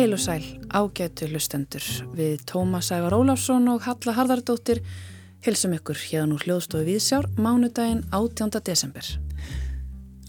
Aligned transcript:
Heil 0.00 0.14
og 0.16 0.20
sæl, 0.22 0.44
ágætu 0.72 1.26
hlustendur 1.28 1.84
við 2.16 2.40
Tómas 2.48 2.86
Ævar 2.88 3.12
Óláfsson 3.12 3.66
og 3.68 3.82
Halla 3.84 4.14
Harðardóttir 4.16 4.78
hilsum 5.44 5.74
ykkur 5.76 5.98
hérna 6.00 6.38
úr 6.38 6.46
hljóðstofu 6.46 6.86
Víðsjár 6.86 7.26
mánudaginn 7.36 8.00
18. 8.08 8.62
desember. 8.64 9.04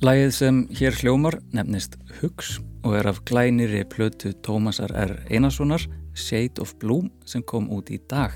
Lægið 0.04 0.34
sem 0.36 0.60
hér 0.76 1.00
hljómar 1.00 1.40
nefnist 1.56 1.96
Hugs 2.20 2.58
og 2.84 2.98
er 3.00 3.08
af 3.14 3.24
glæniri 3.24 3.86
plötu 3.88 4.34
Tómasar 4.44 4.92
R. 4.92 5.16
Einarssonar 5.32 5.88
Shade 6.20 6.60
of 6.60 6.76
Bloom 6.76 7.08
sem 7.24 7.40
kom 7.40 7.72
út 7.72 7.96
í 7.96 8.02
dag. 8.12 8.36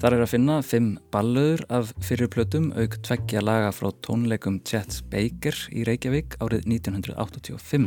Þar 0.00 0.14
er 0.16 0.22
að 0.24 0.30
finna 0.32 0.54
fimm 0.64 0.92
ballöður 1.12 1.60
af 1.76 1.90
fyrirplötum 2.00 2.70
auk 2.72 2.94
tveggja 3.04 3.42
laga 3.44 3.68
frá 3.76 3.90
tónleikum 4.00 4.54
Chet 4.64 5.02
Baker 5.12 5.58
í 5.76 5.82
Reykjavík 5.84 6.38
árið 6.40 6.64
1985 6.72 7.84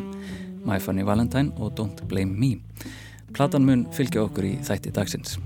My 0.62 0.78
Funny 0.78 1.02
Valentine 1.08 1.50
og 1.58 1.74
Don't 1.80 2.04
Blame 2.12 2.38
Me. 2.38 2.52
Platan 3.34 3.66
mun 3.66 3.88
fylgja 3.98 4.28
okkur 4.28 4.46
í 4.46 4.54
þætti 4.62 4.94
dagsins. 4.94 5.40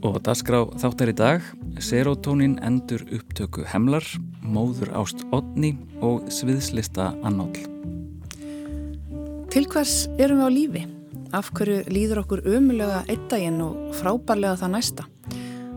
Og 0.00 0.16
dasgrá 0.24 0.62
þáttar 0.80 1.12
í 1.12 1.16
dag, 1.20 1.44
serotonin 1.84 2.56
endur 2.64 3.04
upptöku 3.12 3.66
hemlar, 3.68 4.08
móður 4.40 4.94
ást 5.02 5.20
odni 5.36 5.74
og 6.00 6.32
sviðslista 6.32 7.12
annál. 7.28 7.52
Til 9.52 9.68
hvers 9.68 10.06
erum 10.16 10.40
við 10.40 10.48
á 10.48 10.56
lífi? 10.56 10.88
Af 11.36 11.52
hverju 11.52 11.84
líður 11.92 12.24
okkur 12.24 12.46
umulega 12.48 13.04
eitt 13.04 13.28
daginn 13.28 13.60
og 13.60 13.92
frábærlega 14.00 14.56
það 14.64 14.78
næsta? 14.80 15.10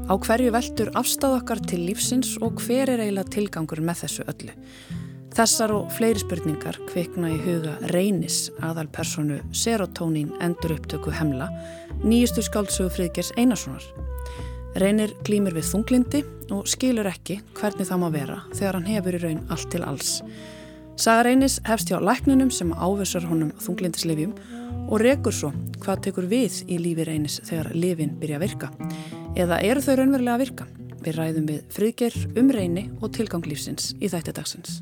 Á 0.05 0.13
hverju 0.21 0.51
veldur 0.53 0.91
afstáð 0.93 1.39
okkar 1.39 1.59
til 1.65 1.79
lífsins 1.87 2.35
og 2.45 2.59
hver 2.61 2.91
er 2.93 3.01
eiginlega 3.01 3.31
tilgangur 3.33 3.79
með 3.81 4.03
þessu 4.03 4.25
öllu? 4.29 4.53
Þessar 5.33 5.73
og 5.73 5.87
fleiri 5.97 6.21
spurningar 6.21 6.77
kvikna 6.91 7.31
í 7.33 7.39
huga 7.41 7.73
reynis 7.89 8.51
aðal 8.61 8.85
personu 8.93 9.39
serotonin 9.49 10.29
endur 10.45 10.75
upptöku 10.75 11.09
hemla, 11.09 11.49
nýjustu 12.05 12.45
skáldsögu 12.45 12.93
friðgers 12.93 13.33
Einarssonar. 13.33 13.81
Reynir 14.77 15.15
glýmir 15.25 15.57
við 15.57 15.71
þunglindi 15.71 16.21
og 16.53 16.69
skilur 16.69 17.09
ekki 17.09 17.39
hvernig 17.57 17.89
það 17.89 18.03
má 18.05 18.07
vera 18.13 18.39
þegar 18.53 18.77
hann 18.77 18.89
hefur 18.93 19.17
í 19.17 19.25
raun 19.25 19.43
allt 19.49 19.71
til 19.73 19.83
alls. 19.89 20.19
Saga 21.01 21.25
reynis 21.31 21.57
hefst 21.65 21.89
hjá 21.89 21.97
lækninum 21.97 22.53
sem 22.53 22.77
ávissar 22.77 23.25
honum 23.25 23.55
þunglindislefjum 23.57 24.37
og 24.85 25.01
rekur 25.01 25.33
svo 25.33 25.53
hvað 25.81 26.07
tekur 26.11 26.29
við 26.29 26.61
í 26.69 26.77
lífi 26.77 27.09
reynis 27.09 27.41
þegar 27.49 27.73
lifin 27.73 28.19
byrja 28.21 28.37
að 28.37 28.45
virka. 28.45 28.75
Eða 29.35 29.57
eru 29.67 29.81
þau 29.83 29.97
raunverulega 29.99 30.33
að 30.37 30.41
virka? 30.45 30.65
Við 31.03 31.17
ræðum 31.19 31.47
við 31.49 31.63
friðger 31.75 32.13
um 32.39 32.51
reyni 32.55 32.83
og 33.03 33.09
tilganglífsins 33.17 33.89
í 33.99 34.07
þætti 34.07 34.33
dagsins. 34.37 34.77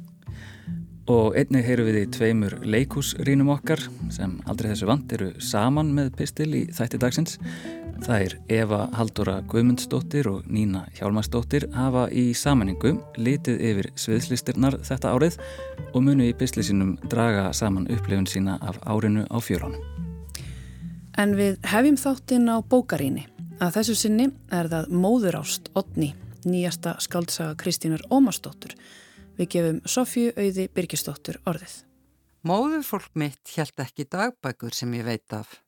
Og 1.10 1.34
einnig 1.36 1.66
heyru 1.66 1.88
við 1.88 1.98
í 2.00 2.04
tveimur 2.14 2.54
leikúsrínum 2.62 3.50
okkar 3.56 3.82
sem 4.14 4.36
aldrei 4.46 4.70
þessu 4.70 4.92
vant 4.92 5.16
eru 5.18 5.32
saman 5.42 5.90
með 5.98 6.14
pistil 6.22 6.48
í 6.54 6.62
þætti 6.70 7.02
dagsins. 7.02 7.40
Það 8.06 8.28
er 8.28 8.38
Eva 8.60 8.84
Haldóra 8.94 9.40
Guðmundsdóttir 9.50 10.30
og 10.30 10.46
Nína 10.46 10.86
Hjálmarsdóttir 11.00 11.66
hafa 11.74 12.06
í 12.14 12.30
samanningu 12.38 12.94
litið 13.18 13.60
yfir 13.72 13.92
sviðslistirnar 14.06 14.80
þetta 14.86 15.18
árið 15.18 15.42
og 15.96 16.02
munu 16.06 16.30
í 16.30 16.38
pislisinum 16.38 16.96
draga 17.10 17.50
saman 17.58 17.90
upplifun 17.90 18.30
sína 18.30 18.62
af 18.62 18.78
árinu 18.86 19.26
á 19.34 19.38
fjörunum. 19.42 19.82
En 21.18 21.34
við 21.42 21.58
hefjum 21.74 21.98
þáttinn 21.98 22.50
á 22.54 22.62
bókaríni. 22.62 23.33
Að 23.64 23.78
þessu 23.78 23.94
sinni 23.96 24.26
er 24.52 24.68
það 24.68 24.90
Móðurást 24.92 25.70
Otni, 25.80 26.10
nýjasta 26.44 26.98
skaldsaga 27.00 27.54
Kristínar 27.62 28.02
Ómarsdóttur 28.12 28.74
Við 29.38 29.48
gefum 29.54 29.78
Sofju 29.88 30.34
auði 30.36 30.66
Birgisdóttur 30.76 31.38
orðið. 31.48 31.78
Móðurfólk 32.44 33.14
mitt 33.16 33.54
hjælt 33.54 33.80
ekki 33.80 34.04
dagbækur 34.12 34.76
sem 34.76 34.92
ég 34.98 35.08
veit 35.08 35.36
af. 35.38 35.62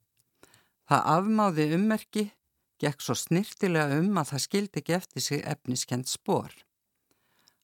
Það 0.91 1.07
afmáði 1.13 1.69
ummerki, 1.77 2.25
gekk 2.83 3.05
svo 3.05 3.15
snirtilega 3.15 4.01
um 4.01 4.19
að 4.19 4.33
það 4.33 4.43
skildi 4.43 4.81
ekki 4.83 4.97
eftir 4.99 5.25
sig 5.29 5.45
efniskend 5.53 6.11
spór. 6.11 6.51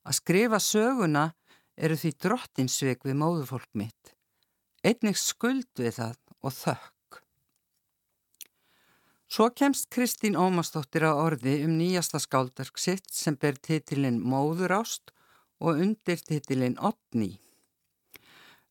Að 0.07 0.17
skrifa 0.21 0.61
söguna 0.63 1.27
eru 1.75 1.99
því 1.99 2.15
drottinsveg 2.23 3.03
við 3.03 3.19
móðurfólk 3.19 3.69
mitt. 3.75 4.15
Einnig 4.79 5.19
skuld 5.19 5.69
við 5.75 5.99
það 5.99 6.17
og 6.39 6.55
þökk. 6.55 7.00
Svo 9.31 9.45
kemst 9.55 9.87
Kristín 9.87 10.35
Ómarsdóttir 10.35 11.05
á 11.07 11.15
orði 11.15 11.61
um 11.63 11.77
nýjasta 11.79 12.19
skáldark 12.19 12.75
sitt 12.75 13.13
sem 13.15 13.37
ber 13.39 13.55
titilinn 13.55 14.17
Móðurást 14.19 15.13
og 15.63 15.79
undirtitilinn 15.85 16.75
Otni. 16.89 17.29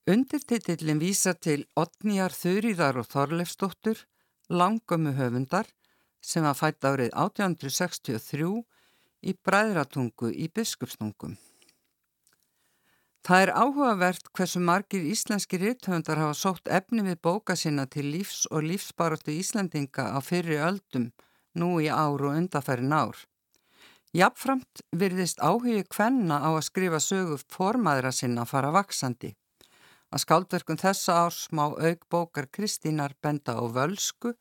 Undirtitilinn 0.04 1.00
vísa 1.00 1.32
til 1.32 1.64
Otniar 1.80 2.36
Þurriðar 2.36 3.00
og 3.00 3.08
Þorleifsdóttur, 3.08 4.04
langömmu 4.52 5.16
höfundar, 5.16 5.64
sem 6.20 6.44
var 6.44 6.58
fætt 6.60 6.84
árið 6.84 7.14
1863 7.16 8.52
í 9.32 9.38
Bræðratungu 9.40 10.28
í 10.28 10.52
Biskupstungum. 10.52 11.38
Það 13.20 13.42
er 13.44 13.50
áhugavert 13.52 14.30
hversu 14.32 14.60
margir 14.64 15.02
íslenski 15.04 15.58
rithöfundar 15.60 16.20
hafa 16.22 16.36
sótt 16.38 16.70
efni 16.72 17.02
við 17.04 17.18
bóka 17.26 17.56
sinna 17.56 17.84
til 17.86 18.06
lífs 18.14 18.46
og 18.48 18.64
lífsbaratu 18.64 19.34
Íslandinga 19.34 20.06
á 20.16 20.18
fyrri 20.24 20.56
öldum 20.56 21.10
nú 21.60 21.68
í 21.84 21.90
ár 21.92 22.24
og 22.24 22.38
undafærin 22.38 22.94
ár. 22.96 23.18
Jafnframt 24.16 24.80
virðist 25.02 25.42
áhugi 25.44 25.84
kvenna 25.84 26.40
á 26.40 26.48
að 26.48 26.64
skrifa 26.70 27.00
sögu 27.04 27.36
formaðra 27.56 28.10
sinna 28.10 28.46
fara 28.48 28.72
vaksandi. 28.72 29.34
Að 30.10 30.24
skáldverkun 30.24 30.80
þessa 30.80 31.18
árs 31.26 31.42
má 31.52 31.68
auk 31.68 32.08
bókar 32.10 32.48
Kristínar 32.48 33.14
benda 33.22 33.52
á 33.54 33.62
völsku 33.68 34.32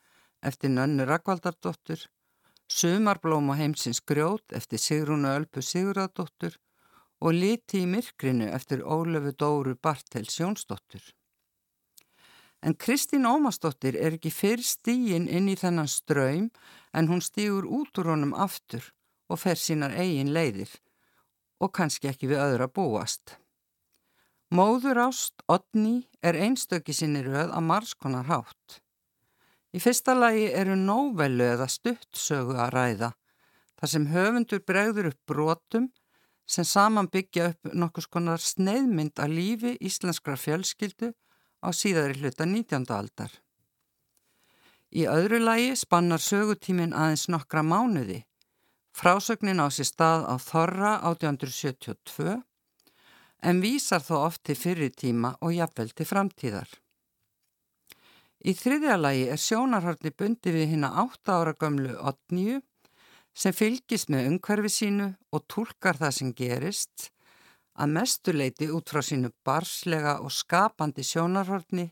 eftir 0.42 0.72
nönnu 0.72 1.04
Rakvaldardóttur, 1.06 2.08
Sumarblóm 2.70 3.52
og 3.52 3.60
heimsins 3.60 4.00
grjót 4.00 4.56
eftir 4.56 4.80
Sigrúnu 4.80 5.30
Ölpu 5.36 5.62
Sigurðardóttur 5.62 6.56
og 7.20 7.36
Liti 7.36 7.84
í 7.84 7.90
myrkrinu 7.90 8.48
eftir 8.56 8.84
Ólöfu 8.84 9.34
Dóru 9.36 9.76
Bartels 9.76 10.40
Jónsdóttur. 10.40 11.02
En 12.62 12.76
Kristín 12.76 13.28
Ómarsdóttir 13.28 13.96
er 13.96 14.18
ekki 14.18 14.32
fyrr 14.36 14.64
stíin 14.64 15.28
inn 15.32 15.48
í 15.48 15.56
þennan 15.60 15.88
ströym 15.88 16.50
en 16.94 17.08
hún 17.12 17.24
stígur 17.24 17.68
út 17.68 18.00
úr 18.00 18.12
honum 18.14 18.34
aftur 18.36 18.84
og 19.32 19.40
fer 19.40 19.60
sínar 19.60 19.96
eigin 19.96 20.34
leiðir 20.36 20.72
og 21.60 21.72
kannski 21.76 22.12
ekki 22.12 22.32
við 22.32 22.44
öðra 22.44 22.68
búast. 22.68 23.38
Móður 24.50 24.98
ást, 25.06 25.44
Odni, 25.48 26.08
er 26.26 26.36
einstöki 26.36 26.96
sinni 26.96 27.22
rauð 27.22 27.52
að 27.54 27.66
margskonar 27.70 28.26
hátt. 28.32 28.80
Í 29.70 29.80
fyrsta 29.84 30.16
lagi 30.18 30.48
eru 30.58 30.74
nóvelu 30.80 31.46
eða 31.54 31.68
stuttsögu 31.70 32.56
að 32.58 32.72
ræða, 32.74 33.10
þar 33.78 33.92
sem 33.92 34.08
höfundur 34.10 34.64
bregður 34.66 35.12
upp 35.12 35.20
brotum 35.30 35.92
sem 36.50 36.66
saman 36.66 37.10
byggja 37.14 37.52
upp 37.52 37.74
nokkus 37.74 38.08
konar 38.10 38.42
sneiðmynd 38.42 39.22
að 39.22 39.36
lífi 39.38 39.76
íslenskra 39.86 40.38
fjölskyldu 40.40 41.12
á 41.62 41.70
síðari 41.70 42.18
hluta 42.18 42.48
19. 42.50 42.90
aldar. 42.90 43.30
Í 44.90 45.06
öðru 45.06 45.38
lagi 45.44 45.76
spannar 45.78 46.24
sögutímin 46.24 46.96
aðeins 46.98 47.28
nokkra 47.30 47.62
mánuði 47.62 48.24
Frásögnin 49.00 49.62
á 49.64 49.72
sér 49.72 49.88
stað 49.88 50.26
á 50.28 50.36
Þorra 50.44 50.94
1872 51.08 52.34
en 53.48 53.62
vísar 53.64 54.04
þó 54.04 54.16
oft 54.26 54.42
til 54.44 54.58
fyrirtíma 54.60 55.38
og 55.40 55.54
jafnvel 55.56 55.94
til 55.96 56.08
framtíðar. 56.10 56.68
Í 58.44 58.52
þriðja 58.56 58.98
lagi 59.00 59.28
er 59.32 59.40
sjónarhörni 59.40 60.12
bundi 60.20 60.52
við 60.56 60.74
hérna 60.74 60.90
8 61.06 61.38
ára 61.38 61.54
gömlu 61.56 61.96
Otníu 62.12 62.60
sem 63.40 63.56
fylgist 63.56 64.12
með 64.12 64.34
umhverfi 64.34 64.72
sínu 64.74 65.08
og 65.32 65.46
tólkar 65.48 66.00
það 66.02 66.16
sem 66.18 66.34
gerist 66.36 67.08
að 67.80 67.94
mestuleiti 67.96 68.68
út 68.76 68.92
frá 68.92 69.00
sínu 69.06 69.32
barslega 69.48 70.18
og 70.20 70.34
skapandi 70.36 71.06
sjónarhörni 71.08 71.88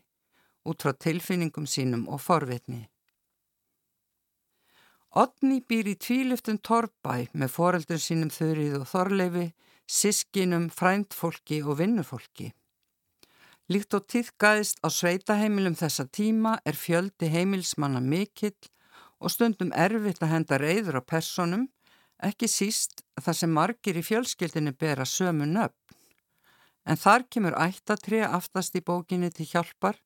út 0.68 0.84
frá 0.84 0.92
tilfinningum 0.92 1.64
sínum 1.66 2.04
og 2.12 2.20
forvitni. 2.20 2.82
Otni 5.16 5.62
býr 5.64 5.88
í 5.88 5.96
tvíluftum 5.96 6.58
torrbæ 6.60 7.30
með 7.32 7.54
foreldun 7.54 8.02
sínum 8.02 8.28
þurrið 8.30 8.82
og 8.82 8.86
þorleifi, 8.90 9.46
sískinum, 9.88 10.68
frændfólki 10.68 11.62
og 11.64 11.78
vinnufólki. 11.80 12.52
Líkt 13.72 13.96
og 13.96 14.04
týðgæðist 14.12 14.84
á 14.84 14.88
sveitaheimilum 14.92 15.76
þessa 15.80 16.04
tíma 16.12 16.58
er 16.68 16.76
fjöldi 16.76 17.32
heimilsmanna 17.32 18.04
mikill 18.04 18.56
og 19.18 19.32
stundum 19.34 19.72
erfitt 19.74 20.22
að 20.22 20.32
henda 20.34 20.58
reyður 20.62 21.00
á 21.00 21.02
personum, 21.02 21.68
ekki 22.22 22.48
síst 22.50 23.02
þar 23.20 23.36
sem 23.40 23.52
margir 23.54 23.98
í 23.98 24.04
fjölskyldinu 24.06 24.74
bera 24.78 25.06
sömu 25.06 25.46
nöfn. 25.46 25.76
En 26.88 26.96
þar 26.96 27.26
kemur 27.28 27.56
ættatrið 27.60 28.24
aftast 28.26 28.76
í 28.78 28.82
bókinni 28.82 29.30
til 29.34 29.46
hjálpar 29.50 29.98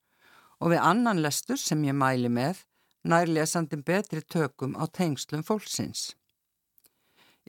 og 0.58 0.72
við 0.72 0.82
annan 0.82 1.22
lestur 1.22 1.60
sem 1.60 1.84
ég 1.86 1.94
mæli 1.94 2.30
með 2.32 2.64
nær 3.02 3.30
lesandin 3.30 3.82
betri 3.86 4.22
tökum 4.22 4.74
á 4.78 4.86
tengslum 4.86 5.42
fólksins. 5.46 6.12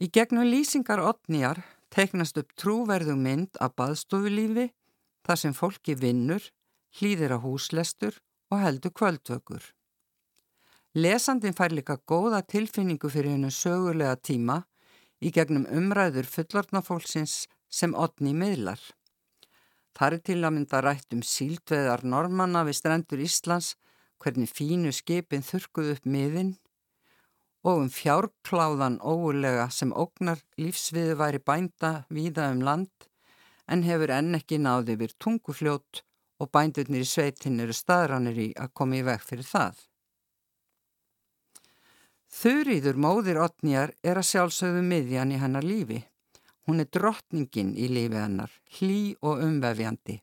Í 0.01 0.09
gegnum 0.09 0.49
lýsingar 0.49 1.01
otnjar 1.01 1.61
teiknast 1.93 2.39
upp 2.41 2.53
trúverðum 2.57 3.21
mynd 3.21 3.59
af 3.61 3.75
baðstofulífi 3.77 4.71
þar 5.25 5.39
sem 5.39 5.53
fólki 5.53 5.95
vinnur, 5.97 6.41
hlýðir 6.97 7.37
á 7.37 7.39
húslestur 7.41 8.17
og 8.49 8.61
heldur 8.63 8.93
kvöldtökur. 8.97 9.61
Lesandin 10.93 11.55
fær 11.57 11.73
líka 11.73 11.95
góða 12.05 12.43
tilfinningu 12.45 13.09
fyrir 13.09 13.33
hennu 13.33 13.49
sögulega 13.49 14.13
tíma 14.29 14.59
í 15.25 15.31
gegnum 15.33 15.63
umræður 15.65 16.27
fullortnafólksins 16.29 17.47
sem 17.65 17.95
odni 17.97 18.35
miðlar. 18.37 18.77
Það 19.97 20.13
er 20.13 20.21
til 20.27 20.35
að 20.43 20.53
mynda 20.53 20.81
rætt 20.85 21.15
um 21.15 21.23
síldveðar 21.25 22.03
normanna 22.05 22.61
við 22.67 22.77
strendur 22.77 23.23
Íslands, 23.25 23.71
hvernig 24.21 24.53
fínu 24.53 24.91
skipin 24.93 25.41
þurkuð 25.47 25.89
upp 25.95 26.05
miðin 26.05 26.51
og 27.65 27.81
um 27.85 27.89
fjárkláðan 27.89 28.99
óulega 29.01 29.65
sem 29.73 29.95
ógnar 29.97 30.43
lífsviðu 30.61 31.15
væri 31.17 31.39
bænda 31.41 31.91
víða 32.13 32.51
um 32.53 32.61
land 32.67 33.07
en 33.65 33.81
hefur 33.87 34.13
enn 34.13 34.37
ekki 34.37 34.61
náði 34.61 34.99
við 35.01 35.17
tungufljót 35.17 36.03
og 36.37 36.53
bændurnir 36.53 37.01
í 37.01 37.09
sveitin 37.15 37.57
eru 37.65 37.73
staðránir 37.73 38.43
í 38.45 38.47
að 38.53 38.75
koma 38.77 39.01
í 39.01 39.03
veg 39.09 39.25
fyrir 39.25 39.49
það. 39.49 39.81
Þurriður 42.33 42.97
móðir 42.97 43.37
Otnjar 43.43 43.93
er 44.01 44.17
að 44.17 44.29
sjálfsögðu 44.31 44.81
miðjan 44.87 45.31
í 45.35 45.39
hennar 45.39 45.65
lífi. 45.65 45.99
Hún 46.65 46.81
er 46.81 46.89
drottningin 46.89 47.75
í 47.77 47.89
lífi 47.91 48.17
hennar, 48.17 48.51
hlý 48.77 49.13
og 49.21 49.43
umvefjandi. 49.45 50.17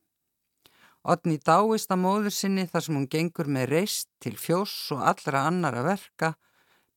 Otni 1.07 1.39
dáist 1.39 1.93
að 1.95 2.03
móður 2.03 2.35
sinni 2.35 2.67
þar 2.69 2.85
sem 2.85 2.99
hún 2.99 3.09
gengur 3.15 3.49
með 3.49 3.71
reist 3.75 4.11
til 4.21 4.35
fjós 4.37 4.75
og 4.97 5.07
allra 5.12 5.47
annara 5.49 5.85
verka 5.87 6.35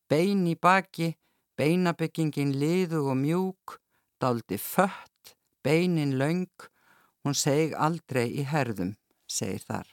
bein 0.10 0.44
í 0.50 0.58
baki, 0.60 1.14
beinabyggingin 1.58 2.58
liðu 2.60 3.06
og 3.08 3.18
mjúk, 3.22 3.78
daldi 4.20 4.58
fött, 4.60 5.36
beinin 5.64 6.18
laung, 6.20 6.70
hún 7.24 7.38
seg 7.38 7.78
aldrei 7.78 8.28
í 8.34 8.44
herðum, 8.50 8.96
segir 9.30 9.64
þar. 9.64 9.88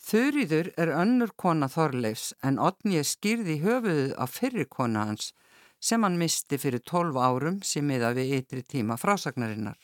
Þurriður 0.00 0.72
er 0.80 0.90
önnur 0.96 1.32
kona 1.36 1.68
Þorleifs 1.68 2.32
en 2.46 2.58
Otnið 2.58 3.04
skýrði 3.04 3.56
höfuðuð 3.64 4.14
á 4.16 4.24
fyrri 4.24 4.64
kona 4.64 5.06
hans 5.10 5.32
sem 5.80 6.04
hann 6.04 6.18
misti 6.20 6.58
fyrir 6.60 6.82
tólf 6.90 7.16
árum 7.16 7.60
sem 7.64 7.86
miða 7.86 8.14
við 8.16 8.36
ytri 8.40 8.62
tíma 8.64 8.96
frásagnarinnar. 9.00 9.78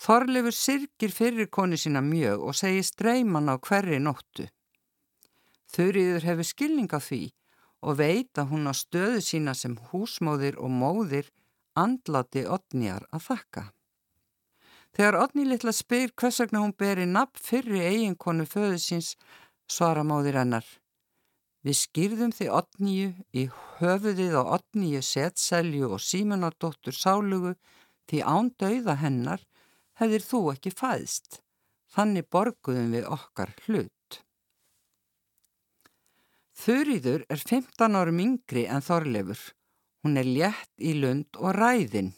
Þorleifur 0.00 0.56
sirkir 0.56 1.12
fyrir 1.14 1.48
koni 1.48 1.78
sína 1.80 2.02
mjög 2.04 2.44
og 2.48 2.58
segir 2.58 2.84
streyman 2.84 3.48
á 3.48 3.56
hverri 3.56 4.00
nóttu. 4.02 4.48
Þurriður 5.74 6.28
hefur 6.28 6.48
skilning 6.50 6.90
á 6.92 7.00
því 7.00 7.22
og 7.84 7.98
veit 8.00 8.40
að 8.40 8.50
hún 8.52 8.68
á 8.70 8.74
stöðu 8.76 9.22
sína 9.24 9.54
sem 9.54 9.76
húsmóðir 9.90 10.58
og 10.60 10.72
móðir 10.72 11.30
andlati 11.74 12.44
Otnjar 12.46 13.08
að 13.12 13.26
þakka. 13.30 13.64
Þegar 14.94 15.18
Otni 15.18 15.44
litla 15.48 15.72
spyr 15.74 16.12
hvers 16.14 16.38
vegna 16.42 16.60
hún 16.62 16.74
beri 16.78 17.04
nafn 17.10 17.40
fyrri 17.42 17.80
eiginkonu 17.82 18.46
föðu 18.46 18.78
síns, 18.78 19.14
svara 19.66 20.04
móðir 20.06 20.38
hennar. 20.38 20.66
Við 21.64 21.78
skýrðum 21.80 22.34
því 22.36 22.46
Otníu 22.58 23.08
í 23.34 23.46
höfuðið 23.80 24.36
á 24.38 24.42
Otníu 24.58 25.00
setselju 25.02 25.88
og 25.96 26.04
símunardóttur 26.04 26.94
sálugu 26.94 27.54
því 28.10 28.20
án 28.22 28.52
dauða 28.60 28.98
hennar 29.00 29.42
hefðir 29.98 30.26
þú 30.28 30.42
ekki 30.52 30.74
fæðst. 30.76 31.40
Þannig 31.94 32.28
borguðum 32.30 32.94
við 32.94 33.08
okkar 33.16 33.54
hlut. 33.64 34.20
Þurriður 36.54 37.24
er 37.32 37.40
15 37.40 37.98
árum 37.98 38.20
yngri 38.22 38.68
en 38.70 38.84
Þorlefur. 38.84 39.40
Hún 40.04 40.20
er 40.20 40.28
létt 40.28 40.70
í 40.78 40.94
lund 41.00 41.40
og 41.40 41.56
ræðin. 41.56 42.12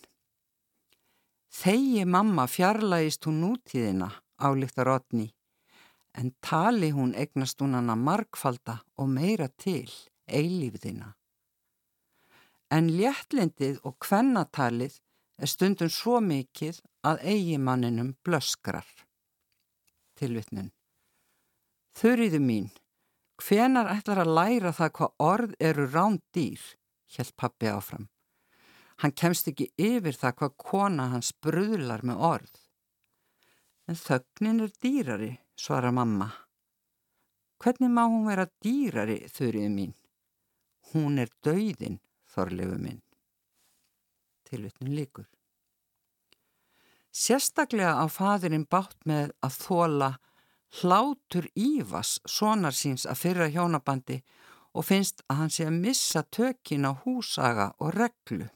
Þegi 1.56 2.04
mamma 2.04 2.44
fjarlægist 2.52 3.24
hún 3.24 3.38
nútíðina, 3.40 4.10
álíktar 4.36 4.90
Otni, 4.92 5.30
en 6.12 6.34
tali 6.44 6.90
hún 6.92 7.14
egnast 7.16 7.62
hún 7.62 7.78
hana 7.78 7.94
markfalda 7.96 8.74
og 9.00 9.08
meira 9.08 9.48
til, 9.48 9.88
eilífiðina. 10.28 11.14
En 12.76 12.90
léttlindið 12.98 13.78
og 13.88 13.96
kvennatalið 14.04 14.98
er 15.40 15.52
stundum 15.52 15.92
svo 15.92 16.18
mikið 16.20 16.82
að 17.08 17.22
eigimanninum 17.32 18.10
blöskrar. 18.26 18.88
Tilvittnun. 20.20 20.72
Þurriðu 21.96 22.42
mín. 22.42 22.68
Hvenar 23.40 23.88
ætlar 23.94 24.24
að 24.24 24.34
læra 24.40 24.74
það 24.76 24.92
hvað 24.98 25.24
orð 25.30 25.56
eru 25.70 25.88
ránd 25.92 26.22
dýr, 26.36 26.60
held 27.16 27.32
pappi 27.36 27.72
áfram. 27.72 28.08
Hann 29.02 29.12
kemst 29.12 29.48
ekki 29.50 29.68
yfir 29.76 30.16
það 30.16 30.36
hvað 30.40 30.56
kona 30.62 31.10
hans 31.12 31.32
bröðlar 31.44 32.04
með 32.06 32.22
orð. 32.30 32.54
En 33.86 33.98
þögnin 34.00 34.64
er 34.64 34.72
dýrari, 34.82 35.32
svara 35.54 35.92
mamma. 35.92 36.30
Hvernig 37.60 37.92
má 37.92 38.06
hún 38.08 38.26
vera 38.28 38.48
dýrari, 38.64 39.20
þurrið 39.32 39.70
mín? 39.72 39.94
Hún 40.92 41.20
er 41.20 41.30
dauðin, 41.44 42.00
þorlegu 42.32 42.78
minn. 42.80 43.02
Tilvittnin 44.48 44.96
líkur. 44.96 45.28
Sérstaklega 47.12 47.96
á 48.00 48.04
fadurinn 48.12 48.66
bátt 48.68 48.98
með 49.08 49.32
að 49.44 49.60
þóla 49.60 50.10
hlátur 50.80 51.48
Ívas, 51.54 52.18
sonar 52.28 52.76
síns 52.76 53.06
að 53.08 53.20
fyrra 53.22 53.46
hjónabandi 53.52 54.20
og 54.76 54.84
finnst 54.84 55.22
að 55.30 55.40
hann 55.40 55.52
sé 55.52 55.68
að 55.68 55.80
missa 55.80 56.22
tökin 56.28 56.88
á 56.88 56.92
húsaga 57.04 57.70
og 57.80 57.94
reglu 57.96 58.50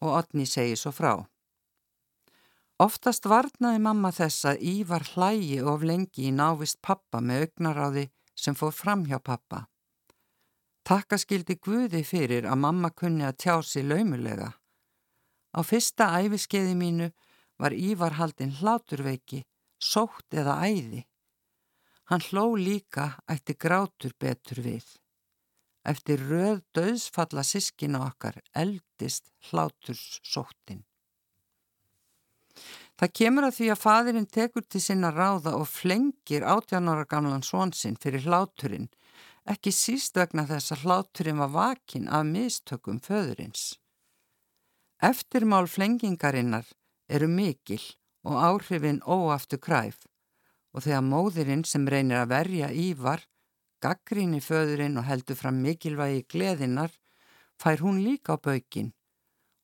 og 0.00 0.16
Otni 0.20 0.46
segi 0.46 0.76
svo 0.76 0.92
frá. 0.94 1.14
Oftast 2.80 3.26
varnaði 3.28 3.80
mamma 3.84 4.08
þess 4.16 4.46
að 4.48 4.62
Ívar 4.74 5.04
hlægi 5.12 5.58
of 5.60 5.82
lengi 5.84 6.30
í 6.30 6.32
návist 6.32 6.80
pappa 6.80 7.20
með 7.20 7.44
augnaráði 7.44 8.06
sem 8.32 8.56
fór 8.56 8.72
fram 8.72 9.04
hjá 9.08 9.18
pappa. 9.20 9.66
Takkaskildi 10.88 11.58
Guði 11.60 12.00
fyrir 12.08 12.48
að 12.48 12.62
mamma 12.62 12.90
kunni 12.90 13.26
að 13.28 13.36
tjá 13.44 13.60
sig 13.62 13.84
laumulega. 13.84 14.48
Á 15.52 15.60
fyrsta 15.66 16.08
æfiskeiði 16.22 16.72
mínu 16.78 17.10
var 17.60 17.76
Ívar 17.76 18.16
haldinn 18.16 18.56
hláturveiki, 18.62 19.44
sótt 19.76 20.32
eða 20.32 20.56
æði. 20.64 21.04
Hann 22.08 22.24
hló 22.30 22.56
líka 22.56 23.20
ætti 23.28 23.54
grátur 23.54 24.16
betur 24.18 24.64
við. 24.64 24.86
Eftir 25.84 26.20
röð 26.28 26.60
döðsfalla 26.76 27.44
sískina 27.46 28.02
okkar 28.04 28.40
eldist 28.52 29.30
hláturs 29.48 30.20
sóttin. 30.22 30.84
Það 33.00 33.12
kemur 33.16 33.46
að 33.46 33.54
því 33.56 33.68
að 33.72 33.80
fadurinn 33.80 34.28
tekur 34.28 34.64
til 34.68 34.80
sinna 34.84 35.08
ráða 35.14 35.54
og 35.56 35.68
flengir 35.72 36.44
átjánara 36.44 37.06
gamlan 37.08 37.44
svonsinn 37.46 37.96
fyrir 37.96 38.26
hláturinn, 38.26 38.90
ekki 39.48 39.72
síst 39.72 40.18
vegna 40.20 40.44
þess 40.50 40.74
að 40.74 40.84
hláturinn 40.84 41.40
var 41.40 41.54
vakin 41.54 42.10
af 42.12 42.26
mistökum 42.28 43.00
föðurins. 43.00 43.78
Eftirmál 45.00 45.64
flengingarinnar 45.64 46.68
eru 47.08 47.28
mikil 47.28 47.80
og 48.28 48.36
áhrifin 48.36 49.00
óaftu 49.08 49.56
kræf 49.56 50.04
og 50.76 50.84
þegar 50.84 51.06
móðirinn 51.06 51.64
sem 51.64 51.88
reynir 51.88 52.20
að 52.20 52.32
verja 52.34 52.68
Ívar, 52.68 53.24
gaggríni 53.82 54.40
föðurinn 54.44 54.98
og 55.00 55.06
heldur 55.08 55.38
fram 55.38 55.60
mikilvægi 55.64 56.26
gleðinnar, 56.30 56.92
fær 57.60 57.82
hún 57.84 58.00
líka 58.04 58.36
á 58.36 58.42
baukinn 58.42 58.92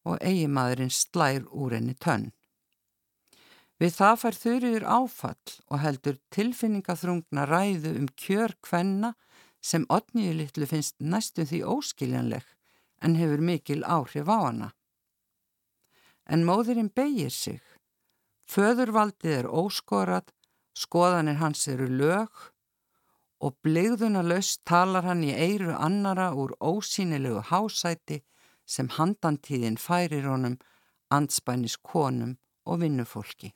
og 0.07 0.19
eigimadurinn 0.23 0.93
slær 0.93 1.47
úr 1.51 1.77
henni 1.77 1.97
tönn. 1.99 2.31
Við 3.77 3.93
það 3.99 4.19
fær 4.23 4.39
þurriður 4.41 4.87
áfall 4.89 5.55
og 5.69 5.81
heldur 5.83 6.21
tilfinningaþrungna 6.33 7.45
ræðu 7.51 7.93
um 8.01 8.07
kjör 8.17 8.55
kvenna 8.65 9.13
sem 9.61 9.85
odniðu 9.93 10.39
litlu 10.41 10.69
finnst 10.71 10.97
næstum 11.01 11.49
því 11.51 11.61
óskiljanleg 11.75 12.47
en 13.05 13.19
hefur 13.21 13.43
mikil 13.45 13.83
áhrif 13.85 14.31
á 14.33 14.39
hana. 14.47 14.71
En 16.25 16.47
móðurinn 16.49 16.89
beigir 16.89 17.31
sig. 17.31 17.61
Föðurvaldið 18.49 19.43
er 19.43 19.51
óskorat 19.51 20.33
Skoðanir 20.77 21.39
hans 21.41 21.63
eru 21.73 21.87
lög 21.89 22.29
og 23.41 23.57
bligðuna 23.65 24.23
laust 24.25 24.63
talar 24.65 25.05
hann 25.05 25.25
í 25.25 25.33
eiru 25.33 25.75
annara 25.77 26.31
úr 26.35 26.55
ósýnilegu 26.61 27.43
hásæti 27.51 28.23
sem 28.67 28.89
handantíðin 28.89 29.77
færir 29.79 30.27
honum, 30.31 30.57
anspænis 31.11 31.77
konum 31.77 32.37
og 32.65 32.81
vinnufólki. 32.81 33.53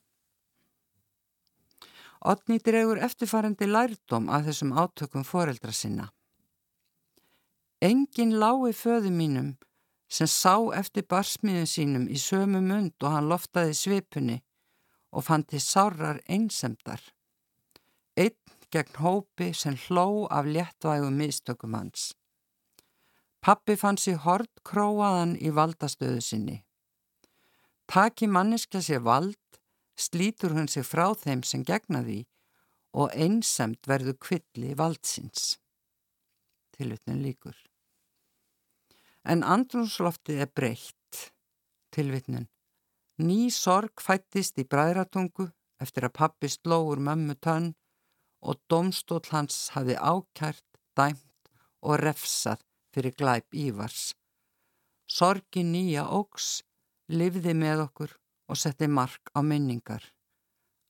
Otni 2.21 2.59
dregur 2.61 3.01
eftirfærandi 3.01 3.67
lærdom 3.67 4.29
af 4.29 4.45
þessum 4.47 4.75
átökum 4.77 5.25
foreldra 5.25 5.73
sinna. 5.73 6.11
Engin 7.81 8.37
lái 8.37 8.75
föðu 8.77 9.11
mínum 9.11 9.57
sem 10.11 10.29
sá 10.29 10.59
eftir 10.77 11.07
barsmiðun 11.09 11.71
sínum 11.71 12.07
í 12.13 12.19
sömu 12.21 12.61
mund 12.61 12.93
og 13.01 13.15
hann 13.15 13.31
loftaði 13.31 13.75
svipunni 13.79 14.37
og 15.17 15.25
fann 15.25 15.47
til 15.49 15.63
sárar 15.65 16.21
einsemdar. 16.29 17.01
Einn 18.21 18.37
gegn 18.73 18.99
hópi 19.03 19.53
sem 19.55 19.77
hló 19.87 20.27
af 20.31 20.47
léttvægum 20.47 21.17
mistökum 21.19 21.75
hans. 21.75 22.13
Pappi 23.41 23.77
fann 23.77 23.97
sér 23.97 24.21
hort 24.25 24.61
króaðan 24.69 25.37
í 25.41 25.53
valdastöðu 25.57 26.21
sinni. 26.21 26.59
Taki 27.91 28.29
manniska 28.29 28.83
sér 28.85 29.01
vald, 29.03 29.41
slítur 29.97 30.53
hún 30.55 30.69
sér 30.69 30.85
frá 30.85 31.09
þeim 31.17 31.43
sem 31.43 31.65
gegna 31.65 32.05
því 32.05 32.21
og 33.01 33.15
einsemt 33.15 33.89
verðu 33.89 34.15
kvilli 34.21 34.77
valdsins. 34.77 35.57
Tilvitnun 36.77 37.23
líkur. 37.25 37.57
En 39.25 39.43
andrúnsloftið 39.45 40.45
er 40.45 40.53
breytt. 40.55 41.33
Tilvitnun. 41.93 42.49
Ný 43.21 43.51
sorg 43.53 44.01
fættist 44.01 44.57
í 44.61 44.65
bræðratungu 44.65 45.51
eftir 45.81 46.07
að 46.07 46.17
pappi 46.21 46.49
slóur 46.49 47.01
mömmu 47.03 47.37
tönn 47.41 47.75
og 48.41 48.61
domstól 48.71 49.23
hans 49.31 49.71
hafi 49.75 49.97
ákært, 49.97 50.65
dæmt 50.97 51.51
og 51.83 52.01
refsað 52.01 52.63
fyrir 52.93 53.15
glæp 53.17 53.55
ívars. 53.55 54.15
Sorgi 55.07 55.63
nýja 55.67 56.07
ógs 56.07 56.63
livði 57.11 57.55
með 57.55 57.87
okkur 57.87 58.17
og 58.51 58.59
setti 58.59 58.89
mark 58.89 59.31
á 59.37 59.41
minningar. 59.43 60.03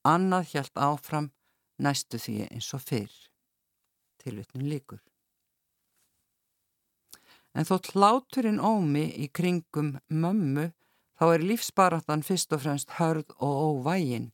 Annað 0.05 0.53
hjælt 0.53 0.77
áfram 0.81 1.31
næstu 1.81 2.21
því 2.21 2.37
eins 2.49 2.69
og 2.77 2.85
fyrr. 2.85 3.15
Tilvittin 4.21 4.69
líkur. 4.69 5.01
En 7.57 7.67
þótt 7.67 7.93
hláturinn 7.95 8.61
ómi 8.63 9.09
í 9.25 9.27
kringum 9.33 9.97
mömmu 10.09 10.69
þá 11.19 11.25
er 11.35 11.45
lífsbaratan 11.45 12.23
fyrst 12.25 12.53
og 12.55 12.63
fremst 12.65 12.95
hörð 13.01 13.35
og 13.43 13.57
óvægin. 13.67 14.31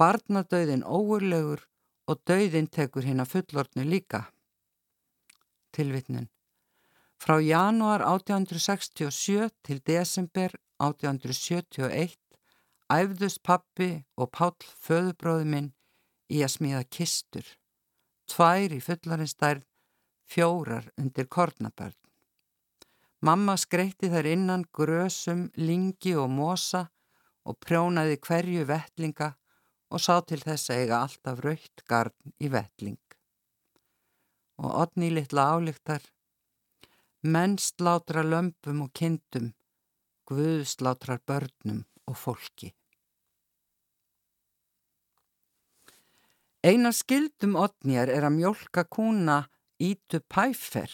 Barnadauðin 0.00 0.82
óurlegur 0.82 1.62
og 2.10 2.20
dauðin 2.28 2.68
tekur 2.68 3.06
hinn 3.06 3.22
að 3.22 3.32
fullortnu 3.36 3.84
líka. 3.88 4.26
Tilvitnin. 5.74 6.28
Frá 7.18 7.38
januar 7.40 8.04
1867 8.04 9.48
til 9.64 9.80
desember 9.86 10.52
1871 10.82 12.18
æfðust 12.92 13.40
pappi 13.42 14.04
og 14.20 14.30
Páll 14.34 14.66
föðubróði 14.84 15.46
minn 15.48 15.70
í 16.28 16.42
að 16.44 16.54
smíða 16.56 16.82
kistur, 16.92 17.44
tvær 18.28 18.74
í 18.74 18.80
fullarinnstærð, 18.84 19.64
fjórar 20.24 20.90
undir 21.00 21.28
kornabörn. 21.28 21.96
Mamma 23.24 23.56
skreitti 23.56 24.10
þær 24.12 24.28
innan 24.28 24.66
grösum, 24.72 25.48
lingi 25.56 26.12
og 26.16 26.28
mosa 26.28 26.88
og 27.44 27.56
prjónaði 27.60 28.18
hverju 28.20 28.66
vettlinga 28.68 29.30
og 29.94 30.02
sá 30.02 30.18
til 30.26 30.40
þess 30.42 30.72
að 30.72 30.80
eiga 30.82 31.00
alltaf 31.06 31.42
raukt 31.44 31.84
garn 31.90 32.34
í 32.42 32.50
vettling. 32.50 33.00
Og 34.58 34.70
odni 34.84 35.10
litla 35.14 35.46
álíktar, 35.54 36.02
menn 37.22 37.54
slátra 37.62 38.24
lömpum 38.26 38.82
og 38.86 38.90
kindum, 38.98 39.52
Guð 40.24 40.62
slátrar 40.64 41.20
börnum 41.28 41.82
og 42.08 42.16
fólki. 42.16 42.70
Einar 46.64 46.94
skildum 46.96 47.58
odnjar 47.60 48.08
er 48.08 48.24
að 48.24 48.38
mjölka 48.38 48.86
kúna 48.88 49.42
Ítu 49.76 50.22
Pæfer 50.32 50.88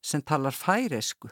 sem 0.00 0.22
talar 0.24 0.56
færesku 0.56 1.28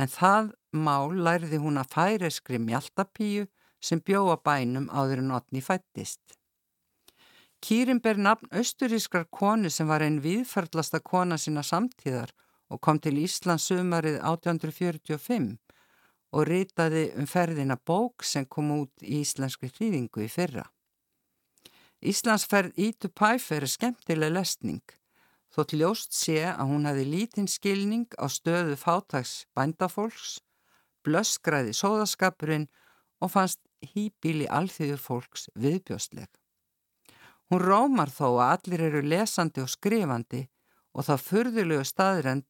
en 0.00 0.08
það 0.08 0.54
mál 0.72 1.12
lærði 1.26 1.60
hún 1.60 1.76
að 1.82 1.92
færeskri 1.92 2.60
mjaltapíu 2.62 3.44
sem 3.82 4.00
bjóða 4.00 4.38
bænum 4.46 4.86
áður 4.90 5.24
en 5.24 5.34
odni 5.38 5.62
fættist. 5.64 6.22
Kýrin 7.62 8.00
ber 8.02 8.18
nafn 8.18 8.50
austurískar 8.50 9.28
konu 9.30 9.70
sem 9.70 9.86
var 9.86 10.02
einn 10.02 10.22
viðförlasta 10.22 10.98
kona 10.98 11.38
sína 11.38 11.62
samtíðar 11.62 12.32
og 12.72 12.80
kom 12.80 12.98
til 12.98 13.20
Íslands 13.22 13.68
sumarið 13.70 14.18
1845 14.18 15.52
og 16.32 16.48
ritaði 16.48 17.04
um 17.20 17.28
ferðina 17.28 17.76
bók 17.76 18.24
sem 18.24 18.46
kom 18.48 18.72
út 18.80 19.04
í 19.04 19.20
íslenski 19.20 19.68
hlýðingu 19.68 20.24
í 20.24 20.30
fyrra. 20.32 20.64
Íslandsferð 22.02 22.78
Ítu 22.82 23.12
Pæfer 23.14 23.62
er 23.62 23.70
skemmtileg 23.70 24.32
lesning, 24.34 24.82
þótt 25.54 25.76
ljóst 25.76 26.16
sé 26.18 26.40
að 26.48 26.72
hún 26.72 26.88
hafi 26.88 27.04
lítinn 27.06 27.50
skilning 27.50 28.08
á 28.18 28.26
stöðu 28.26 28.74
fátags 28.80 29.44
bændafólks, 29.54 30.40
blöskræði 31.06 31.76
sóðaskapurinn 31.78 32.66
og 33.22 33.30
fannst 33.36 33.60
hýbíli 33.92 34.46
alþýður 34.48 35.00
fólks 35.02 35.48
viðbjóstleg. 35.58 36.30
Hún 37.50 37.60
rómar 37.60 38.08
þó 38.08 38.38
að 38.40 38.50
allir 38.54 38.84
eru 38.88 39.02
lesandi 39.04 39.60
og 39.60 39.70
skrifandi 39.70 40.46
og 40.96 41.08
það 41.08 41.24
furðulegu 41.28 41.84
staðrend 41.84 42.48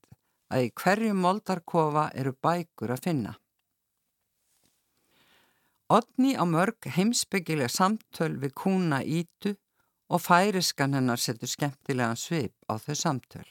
að 0.53 0.67
í 0.67 0.73
hverju 0.83 1.15
moldarkofa 1.17 2.11
eru 2.19 2.35
bækur 2.45 2.93
að 2.95 3.05
finna. 3.07 3.33
Odni 5.93 6.37
á 6.39 6.45
mörg 6.49 6.87
heimsbyggilega 6.95 7.69
samtöl 7.69 8.37
við 8.41 8.55
kúna 8.57 9.03
Ítu 9.05 9.57
og 10.12 10.23
færiskan 10.25 10.95
hennar 10.97 11.21
setur 11.21 11.51
skemmtilegan 11.51 12.17
svip 12.17 12.55
á 12.69 12.81
þau 12.81 12.95
samtöl. 12.97 13.49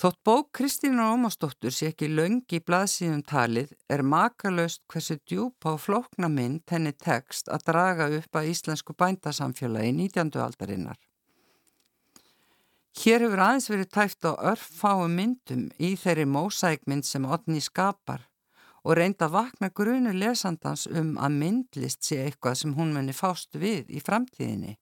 Þótt 0.00 0.16
bók 0.24 0.46
Kristína 0.56 1.10
Ómastóttur 1.12 1.74
sé 1.76 1.90
ekki 1.90 2.06
laungi 2.08 2.56
í 2.56 2.62
blaðsíðum 2.64 3.20
talið 3.28 3.74
er 3.92 4.00
makalöst 4.00 4.80
hversu 4.88 5.18
djúpa 5.28 5.74
og 5.74 5.82
flókna 5.84 6.30
mynd 6.32 6.72
henni 6.72 6.94
tekst 6.96 7.50
að 7.52 7.66
draga 7.66 8.06
upp 8.16 8.38
að 8.40 8.48
íslensku 8.48 8.96
bændasamfélagi 8.96 9.92
19. 9.98 10.32
aldarinnar. 10.40 10.96
Hér 12.96 13.26
hefur 13.26 13.44
aðeins 13.44 13.68
verið 13.74 13.92
tæft 13.98 14.24
á 14.24 14.32
örffáum 14.54 15.20
myndum 15.20 15.68
í 15.76 15.92
þeirri 16.00 16.24
mósækmynd 16.32 17.04
sem 17.04 17.28
Odni 17.28 17.60
skapar 17.60 18.24
og 18.80 18.96
reynda 18.96 19.28
vakna 19.28 19.68
grunu 19.68 20.16
lesandans 20.16 20.86
um 20.88 21.18
að 21.20 21.42
myndlist 21.42 22.08
sé 22.08 22.22
eitthvað 22.24 22.62
sem 22.62 22.72
hún 22.78 22.96
muni 22.96 23.12
fást 23.12 23.52
við 23.52 23.92
í 23.92 24.00
framtíðinni. 24.00 24.78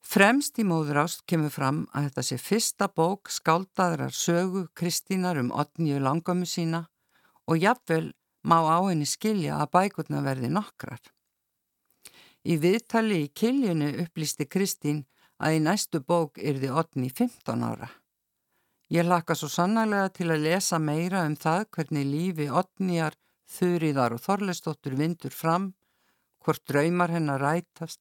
Fremst 0.00 0.58
í 0.58 0.64
móður 0.64 1.02
ást 1.04 1.26
kemur 1.28 1.52
fram 1.52 1.84
að 1.92 2.08
þetta 2.08 2.22
sé 2.26 2.38
fyrsta 2.40 2.88
bók 2.88 3.30
skáldaðrar 3.30 4.14
sögu 4.16 4.66
Kristínar 4.74 5.38
um 5.38 5.52
oddnju 5.52 6.00
langamu 6.00 6.48
sína 6.48 6.86
og 7.46 7.60
jafnvel 7.60 8.12
má 8.42 8.58
á 8.64 8.80
henni 8.88 9.06
skilja 9.06 9.60
að 9.60 9.72
bækurna 9.76 10.22
verði 10.24 10.48
nokkrar. 10.48 11.00
Í 12.48 12.56
viðtali 12.56 13.24
í 13.26 13.32
kiljunu 13.36 13.90
upplýsti 14.04 14.48
Kristín 14.48 15.04
að 15.38 15.58
í 15.58 15.64
næstu 15.64 16.00
bók 16.00 16.40
yrði 16.40 16.70
oddni 16.72 17.10
15 17.12 17.64
ára. 17.64 17.90
Ég 18.90 19.06
laka 19.06 19.36
svo 19.36 19.48
sannarlega 19.52 20.08
til 20.16 20.30
að 20.32 20.46
lesa 20.48 20.80
meira 20.82 21.26
um 21.28 21.36
það 21.36 21.66
hvernig 21.76 22.08
lífi 22.08 22.48
Otnýjar, 22.50 23.14
Þurriðar 23.50 24.16
og 24.16 24.22
Þorlestóttur 24.24 24.96
vindur 24.98 25.34
fram, 25.34 25.74
hvort 26.42 26.64
draumar 26.66 27.12
hennar 27.12 27.42
rætast 27.42 28.00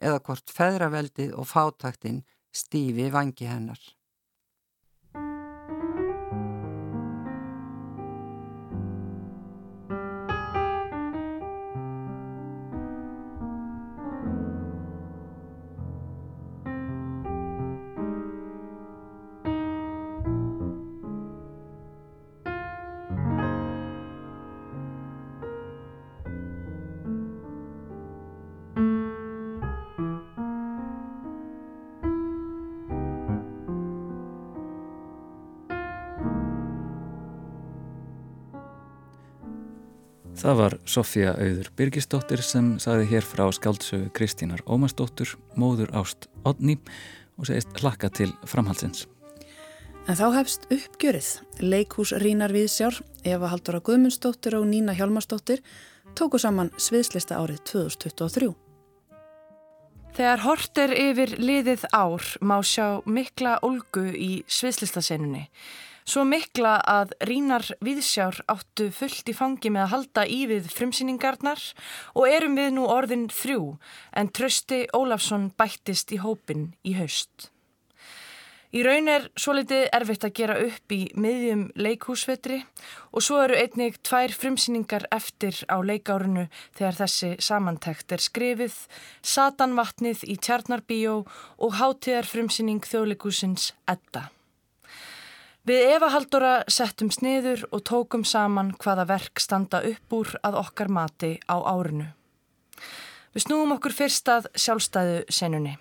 eða 0.00 0.20
hvort 0.26 0.52
feðraveldið 0.56 1.34
og 1.36 1.48
fátaktinn 1.48 2.22
stífi 2.52 3.10
vangi 3.14 3.48
hennar. 3.48 3.80
Það 40.40 40.54
var 40.56 40.74
Sofía 40.88 41.32
Auður 41.36 41.66
Birgisdóttir 41.76 42.40
sem 42.40 42.68
saði 42.80 43.10
hér 43.10 43.26
frá 43.28 43.42
skáldsögu 43.52 44.06
Kristínar 44.16 44.62
Ómarsdóttur, 44.64 45.34
móður 45.52 45.90
ást 46.00 46.30
Odni 46.48 46.78
og 47.36 47.50
segist 47.50 47.74
hlakka 47.82 48.08
til 48.08 48.30
framhalsins. 48.48 49.04
En 50.08 50.16
þá 50.16 50.38
hefst 50.38 50.64
uppgjörið. 50.72 51.28
Leikhús 51.60 52.14
Rínar 52.24 52.54
Viðsjár, 52.56 53.02
Eva 53.20 53.50
Haldóra 53.52 53.82
Guðmundsdóttir 53.84 54.56
og 54.56 54.64
Nína 54.70 54.96
Hjálmarsdóttir 54.96 55.60
tóku 56.16 56.40
saman 56.40 56.72
sviðslista 56.80 57.36
árið 57.36 57.60
2023. 57.74 58.50
Þegar 60.16 60.44
hort 60.46 60.80
er 60.80 60.96
yfir 60.96 61.36
liðið 61.36 61.84
ár 61.92 62.32
má 62.40 62.56
sjá 62.64 63.04
mikla 63.04 63.58
olgu 63.60 64.08
í 64.16 64.32
sviðslistasenunni. 64.48 65.50
Svo 66.10 66.24
mikla 66.26 66.72
að 66.90 67.12
Rínar 67.28 67.62
Viðsjár 67.86 68.40
áttu 68.50 68.88
fullt 68.90 69.28
í 69.30 69.34
fangi 69.36 69.70
með 69.70 69.84
að 69.84 69.92
halda 69.92 70.22
í 70.26 70.38
við 70.50 70.64
frumsýningarnar 70.74 71.60
og 72.18 72.26
erum 72.26 72.56
við 72.58 72.72
nú 72.74 72.88
orðin 72.90 73.28
þrjú 73.30 73.76
en 74.18 74.30
Trösti 74.34 74.80
Ólafsson 74.96 75.52
bættist 75.54 76.10
í 76.10 76.18
hópin 76.18 76.72
í 76.82 76.96
haust. 76.98 77.52
Í 78.74 78.82
raun 78.86 79.06
er 79.12 79.28
svo 79.38 79.54
litið 79.54 79.84
erfitt 80.00 80.26
að 80.26 80.34
gera 80.40 80.56
upp 80.64 80.96
í 80.96 80.98
miðjum 81.14 81.62
leikhúsvetri 81.78 82.58
og 83.14 83.26
svo 83.26 83.38
eru 83.44 83.60
einnig 83.62 84.00
tvær 84.02 84.34
frumsýningar 84.34 85.06
eftir 85.14 85.62
á 85.70 85.78
leikárunu 85.78 86.48
þegar 86.74 87.00
þessi 87.04 87.32
samantækt 87.38 88.18
er 88.18 88.26
skrifið, 88.26 88.74
Satanvatnið 89.22 90.26
í 90.26 90.40
Tjarnarbíó 90.42 91.16
og 91.58 91.78
hátíðar 91.78 92.26
frumsýning 92.34 92.82
þjóðleikúsins 92.82 93.72
Edda. 93.86 94.26
Við 95.68 95.90
Eva 95.92 96.08
Haldóra 96.08 96.54
settum 96.72 97.10
sniður 97.12 97.66
og 97.68 97.82
tókum 97.84 98.22
saman 98.24 98.70
hvaða 98.80 99.04
verk 99.10 99.42
standa 99.44 99.82
upp 99.84 100.14
úr 100.16 100.30
að 100.40 100.56
okkar 100.62 100.88
mati 100.88 101.34
á 101.44 101.60
árinu. 101.60 102.06
Við 103.36 103.44
snúum 103.44 103.74
okkur 103.76 103.92
fyrst 103.92 104.30
að 104.32 104.48
sjálfstæðu 104.56 105.18
senunni. 105.28 105.74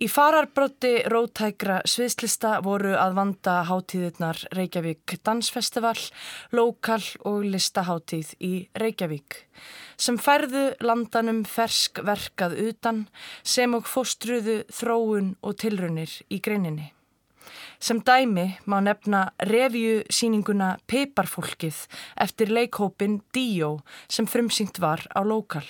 Í 0.00 0.08
fararbrotti 0.12 0.94
rótækra 1.12 1.78
sviðslista 1.88 2.54
voru 2.64 2.96
að 2.96 3.14
vanda 3.20 3.58
hátíðirnar 3.68 4.42
Reykjavík 4.56 5.18
Dansfestival, 5.24 5.96
Lokal 6.56 7.00
og 7.28 7.44
Listaháttíð 7.52 8.34
í 8.40 8.52
Reykjavík 8.80 9.42
sem 9.96 10.16
færðu 10.20 10.70
landanum 10.84 11.44
fersk 11.48 12.00
verkað 12.04 12.58
utan 12.64 13.06
sem 13.44 13.76
og 13.76 13.88
fóstruðu 13.88 14.62
þróun 14.72 15.34
og 15.40 15.56
tilrunir 15.60 16.20
í 16.28 16.40
greininni. 16.44 16.95
Sem 17.80 18.00
dæmi 18.00 18.46
má 18.66 18.80
nefna 18.80 19.32
revju 19.50 20.04
síninguna 20.10 20.76
Peiparfólkið 20.88 21.82
eftir 22.24 22.52
leikhópin 22.52 23.20
Díó 23.34 23.80
sem 24.08 24.26
frumsýnt 24.26 24.80
var 24.80 25.04
á 25.12 25.20
Lokal. 25.24 25.66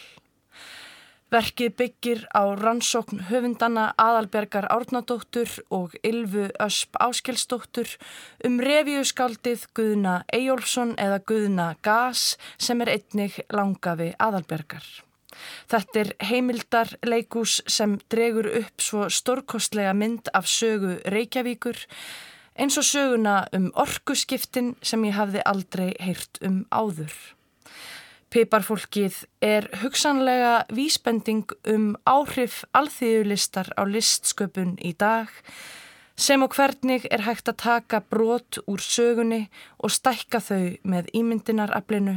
Verkið 1.27 1.73
byggir 1.75 2.21
á 2.31 2.55
rannsókn 2.55 3.25
höfundana 3.27 3.89
Aðalbergar 3.99 4.69
Árnadóttur 4.71 5.51
og 5.75 5.97
Ylvu 6.07 6.47
Ösp 6.63 6.95
Áskelsdóttur 7.03 7.97
um 8.47 8.61
revíuskaldið 8.63 9.67
Guðna 9.75 10.21
Eyjólfsson 10.31 10.95
eða 10.95 11.19
Guðna 11.27 11.73
Gas 11.83 12.37
sem 12.59 12.81
er 12.87 12.95
einnig 12.95 13.43
langafi 13.51 14.13
Aðalbergar. 14.23 15.06
Þetta 15.71 16.01
er 16.03 16.13
heimildar 16.31 16.95
leikús 17.07 17.61
sem 17.67 17.99
dregur 18.13 18.49
upp 18.63 18.83
svo 18.83 19.09
stórkostlega 19.11 19.95
mynd 19.97 20.31
af 20.35 20.49
sögu 20.51 20.97
Reykjavíkur 21.05 21.81
eins 22.57 22.77
og 22.81 22.87
söguna 22.89 23.39
um 23.57 23.71
orkuskiptin 23.77 24.75
sem 24.83 25.05
ég 25.05 25.17
hafði 25.17 25.43
aldrei 25.45 25.89
heyrt 26.01 26.41
um 26.47 26.63
áður. 26.73 27.15
Piparfólkið 28.33 29.23
er 29.45 29.69
hugsanlega 29.83 30.67
vísbending 30.75 31.53
um 31.73 31.93
áhrif 32.09 32.65
alþýðulistar 32.75 33.71
á 33.79 33.83
listsköpun 33.87 34.75
í 34.83 34.93
dag 34.99 35.31
sem 36.17 36.43
og 36.43 36.55
hvernig 36.57 37.05
er 37.13 37.27
hægt 37.27 37.49
að 37.51 37.61
taka 37.63 38.01
brot 38.01 38.59
úr 38.67 38.81
sögunni 38.81 39.47
og 39.79 39.93
stækka 39.93 40.41
þau 40.41 40.77
með 40.89 41.11
ímyndinaraflinu 41.17 42.17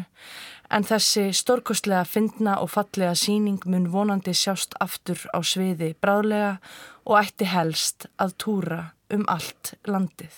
en 0.70 0.86
þessi 0.86 1.30
stórkostlega 1.36 2.06
fyndna 2.08 2.60
og 2.64 2.72
fallega 2.74 3.16
síning 3.18 3.60
mun 3.66 3.90
vonandi 3.92 4.36
sjást 4.38 4.78
aftur 4.80 5.26
á 5.36 5.40
sviði 5.44 5.96
bráðlega 6.00 6.60
og 7.06 7.20
ætti 7.20 7.50
helst 7.50 8.08
að 8.22 8.38
túra 8.44 8.80
um 9.12 9.26
allt 9.28 9.74
landið. 9.90 10.38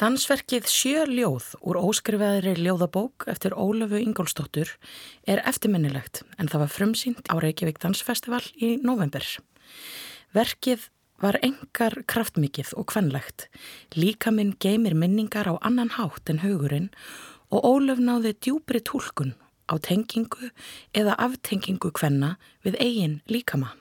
Dansverkið 0.00 0.68
Sjö 0.72 1.02
ljóð 1.10 1.50
úr 1.60 1.76
óskrifaðri 1.76 2.54
ljóðabók 2.56 3.26
eftir 3.28 3.52
Ólöfu 3.52 3.98
Ingólstóttur 4.00 4.70
er 5.28 5.42
eftirminnilegt 5.44 6.22
en 6.38 6.48
það 6.48 6.62
var 6.64 6.72
frumsýnt 6.72 7.28
á 7.28 7.36
Reykjavík 7.36 7.82
Dansfestival 7.82 8.40
í 8.56 8.78
november. 8.80 9.26
Verkið 10.32 10.86
var 11.20 11.38
engar 11.44 11.96
kraftmikið 12.10 12.72
og 12.80 12.88
kvenlegt. 12.92 13.48
Líka 13.94 14.32
minn 14.34 14.54
geymir 14.60 14.96
minningar 14.96 15.48
á 15.48 15.54
annan 15.60 15.92
hátt 15.96 16.32
en 16.32 16.42
hugurinn 16.44 16.90
og 17.50 17.64
Ólöf 17.66 18.00
náði 18.00 18.34
djúbri 18.38 18.80
tólkun 18.80 19.34
á 19.70 19.74
tengingu 19.78 20.50
eða 20.96 21.18
aftengingu 21.18 21.92
kvenna 21.94 22.36
við 22.64 22.80
eigin 22.82 23.20
líkama. 23.30 23.76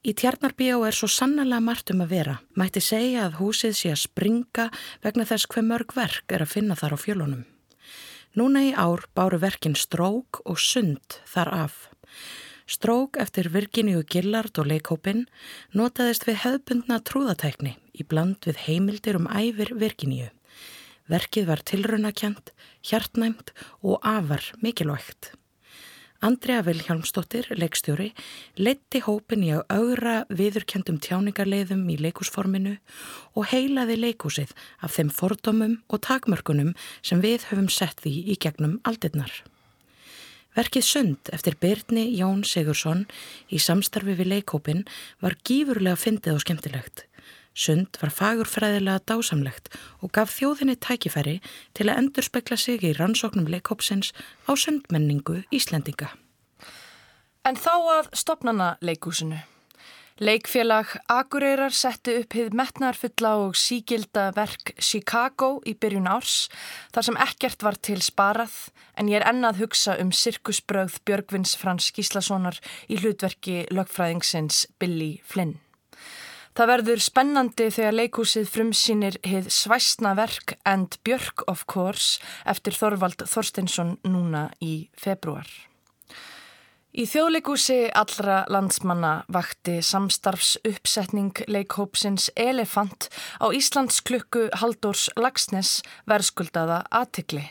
Í 0.00 0.14
Tjarnarbíó 0.16 0.80
er 0.88 0.96
svo 0.96 1.10
sannlega 1.12 1.60
margt 1.60 1.90
um 1.92 2.00
að 2.00 2.12
vera. 2.14 2.36
Mætti 2.56 2.80
segja 2.80 3.26
að 3.26 3.36
húsið 3.42 3.74
sé 3.76 3.90
að 3.92 4.04
springa 4.06 4.70
vegna 5.04 5.26
þess 5.28 5.48
hver 5.50 5.66
mörg 5.66 5.92
verk 5.92 6.32
er 6.32 6.40
að 6.40 6.54
finna 6.54 6.76
þar 6.78 6.96
á 6.96 6.98
fjölunum. 7.02 7.42
Núna 8.38 8.62
í 8.64 8.70
ár 8.72 9.04
báru 9.12 9.40
verkin 9.42 9.76
Strók 9.76 10.40
og 10.46 10.56
Sund 10.62 11.20
þar 11.28 11.52
af. 11.66 11.74
Strók 12.70 13.16
eftir 13.18 13.48
Virginíu 13.50 14.04
Gillard 14.06 14.54
og 14.62 14.68
leikópin 14.70 15.24
notaðist 15.74 16.22
við 16.28 16.36
hefðbundna 16.44 17.00
trúðatækni 17.02 17.72
í 17.98 18.06
bland 18.06 18.46
við 18.46 18.60
heimildir 18.68 19.18
um 19.18 19.26
æfir 19.26 19.72
Virginíu. 19.80 20.28
Verkið 21.10 21.48
var 21.50 21.64
tilraunakjent, 21.66 22.54
hjartnæmt 22.86 23.50
og 23.82 23.98
afar 24.06 24.52
mikilvægt. 24.62 25.32
Andrea 26.22 26.62
Vilhjálmsdóttir, 26.62 27.50
leikstjóri, 27.58 28.12
leti 28.54 29.02
hópin 29.02 29.42
í 29.48 29.50
að 29.56 29.66
augra 29.74 30.16
viðurkjöndum 30.30 31.02
tjáningarleiðum 31.02 31.86
í 31.90 31.98
leikúsforminu 32.06 32.76
og 33.34 33.50
heilaði 33.50 33.98
leikúsið 33.98 34.54
af 34.78 34.94
þeim 34.94 35.10
fordómum 35.10 35.80
og 35.90 36.06
takmörkunum 36.06 36.76
sem 37.02 37.18
við 37.24 37.50
höfum 37.50 37.72
sett 37.72 38.04
því 38.04 38.20
í 38.30 38.38
gegnum 38.38 38.78
aldirnar. 38.86 39.32
Verkið 40.56 40.82
Sund 40.82 41.30
eftir 41.30 41.54
Byrni 41.62 42.08
Jón 42.18 42.40
Sigursson 42.42 43.04
í 43.54 43.60
samstarfi 43.62 44.16
við 44.18 44.32
leikópin 44.32 44.82
var 45.22 45.36
gífurlega 45.46 45.98
fyndið 46.00 46.38
og 46.38 46.42
skemmtilegt. 46.42 47.04
Sund 47.54 47.98
var 48.02 48.10
fagurfræðilega 48.14 49.02
dásamlegt 49.10 49.70
og 50.02 50.10
gaf 50.16 50.32
þjóðinni 50.34 50.74
tækifæri 50.82 51.36
til 51.74 51.86
að 51.86 52.02
endur 52.02 52.26
spekla 52.26 52.58
sig 52.58 52.82
í 52.82 52.94
rannsóknum 52.98 53.46
leikópsins 53.50 54.10
á 54.50 54.54
sundmenningu 54.58 55.42
Íslendinga. 55.54 56.10
En 57.46 57.56
þá 57.56 57.74
að 58.00 58.10
stopnana 58.18 58.74
leikúsinu. 58.82 59.38
Leikfélag 60.20 60.98
Akureyrar 61.08 61.72
setti 61.72 62.12
upp 62.20 62.34
hið 62.36 62.50
metnarfulla 62.52 63.30
og 63.40 63.54
sígilda 63.56 64.26
verk 64.36 64.74
Chicago 64.76 65.62
í 65.64 65.72
byrjun 65.80 66.10
árs 66.12 66.50
þar 66.92 67.06
sem 67.06 67.16
ekkert 67.24 67.64
var 67.64 67.78
til 67.80 68.02
sparað 68.04 68.58
en 69.00 69.08
ég 69.08 69.16
er 69.16 69.24
ennað 69.30 69.62
hugsa 69.62 69.94
um 70.02 70.10
sirkusbröð 70.12 70.98
Björgvins 71.08 71.54
Frans 71.56 71.88
Gíslasonar 71.96 72.60
í 72.92 73.00
hlutverki 73.00 73.62
lögfræðingsins 73.72 74.66
Billy 74.76 75.22
Flynn. 75.24 75.56
Það 76.52 76.72
verður 76.74 77.04
spennandi 77.06 77.70
þegar 77.72 77.98
leikúsið 78.02 78.52
frumsýnir 78.52 79.16
hið 79.24 79.48
svæstna 79.48 80.12
verk 80.20 80.58
And 80.68 81.00
Björk 81.00 81.48
of 81.48 81.64
Course 81.64 82.20
eftir 82.44 82.76
Þorvald 82.76 83.24
Þorsteinsson 83.24 83.96
núna 84.04 84.50
í 84.60 84.90
februar. 84.92 85.48
Í 86.90 87.04
þjóðleikúsi 87.06 87.84
allra 87.94 88.40
landsmanna 88.50 89.12
vakti 89.30 89.76
samstarfs 89.78 90.56
uppsetning 90.66 91.38
leikhópsins 91.46 92.32
Elefant 92.34 93.06
á 93.38 93.46
Íslands 93.54 94.00
klukku 94.02 94.48
Haldórs 94.58 95.06
Lagsnes 95.14 95.84
verðskuldaða 96.10 96.82
aðtikli. 96.90 97.46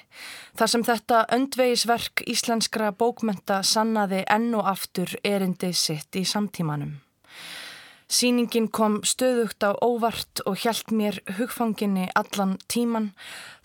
Þar 0.59 0.73
sem 0.75 0.87
þetta 0.91 1.25
öndvegisverk 1.31 2.27
íslenskra 2.27 2.91
bókmenta 2.91 3.63
sannaði 3.63 4.25
enn 4.27 4.51
og 4.59 4.67
aftur 4.75 5.15
erindi 5.23 5.71
sitt 5.71 6.19
í 6.19 6.27
samtímanum. 6.27 6.97
Sýningin 8.09 8.71
kom 8.73 8.95
stöðugt 9.05 9.61
á 9.61 9.77
óvart 9.85 10.41
og 10.49 10.55
hjælt 10.63 10.89
mér 10.89 11.19
hugfanginni 11.37 12.07
allan 12.17 12.55
tíman 12.65 13.11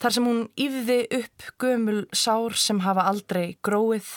þar 0.02 0.12
sem 0.12 0.26
hún 0.28 0.42
yfði 0.60 0.98
upp 1.16 1.46
gömul 1.64 2.02
sár 2.12 2.52
sem 2.60 2.82
hafa 2.84 3.06
aldrei 3.08 3.56
gróið 3.64 4.10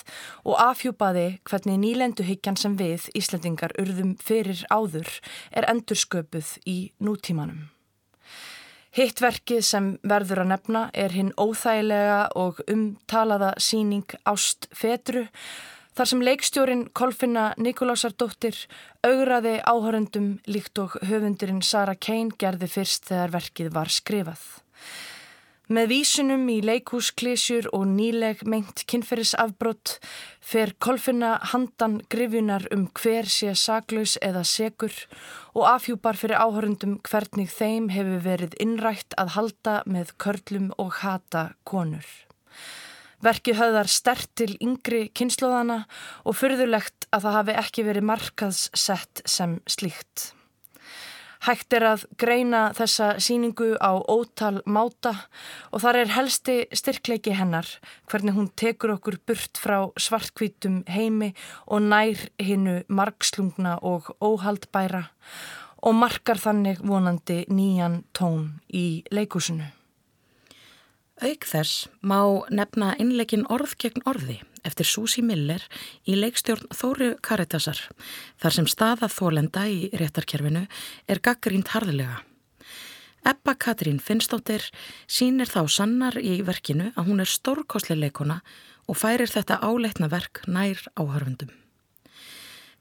og 0.43 0.59
afhjúpaði 0.59 1.39
hvernig 1.47 1.79
nýlenduhyggjan 1.79 2.59
sem 2.59 2.75
við 2.75 3.07
Íslandingar 3.15 3.71
urðum 3.79 4.17
fyrir 4.19 4.65
áður 4.67 5.07
er 5.55 5.69
endursköpuð 5.71 6.51
í 6.67 6.77
nútímanum. 6.99 7.69
Hittverkið 8.99 9.63
sem 9.63 9.89
verður 10.03 10.43
að 10.43 10.51
nefna 10.51 10.83
er 10.91 11.15
hinn 11.15 11.31
óþægilega 11.39 12.19
og 12.35 12.59
umtalaða 12.67 13.53
síning 13.63 14.19
Ást 14.27 14.67
Fetru 14.75 15.29
Þar 15.97 16.09
sem 16.11 16.19
leikstjórin 16.21 16.81
Kolfinna 16.93 17.43
Nikolásardóttir 17.57 18.53
augraði 19.01 19.55
áhörundum 19.65 20.27
líkt 20.45 20.77
og 20.77 20.93
höfundurinn 21.09 21.63
Sara 21.65 21.95
Kane 21.97 22.37
gerði 22.37 22.67
fyrst 22.69 23.07
þegar 23.09 23.33
verkið 23.33 23.71
var 23.73 23.89
skrifað. 23.89 24.43
Með 25.73 25.89
vísunum 25.89 26.43
í 26.53 26.59
leikúsklísjur 26.61 27.71
og 27.73 27.87
nýleg 27.95 28.45
meint 28.45 28.85
kynferðisafbrott 28.85 29.95
fer 30.51 30.75
Kolfinna 30.77 31.33
handan 31.49 31.97
grifunar 32.13 32.69
um 32.77 32.85
hver 33.01 33.25
sé 33.25 33.57
saklaus 33.57 34.19
eða 34.21 34.45
segur 34.45 34.93
og 35.57 35.65
afhjúpar 35.73 36.21
fyrir 36.21 36.37
áhörundum 36.37 36.99
hvernig 37.09 37.49
þeim 37.57 37.89
hefur 37.97 38.21
verið 38.29 38.55
innrætt 38.61 39.17
að 39.17 39.33
halda 39.39 39.81
með 39.89 40.13
körlum 40.21 40.69
og 40.77 41.01
hata 41.01 41.49
konur. 41.65 42.05
Verkið 43.25 43.57
höfðar 43.57 43.89
stert 43.89 44.29
til 44.37 44.51
yngri 44.61 45.07
kynnslóðana 45.17 45.83
og 46.23 46.37
fyrðulegt 46.37 47.07
að 47.09 47.27
það 47.27 47.37
hafi 47.39 47.55
ekki 47.63 47.85
verið 47.87 48.09
markaðssett 48.11 49.23
sem 49.25 49.55
slíkt. 49.65 50.31
Hægt 51.45 51.73
er 51.77 51.85
að 51.85 52.03
greina 52.17 52.61
þessa 52.77 53.11
síningu 53.21 53.75
á 53.77 53.93
ótal 54.09 54.57
máta 54.65 55.13
og 55.69 55.83
þar 55.83 56.01
er 56.01 56.13
helsti 56.15 56.57
styrkleiki 56.73 57.35
hennar 57.37 57.69
hvernig 58.09 58.35
hún 58.37 58.49
tekur 58.57 58.95
okkur 58.97 59.19
burt 59.29 59.61
frá 59.61 59.77
svartkvítum 60.01 60.81
heimi 60.89 61.33
og 61.67 61.85
nær 61.85 62.25
hinnu 62.41 62.81
margslungna 62.89 63.77
og 63.85 64.09
óhaldbæra 64.17 65.05
og 65.85 65.95
markar 65.95 66.41
þannig 66.41 66.81
vonandi 66.81 67.43
nýjan 67.53 68.01
tón 68.17 68.57
í 68.73 69.05
leikúsinu. 69.13 69.76
Auk 71.17 71.47
þess 71.49 71.87
má 72.05 72.19
nefna 72.53 72.91
innleikin 73.01 73.47
orð 73.49 73.71
gegn 73.81 74.03
orði 74.05 74.35
eftir 74.67 74.85
Susi 74.85 75.23
Miller 75.25 75.63
í 76.05 76.13
leikstjórn 76.13 76.69
Þóru 76.69 77.07
Karitasar 77.25 77.79
þar 78.37 78.53
sem 78.53 78.67
staða 78.69 79.09
þólenda 79.09 79.63
í 79.65 79.89
réttarkerfinu 79.97 80.67
er 81.09 81.21
gaggrínt 81.25 81.73
harðilega. 81.73 82.21
Ebba 83.25 83.57
Katrín 83.57 83.97
Finnstóttir 83.97 84.69
sínir 85.09 85.49
þá 85.49 85.65
sannar 85.65 86.19
í 86.21 86.43
verkinu 86.45 86.91
að 86.93 87.09
hún 87.09 87.25
er 87.25 87.33
stórkosli 87.33 87.97
leikona 87.97 88.43
og 88.85 89.01
færir 89.01 89.33
þetta 89.33 89.57
áleitna 89.65 90.11
verk 90.13 90.45
nær 90.45 90.85
áhörfundum. 90.93 91.49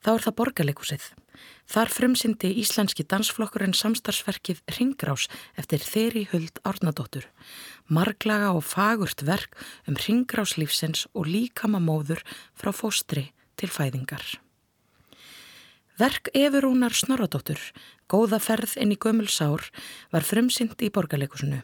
Þá 0.04 0.10
er 0.12 0.26
það 0.26 0.36
borgarleikusið. 0.38 1.06
Þar 1.66 1.90
frumsindi 1.90 2.52
íslenski 2.60 3.02
dansflokkurinn 3.10 3.74
samstarfsverkið 3.74 4.60
Ringgrás 4.76 5.26
eftir 5.58 5.82
þeirri 5.82 6.28
huld 6.30 6.60
árnadóttur. 6.62 7.26
Marglaga 7.88 8.52
og 8.56 8.64
fagurt 8.66 9.22
verk 9.26 9.54
um 9.86 9.98
ringráslífsins 9.98 11.06
og 11.14 11.28
líkama 11.30 11.80
móður 11.82 12.24
frá 12.58 12.72
fóstri 12.74 13.30
til 13.56 13.70
fæðingar. 13.70 14.24
Verk 15.96 16.28
Efurúnar 16.36 16.92
Snorradóttur, 16.92 17.60
Góða 18.06 18.38
ferð 18.38 18.76
inn 18.78 18.92
í 18.94 18.98
gömulsár, 19.00 19.64
var 20.12 20.26
frumsind 20.26 20.76
í 20.84 20.92
borgarleikusinu. 20.94 21.62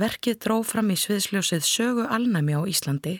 Verkið 0.00 0.38
dró 0.42 0.56
fram 0.64 0.90
í 0.94 0.96
sviðsljósið 0.98 1.66
sögu 1.66 2.06
alnæmi 2.08 2.56
á 2.56 2.62
Íslandi 2.64 3.18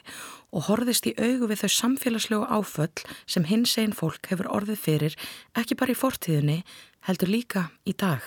og 0.51 0.66
horðist 0.70 1.07
í 1.11 1.14
augu 1.18 1.51
við 1.51 1.62
þau 1.62 1.72
samfélagslegu 1.77 2.48
áföll 2.48 3.05
sem 3.27 3.46
hins 3.46 3.77
einn 3.79 3.94
fólk 3.94 4.31
hefur 4.33 4.51
orðið 4.59 4.85
fyrir 4.87 5.18
ekki 5.59 5.77
bara 5.79 5.94
í 5.94 6.01
fortíðinni, 6.01 6.62
heldur 7.07 7.35
líka 7.35 7.68
í 7.85 7.92
dag. 7.92 8.22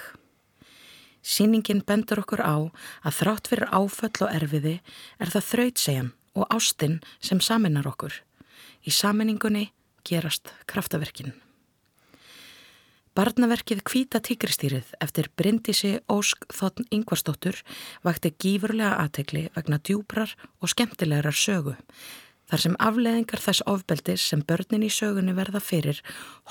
Sýningin 1.21 1.84
bendur 1.86 2.23
okkur 2.23 2.41
á 2.41 2.57
að 3.05 3.17
þrátt 3.19 3.51
fyrir 3.51 3.69
áföll 3.69 4.25
og 4.25 4.34
erfiði 4.34 4.79
er 5.21 5.29
það 5.34 5.47
þrautsegjan 5.51 6.12
og 6.34 6.49
ástinn 6.49 6.99
sem 7.21 7.41
saminar 7.43 7.88
okkur. 7.88 8.13
Í 8.81 8.89
saminningunni 8.89 9.69
gerast 10.07 10.49
kraftaverkinn. 10.65 11.36
Barnaverkið 13.12 13.81
Kvíta 13.84 14.21
tíkristýrið 14.23 14.93
eftir 15.03 15.27
Bryndísi 15.36 15.97
Ósk 16.07 16.45
Þotn 16.55 16.88
Ingvarsdóttur 16.95 17.60
vakti 18.07 18.31
gífurlega 18.39 18.95
aðtegli 19.03 19.49
vegna 19.51 19.81
djúbrar 19.84 20.31
og 20.63 20.71
skemmtilegar 20.71 21.36
sögu. 21.36 21.75
Þar 22.47 22.63
sem 22.63 22.79
afleðingar 22.79 23.43
þess 23.43 23.67
ofbeldis 23.67 24.23
sem 24.31 24.41
börnin 24.47 24.88
í 24.88 24.91
sögunni 24.91 25.36
verða 25.36 25.60
fyrir 25.60 25.99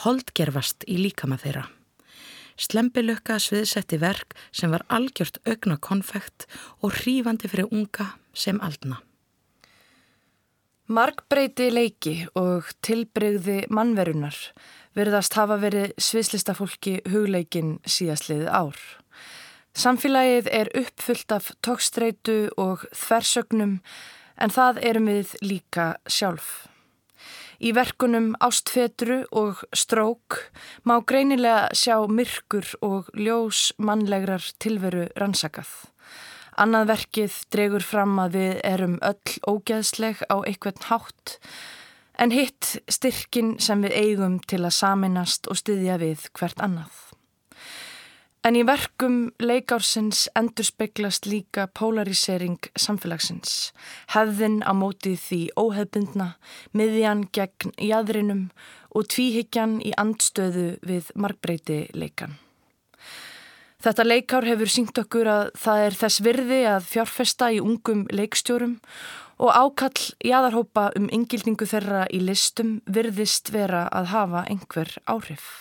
holdgerfast 0.04 0.85
í 0.85 1.00
líkama 1.00 1.40
þeirra. 1.40 1.64
Slempilökka 2.61 3.38
sviðsetti 3.40 3.96
verk 4.03 4.37
sem 4.53 4.73
var 4.73 4.85
algjört 4.92 5.40
augna 5.49 5.79
konfekt 5.81 6.44
og 6.85 6.92
hrífandi 7.01 7.49
fyrir 7.49 7.70
unga 7.73 8.12
sem 8.37 8.61
aldna. 8.61 9.01
Markbreyti 10.90 11.68
leiki 11.70 12.14
og 12.35 12.68
tilbreyði 12.83 13.62
mannverunar 13.70 14.37
verðast 14.99 15.37
hafa 15.38 15.57
verið 15.62 15.92
sviðslistafólki 16.03 16.96
hugleikin 17.12 17.77
síðastliðið 17.87 18.51
ár. 18.51 18.81
Samfélagið 19.79 20.51
er 20.51 20.73
uppfullt 20.81 21.31
af 21.33 21.53
tókstreitu 21.62 22.51
og 22.59 22.83
þversögnum 22.90 23.79
en 24.40 24.51
það 24.51 24.83
erum 24.90 25.07
við 25.12 25.37
líka 25.46 25.92
sjálf. 26.11 26.69
Í 27.61 27.75
verkunum 27.77 28.31
Ástfetru 28.40 29.27
og 29.37 29.59
Strók 29.77 30.38
má 30.88 30.94
greinilega 31.05 31.68
sjá 31.77 31.99
myrkur 32.09 32.64
og 32.81 33.11
ljós 33.12 33.75
mannlegrar 33.77 34.46
tilveru 34.64 35.11
rannsakað. 35.20 35.68
Annað 36.57 36.88
verkið 36.94 37.37
dregur 37.53 37.85
fram 37.85 38.16
að 38.23 38.38
við 38.38 38.55
erum 38.64 38.96
öll 39.05 39.37
ógeðsleg 39.44 40.25
á 40.33 40.40
einhvern 40.40 40.88
hátt 40.88 41.37
en 42.16 42.33
hitt 42.33 42.79
styrkin 42.88 43.59
sem 43.61 43.85
við 43.85 43.96
eigum 44.07 44.40
til 44.40 44.64
að 44.64 44.79
saminast 44.81 45.53
og 45.53 45.61
styðja 45.61 46.01
við 46.01 46.31
hvert 46.40 46.64
annað. 46.64 47.10
En 48.40 48.57
í 48.57 48.62
verkum 48.64 49.16
leikársins 49.37 50.22
endur 50.38 50.64
speglast 50.64 51.26
líka 51.29 51.66
polarisering 51.76 52.70
samfélagsins, 52.72 53.74
hefðin 54.14 54.62
á 54.64 54.72
mótið 54.72 55.18
því 55.20 55.40
óhefbundna, 55.61 56.31
miðjan 56.72 57.26
gegn 57.37 57.74
jæðrinum 57.76 58.46
og 58.96 59.11
tvíhyggjan 59.12 59.76
í 59.85 59.92
andstöðu 60.00 60.70
við 60.81 61.12
margbreyti 61.20 61.83
leikan. 61.92 62.38
Þetta 63.85 64.09
leikár 64.09 64.48
hefur 64.48 64.72
syngt 64.72 64.96
okkur 65.05 65.29
að 65.29 65.46
það 65.61 65.85
er 65.85 66.00
þess 66.00 66.24
virði 66.24 66.64
að 66.68 66.90
fjárfesta 66.94 67.53
í 67.53 67.61
ungum 67.61 68.07
leikstjórum 68.09 68.76
og 69.40 69.53
ákall 69.53 70.09
jáðarhópa 70.24 70.90
um 70.96 71.12
yngildingu 71.12 71.68
þeirra 71.68 72.07
í 72.09 72.24
listum 72.24 72.79
virðist 72.88 73.53
vera 73.53 73.87
að 73.92 74.12
hafa 74.16 74.48
einhver 74.48 74.96
áhrif. 75.05 75.61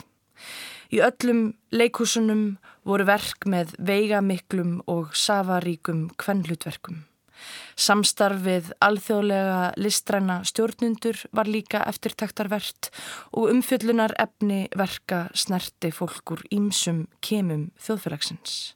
Í 0.89 1.04
öllum 1.06 1.52
leikúsunum 1.69 2.58
voru 2.88 3.06
verk 3.06 3.45
með 3.45 3.75
veigamiklum 3.86 4.80
og 4.89 5.13
safaríkum 5.13 6.08
kvennlutverkum. 6.17 7.04
Samstarfið 7.80 8.73
alþjóðlega 8.84 9.60
listræna 9.80 10.39
stjórnundur 10.49 11.21
var 11.32 11.47
líka 11.47 11.86
eftirtaktarvert 11.88 12.89
og 13.32 13.54
umfjöllunar 13.54 14.15
efni 14.19 14.65
verka 14.75 15.28
snerti 15.38 15.93
fólkur 15.95 16.43
ímsum 16.52 17.06
kemum 17.21 17.69
þjóðfélagsins. 17.80 18.75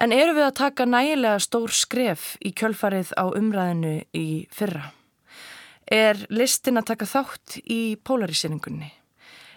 En 0.00 0.14
eru 0.14 0.34
við 0.38 0.48
að 0.48 0.58
taka 0.62 0.88
nægilega 0.88 1.42
stór 1.42 1.74
skref 1.74 2.34
í 2.42 2.54
kjölfarið 2.56 3.12
á 3.18 3.24
umræðinu 3.30 3.96
í 4.16 4.26
fyrra? 4.50 4.90
Er 5.84 6.22
listin 6.32 6.80
að 6.80 6.94
taka 6.94 7.10
þátt 7.10 7.60
í 7.66 7.96
polariseringunni? 8.00 9.03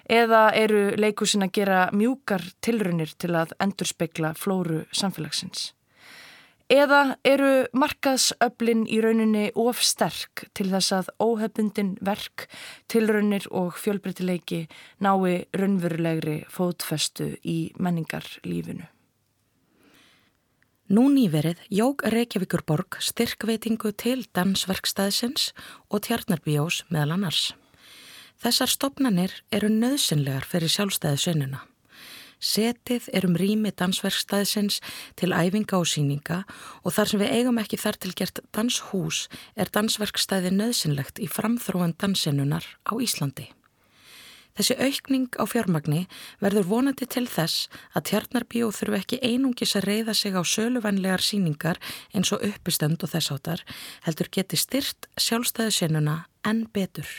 Eða 0.07 0.53
eru 0.55 0.93
leikusin 0.95 1.43
að 1.43 1.55
gera 1.59 1.79
mjúkar 1.91 2.45
tilrunir 2.63 3.11
til 3.19 3.33
að 3.35 3.51
endurspegla 3.59 4.31
flóru 4.39 4.85
samfélagsins? 4.95 5.73
Eða 6.71 7.17
eru 7.23 7.67
markaðsöflin 7.75 8.85
í 8.91 8.99
rauninni 9.03 9.45
of 9.55 9.79
sterk 9.83 10.45
til 10.55 10.67
þess 10.71 10.95
að 10.95 11.11
óhefbundin 11.23 11.93
verk, 12.03 12.47
tilrunir 12.91 13.47
og 13.55 13.77
fjölbreytileiki 13.79 14.65
nái 14.99 15.47
raunverulegri 15.55 16.41
fótfestu 16.51 17.33
í 17.43 17.71
menningarlífinu? 17.79 18.87
Nú 20.87 21.07
nýverið 21.11 21.59
jók 21.67 22.03
Reykjavíkurborg 22.07 22.99
styrkveitingu 23.03 23.91
til 23.91 24.21
dansverkstæðsins 24.35 25.51
og 25.91 26.03
tjarnarbíós 26.07 26.85
meðal 26.87 27.15
annars. 27.15 27.49
Þessar 28.37 28.69
stopnanir 28.69 29.33
eru 29.49 29.69
nöðsynlegar 29.73 30.45
fyrir 30.45 30.69
sjálfstæði 30.69 31.21
sönnuna. 31.23 31.63
Setið 32.37 33.07
er 33.17 33.25
um 33.25 33.33
rými 33.39 33.71
dansverkstæðsins 33.73 34.77
til 35.17 35.31
æfinga 35.33 35.79
og 35.79 35.87
síninga 35.89 36.43
og 36.83 36.93
þar 36.93 37.09
sem 37.09 37.21
við 37.23 37.31
eigum 37.33 37.57
ekki 37.57 37.79
þar 37.81 37.97
til 37.97 38.11
gert 38.19 38.41
danshús 38.53 39.23
er 39.57 39.71
dansverkstæði 39.73 40.51
nöðsynlegt 40.53 41.17
í 41.17 41.29
framþróan 41.33 41.95
dansinnunar 41.97 42.67
á 42.85 42.93
Íslandi. 43.01 43.47
Þessi 44.57 44.77
aukning 44.81 45.33
á 45.37 45.45
fjármagni 45.49 46.03
verður 46.41 46.69
vonandi 46.69 47.05
til 47.09 47.25
þess 47.29 47.67
að 47.97 48.05
tjarnarbíó 48.09 48.69
þurfu 48.73 48.97
ekki 48.97 49.19
einungis 49.21 49.75
að 49.77 49.89
reyða 49.89 50.15
sig 50.17 50.37
á 50.37 50.41
söluvænlegar 50.41 51.21
síningar 51.25 51.81
eins 52.13 52.33
og 52.33 52.45
uppistönd 52.45 53.01
og 53.05 53.13
þess 53.13 53.33
áttar, 53.33 53.65
heldur 54.05 54.29
geti 54.33 54.57
styrt 54.57 55.09
sjálfstæðu 55.17 55.73
senuna 55.77 56.19
en 56.45 56.65
betur. 56.73 57.09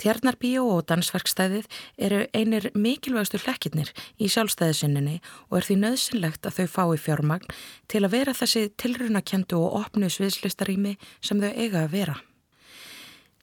Tjarnarbíó 0.00 0.64
og 0.74 0.84
dansverkstæðið 0.90 1.68
eru 2.08 2.20
einir 2.34 2.68
mikilvægastu 2.74 3.40
hlekkirnir 3.44 3.92
í 4.18 4.28
sjálfstæðu 4.32 4.76
senunni 4.80 5.16
og 5.50 5.58
er 5.60 5.68
því 5.68 5.78
nöðsynlegt 5.84 6.48
að 6.48 6.60
þau 6.60 6.68
fái 6.74 7.02
fjármagn 7.06 7.56
til 7.92 8.02
að 8.02 8.14
vera 8.16 8.36
þessi 8.36 8.68
tilrunakendu 8.80 9.60
og 9.60 9.80
opnu 9.84 10.10
sviðslistarími 10.10 10.96
sem 11.20 11.42
þau 11.42 11.52
eiga 11.52 11.84
að 11.84 11.92
vera. 11.98 12.16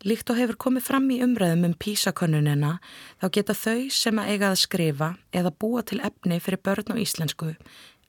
Líkt 0.02 0.32
og 0.34 0.40
hefur 0.42 0.58
komið 0.58 0.88
fram 0.88 1.08
í 1.14 1.20
umræðum 1.22 1.68
um 1.68 1.74
písakönnunina 1.78 2.78
þá 3.22 3.26
geta 3.38 3.54
þau 3.54 3.90
sem 3.94 4.20
að 4.20 4.32
eiga 4.34 4.48
að 4.50 4.62
skrifa 4.64 5.10
eða 5.30 5.54
búa 5.54 5.84
til 5.86 6.02
efni 6.02 6.40
fyrir 6.42 6.64
börn 6.66 6.96
og 6.96 7.02
íslensku 7.04 7.52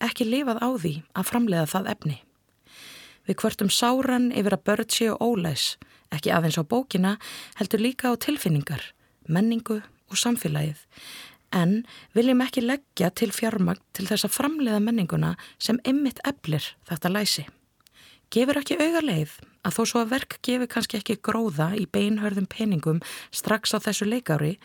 ekki 0.02 0.26
lifað 0.26 0.62
á 0.64 0.68
því 0.82 0.94
að 1.14 1.28
framleiða 1.30 1.66
það 1.70 1.90
efni. 1.94 2.18
Við 3.28 3.38
hvertum 3.38 3.70
sáran 3.70 4.30
yfir 4.34 4.56
að 4.56 4.64
börn 4.66 4.88
séu 4.90 5.16
ólæs, 5.22 5.76
ekki 6.12 6.32
aðeins 6.34 6.60
á 6.60 6.64
bókina, 6.64 7.16
heldur 7.58 7.82
líka 7.82 8.12
á 8.12 8.14
tilfinningar, 8.20 8.92
menningu 9.28 9.80
og 9.82 10.20
samfélagið. 10.20 10.80
En 11.52 11.82
viljum 12.16 12.40
ekki 12.44 12.64
leggja 12.64 13.10
til 13.12 13.32
fjármagn 13.34 13.82
til 13.92 14.06
þess 14.08 14.28
að 14.28 14.36
framleiða 14.38 14.80
menninguna 14.80 15.34
sem 15.60 15.80
ymmit 15.88 16.22
eblir 16.28 16.64
þetta 16.88 17.12
læsi. 17.12 17.44
Gefur 18.32 18.62
ekki 18.62 18.78
auga 18.80 19.02
leið 19.04 19.34
að 19.62 19.76
þó 19.76 19.82
svo 19.84 20.00
að 20.02 20.12
verk 20.14 20.38
gefur 20.46 20.70
kannski 20.72 20.98
ekki 20.98 21.18
gróða 21.20 21.72
í 21.76 21.84
beinhörðum 21.92 22.48
peningum 22.48 23.02
strax 23.28 23.76
á 23.76 23.78
þessu 23.84 24.08
leikári, 24.08 24.56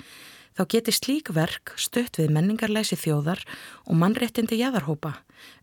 þá 0.56 0.64
geti 0.72 0.96
slík 0.96 1.34
verk 1.36 1.76
stött 1.76 2.18
við 2.22 2.32
menningarlæsi 2.34 2.96
þjóðar 2.98 3.44
og 3.86 4.00
mannréttindi 4.00 4.62
jæðarhópa, 4.64 5.18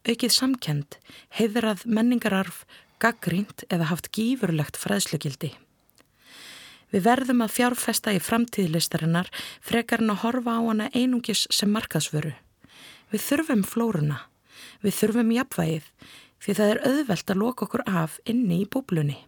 aukið 0.05 0.37
samkend, 0.37 1.01
heiðrað 1.35 1.89
menningararf, 1.89 2.63
gaggrínt 3.01 3.65
eða 3.73 3.89
haft 3.91 4.13
gífurlegt 4.15 4.79
fræðslugildi. 4.79 5.55
Við 6.95 7.03
verðum 7.09 7.41
að 7.43 7.51
fjárfesta 7.57 8.13
í 8.15 8.21
framtíðlistarinnar 8.23 9.27
frekar 9.59 9.99
en 10.05 10.13
að 10.13 10.21
horfa 10.23 10.53
á 10.55 10.61
hana 10.63 10.85
einungis 10.95 11.41
sem 11.51 11.73
markaðsvöru. 11.75 12.31
Við 13.11 13.25
þurfum 13.25 13.65
flórunna, 13.67 14.21
við 14.79 14.95
þurfum 15.01 15.33
jafnvægið 15.35 15.89
því 16.45 16.57
það 16.61 16.71
er 16.71 16.83
auðvelt 16.87 17.35
að 17.35 17.43
loka 17.43 17.67
okkur 17.67 17.85
af 17.91 18.17
inni 18.31 18.61
í 18.63 18.71
búblunni. 18.71 19.19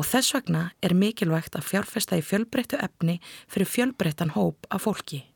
Og 0.00 0.08
þess 0.08 0.32
vegna 0.38 0.64
er 0.80 0.96
mikilvægt 0.96 1.60
að 1.60 1.68
fjárfesta 1.68 2.16
í 2.16 2.24
fjölbreyttu 2.24 2.80
efni 2.80 3.20
fyrir 3.44 3.68
fjölbreyttan 3.74 4.32
hóp 4.32 4.64
af 4.72 4.88
fólki. 4.88 5.26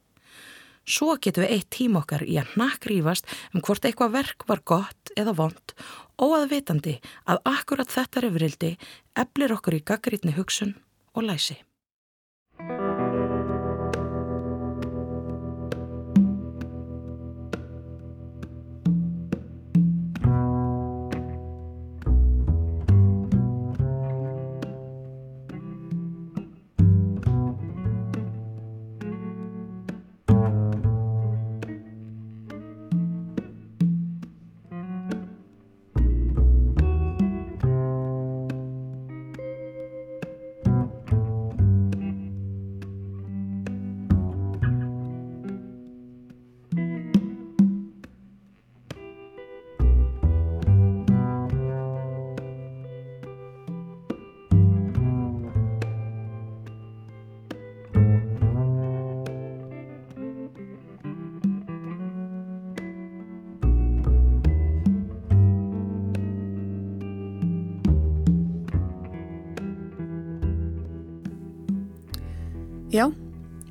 Svo 0.89 1.13
getum 1.21 1.45
við 1.45 1.59
eitt 1.59 1.73
tím 1.77 2.01
okkar 2.01 2.25
í 2.25 2.41
að 2.41 2.57
nakrýfast 2.57 3.29
um 3.53 3.61
hvort 3.61 3.85
eitthvað 3.85 4.17
verk 4.17 4.49
var 4.49 4.65
gott 4.65 5.13
eða 5.13 5.37
vond 5.37 5.81
og 6.25 6.39
að 6.41 6.53
vitandi 6.57 7.01
að 7.29 7.45
akkurat 7.53 7.93
þetta 7.93 8.25
reyfrildi 8.25 8.79
eflir 9.21 9.61
okkur 9.61 9.77
í 9.77 9.85
gaggrítni 9.85 10.41
hugsun 10.41 10.79
og 11.15 11.23
læsi. 11.23 11.63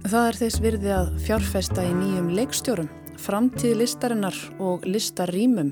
Það 0.09 0.27
er 0.27 0.37
þess 0.39 0.61
virði 0.63 0.91
að 0.95 1.09
fjárfesta 1.21 1.83
í 1.85 1.89
nýjum 1.93 2.29
leikstjórum, 2.33 2.87
framtíð 3.21 3.75
listarinnar 3.81 4.37
og 4.63 4.85
listarýmum 4.87 5.69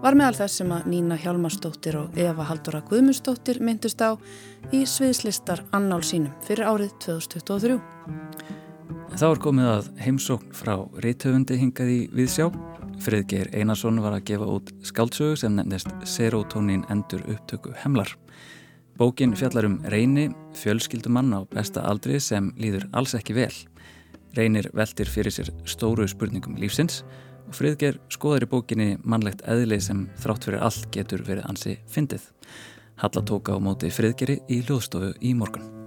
var 0.00 0.16
meðal 0.16 0.36
þess 0.38 0.60
sem 0.60 0.70
að 0.72 0.86
Nína 0.92 1.18
Hjálmarsdóttir 1.20 1.98
og 2.00 2.16
Eva 2.22 2.46
Haldóra 2.48 2.80
Guðmundsdóttir 2.88 3.60
myndust 3.64 4.00
á 4.00 4.16
í 4.72 4.84
sviðslistar 4.88 5.64
annál 5.76 6.00
sínum 6.06 6.32
fyrir 6.46 6.70
árið 6.70 6.94
2023. 7.04 7.76
Þá 9.18 9.26
er 9.28 9.42
komið 9.42 9.70
að 9.74 9.90
heimsókn 10.04 10.54
frá 10.56 10.74
reytöfundi 11.04 11.58
hingað 11.60 11.92
í 11.92 12.00
Viðsjá. 12.14 12.48
Friðgeir 13.04 13.50
Einarsson 13.52 14.00
var 14.00 14.16
að 14.16 14.28
gefa 14.30 14.48
út 14.48 14.72
skáldsögu 14.86 15.36
sem 15.42 15.58
nefnist 15.58 15.92
Serotonin 16.08 16.86
endur 16.94 17.26
upptöku 17.26 17.74
hemlar. 17.82 18.14
Bókin 18.98 19.36
fjallar 19.38 19.64
um 19.64 19.76
reyni, 19.86 20.24
fjölskyldumann 20.58 21.30
á 21.30 21.46
besta 21.46 21.84
aldri 21.86 22.18
sem 22.18 22.48
líður 22.58 22.88
alls 22.98 23.14
ekki 23.14 23.36
vel. 23.36 23.54
Reynir 24.34 24.66
veldir 24.74 25.06
fyrir 25.06 25.30
sér 25.30 25.52
stóru 25.70 26.08
spurningum 26.10 26.58
lífsins 26.58 27.04
og 27.46 27.54
Friðger 27.54 28.00
skoður 28.10 28.48
í 28.48 28.50
bókinni 28.56 28.90
mannlegt 29.06 29.46
eðli 29.46 29.78
sem 29.78 30.08
þrátt 30.18 30.50
fyrir 30.50 30.66
allt 30.66 30.90
getur 30.90 31.22
verið 31.22 31.46
ansi 31.46 31.78
fyndið. 31.86 32.26
Halla 32.98 33.22
tóka 33.22 33.54
á 33.54 33.62
móti 33.62 33.94
Friðgeri 33.94 34.40
í 34.50 34.64
hljóðstofu 34.66 35.14
í 35.22 35.36
morgun. 35.38 35.77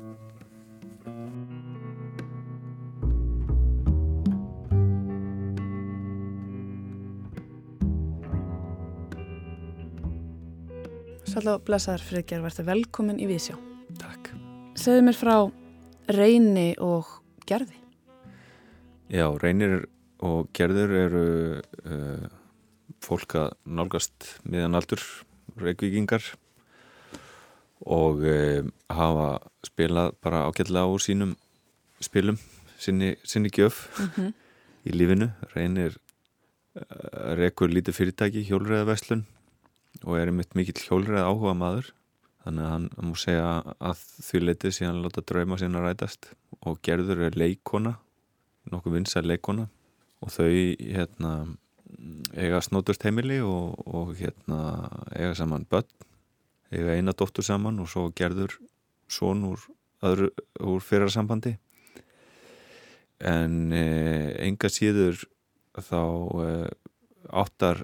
Sallá 11.32 11.54
blessaður 11.64 12.02
Friðger, 12.04 12.42
verður 12.44 12.66
velkomin 12.68 13.20
í 13.24 13.26
Vísjá. 13.30 13.54
Takk. 14.02 14.34
Segðu 14.76 15.06
mér 15.08 15.16
frá 15.16 15.36
reyni 16.12 16.74
og 16.84 17.08
gerði. 17.48 17.78
Já, 19.08 19.30
reynir 19.40 19.86
og 20.20 20.50
gerður 20.52 20.94
eru 21.06 21.24
uh, 21.88 22.28
fólk 23.00 23.38
að 23.40 23.56
nálgast 23.64 24.28
miðan 24.44 24.76
aldur 24.76 25.00
reykvíkingar 25.64 26.34
og 27.88 28.28
uh, 28.28 28.68
hafa 28.92 29.32
spilað 29.64 30.20
bara 30.20 30.46
ágætlega 30.52 30.92
úr 30.92 31.00
sínum 31.00 31.38
spilum, 32.04 32.44
sinni, 32.76 33.16
sinni 33.24 33.56
gjöf 33.56 33.88
Mm 33.98 34.10
-hmm. 34.16 34.34
í 34.84 34.92
lífinu. 35.00 35.32
Reynir 35.56 35.96
uh, 36.76 37.36
reykur 37.40 37.72
lítið 37.72 37.96
fyrirtæki, 37.96 38.44
hjólreðaverslun 38.52 39.30
og 40.06 40.18
er 40.18 40.32
einmitt 40.32 40.56
mikill 40.58 40.82
hjólreð 40.82 41.26
áhuga 41.26 41.56
maður 41.58 41.92
þannig 42.44 42.66
að 42.66 42.72
hann 42.74 42.88
múi 43.06 43.20
segja 43.22 43.50
að 43.78 44.06
því 44.26 44.44
leitið 44.44 44.78
síðan 44.78 45.02
láta 45.04 45.24
drauma 45.30 45.60
sína 45.62 45.84
rætast. 45.84 46.32
Og 46.66 46.80
gerður 46.86 47.28
er 47.28 47.38
leikona 47.38 47.96
nokkuð 48.72 48.98
vinsað 48.98 49.30
leikona 49.30 49.68
og 50.22 50.34
þau 50.34 50.48
hérna 50.50 51.34
eiga 52.38 52.62
snótust 52.64 53.04
heimili 53.06 53.42
og, 53.44 53.78
og 53.86 54.14
hérna 54.20 54.90
eiga 55.16 55.34
saman 55.38 55.66
börn 55.70 55.90
eiga 56.72 56.96
eina 56.96 57.14
dóttur 57.18 57.46
saman 57.46 57.82
og 57.84 57.90
svo 57.92 58.08
gerður 58.16 58.56
són 59.12 59.44
úr, 59.50 59.66
úr 60.02 60.86
fyrrarsambandi 60.86 61.58
en 63.28 63.74
e, 63.76 63.86
enga 64.48 64.72
síður 64.72 65.20
þá 65.78 66.02
e, 66.46 66.54
áttar 67.44 67.84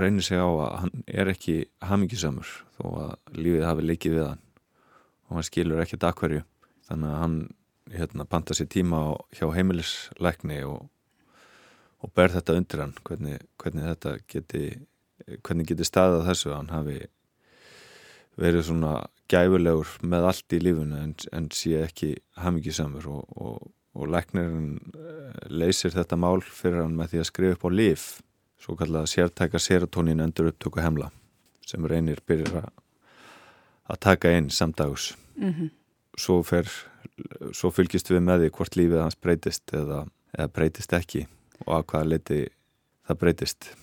reynir 0.00 0.26
sig 0.26 0.40
á 0.40 0.48
að 0.48 0.74
hann 0.82 1.04
er 1.06 1.30
ekki 1.32 1.56
hamingisamur 1.84 2.50
þó 2.78 2.84
að 3.04 3.38
lífið 3.38 3.68
hafi 3.68 3.86
leikið 3.86 4.18
við 4.18 4.26
hann. 4.26 4.42
Og 5.26 5.38
hann 5.38 5.48
skilur 5.48 5.82
ekki 5.82 6.00
dagverju 6.02 6.42
þannig 6.86 7.12
að 7.12 7.22
hann 7.22 7.38
hérna, 7.96 8.26
panta 8.26 8.54
sér 8.54 8.68
tíma 8.70 9.00
á, 9.02 9.10
hjá 9.34 9.46
heimilisleikni 9.54 10.60
og, 10.66 10.86
og 12.02 12.12
ber 12.14 12.34
þetta 12.34 12.58
undir 12.58 12.82
hann 12.82 12.94
hvernig, 13.06 13.42
hvernig 13.62 13.90
þetta 13.90 14.16
geti 14.30 14.66
hvernig 15.42 15.70
geti 15.70 15.86
staðað 15.86 16.26
þessu 16.30 16.50
að 16.52 16.58
hann 16.60 16.74
hafi 16.74 16.98
verið 18.36 18.66
svona 18.68 18.92
gæfulegur 19.32 19.94
með 20.06 20.28
allt 20.30 20.54
í 20.54 20.60
lífunu 20.62 21.00
en, 21.00 21.14
en 21.32 21.48
sé 21.54 21.80
ekki 21.86 22.12
hamingisamur 22.42 23.08
og, 23.10 23.24
og, 23.40 23.70
og 23.96 24.10
leiknirinn 24.12 24.76
leysir 25.50 25.94
þetta 25.94 26.18
mál 26.20 26.42
fyrir 26.44 26.84
hann 26.84 26.96
með 26.98 27.14
því 27.14 27.22
að 27.22 27.30
skrifa 27.30 27.56
upp 27.56 27.66
á 27.66 27.70
líf 27.72 28.06
svo 28.60 28.76
kallaða 28.76 29.10
sértæka 29.10 29.60
serotonin 29.62 30.20
endur 30.20 30.50
upptöku 30.52 30.80
hemla 30.80 31.10
sem 31.66 31.84
reynir 31.86 32.20
byrjar 32.26 32.68
að 33.90 34.00
taka 34.00 34.32
inn 34.36 34.50
samdags 34.50 35.14
Mm 35.36 35.52
-hmm. 35.52 35.70
svo, 36.16 36.42
fer, 36.42 36.64
svo 37.52 37.70
fylgist 37.70 38.10
við 38.10 38.20
með 38.20 38.40
því 38.40 38.50
hvort 38.50 38.76
lífið 38.76 39.02
hans 39.02 39.16
breytist 39.16 39.72
eða, 39.72 40.06
eða 40.38 40.48
breytist 40.48 40.92
ekki 40.92 41.26
og 41.66 41.74
að 41.76 41.84
hvaða 41.84 42.08
liti 42.08 42.48
það 43.08 43.18
breytist 43.18 43.76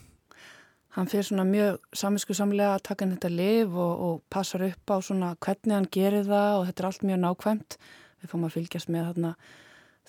Hann 0.94 1.08
fyrir 1.10 1.26
svona 1.26 1.44
mjög 1.44 1.80
saminsku 1.98 2.36
samlega 2.38 2.76
að 2.76 2.84
taka 2.86 3.06
inn 3.06 3.16
þetta 3.16 3.30
liv 3.34 3.78
og, 3.78 3.94
og 4.08 4.22
passar 4.30 4.62
upp 4.62 4.92
á 4.94 4.98
svona 5.02 5.32
hvernig 5.42 5.74
hann 5.74 5.88
gerir 5.90 6.28
það 6.28 6.58
og 6.58 6.66
þetta 6.68 6.84
er 6.84 6.88
allt 6.90 7.06
mjög 7.10 7.20
nákvæmt. 7.24 7.78
Við 8.22 8.30
fáum 8.30 8.46
að 8.46 8.54
fylgjast 8.54 8.92
með 8.94 9.08
þarna 9.08 9.32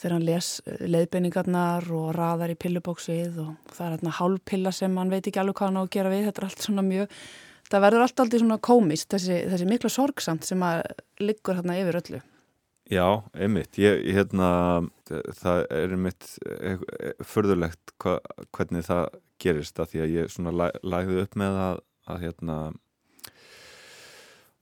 þegar 0.00 0.16
hann 0.16 0.26
les 0.26 0.50
leiðbeiningarnar 0.90 1.88
og 1.94 2.12
raðar 2.16 2.52
í 2.54 2.58
pillubóksið 2.58 3.40
og 3.44 3.72
það 3.72 3.86
er 3.86 3.96
þarna 3.96 4.14
hálfpilla 4.18 4.74
sem 4.74 5.00
hann 5.00 5.12
veit 5.12 5.24
ekki 5.24 5.42
alveg 5.42 5.58
hvað 5.60 5.70
hann 5.70 5.80
á 5.80 5.84
að 5.84 5.90
gera 5.96 6.12
við. 6.12 6.28
Þetta 6.28 6.42
er 6.42 6.46
allt 6.48 6.66
svona 6.66 6.86
mjög, 6.86 7.18
það 7.70 7.84
verður 7.86 8.06
allt 8.06 8.22
aldrei 8.24 8.42
svona 8.42 8.60
komist 8.70 9.10
þessi, 9.14 9.40
þessi 9.52 9.68
mikla 9.70 9.92
sorgsamt 9.94 10.48
sem 10.48 10.64
að 10.66 10.82
liggur 11.22 11.60
þarna 11.60 11.80
yfir 11.82 12.00
öllu. 12.02 12.22
Já, 12.92 13.06
einmitt. 13.32 13.78
Ég, 13.80 14.02
hérna, 14.12 14.48
það 15.08 15.62
er 15.72 15.94
einmitt 15.96 16.26
eh, 16.44 16.82
förðulegt 17.24 17.94
hva, 18.02 18.18
hvernig 18.52 18.84
það 18.84 19.06
gerist 19.40 19.80
að 19.80 19.92
því 19.92 20.02
að 20.04 20.16
ég 20.18 20.32
svona 20.32 20.52
lag, 20.52 20.76
lagði 20.84 21.22
upp 21.22 21.38
með 21.40 21.60
að, 21.62 21.80
að 22.12 22.26
hérna 22.26 22.58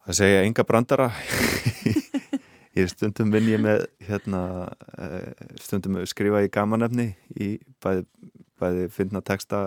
að 0.02 0.18
segja 0.18 0.44
enga 0.46 0.64
brandara 0.66 1.10
ég 2.78 2.88
stundum 2.88 3.32
vinn 3.32 3.50
ég 3.50 3.60
með 3.62 3.86
hérna, 4.06 4.42
eh, 4.98 5.32
stundum 5.60 6.00
skrifa 6.08 6.42
í 6.44 6.50
gamanefni 6.52 7.12
í 7.36 7.54
bæði, 7.82 8.06
bæði 8.60 8.86
finna 8.92 9.20
texta 9.20 9.62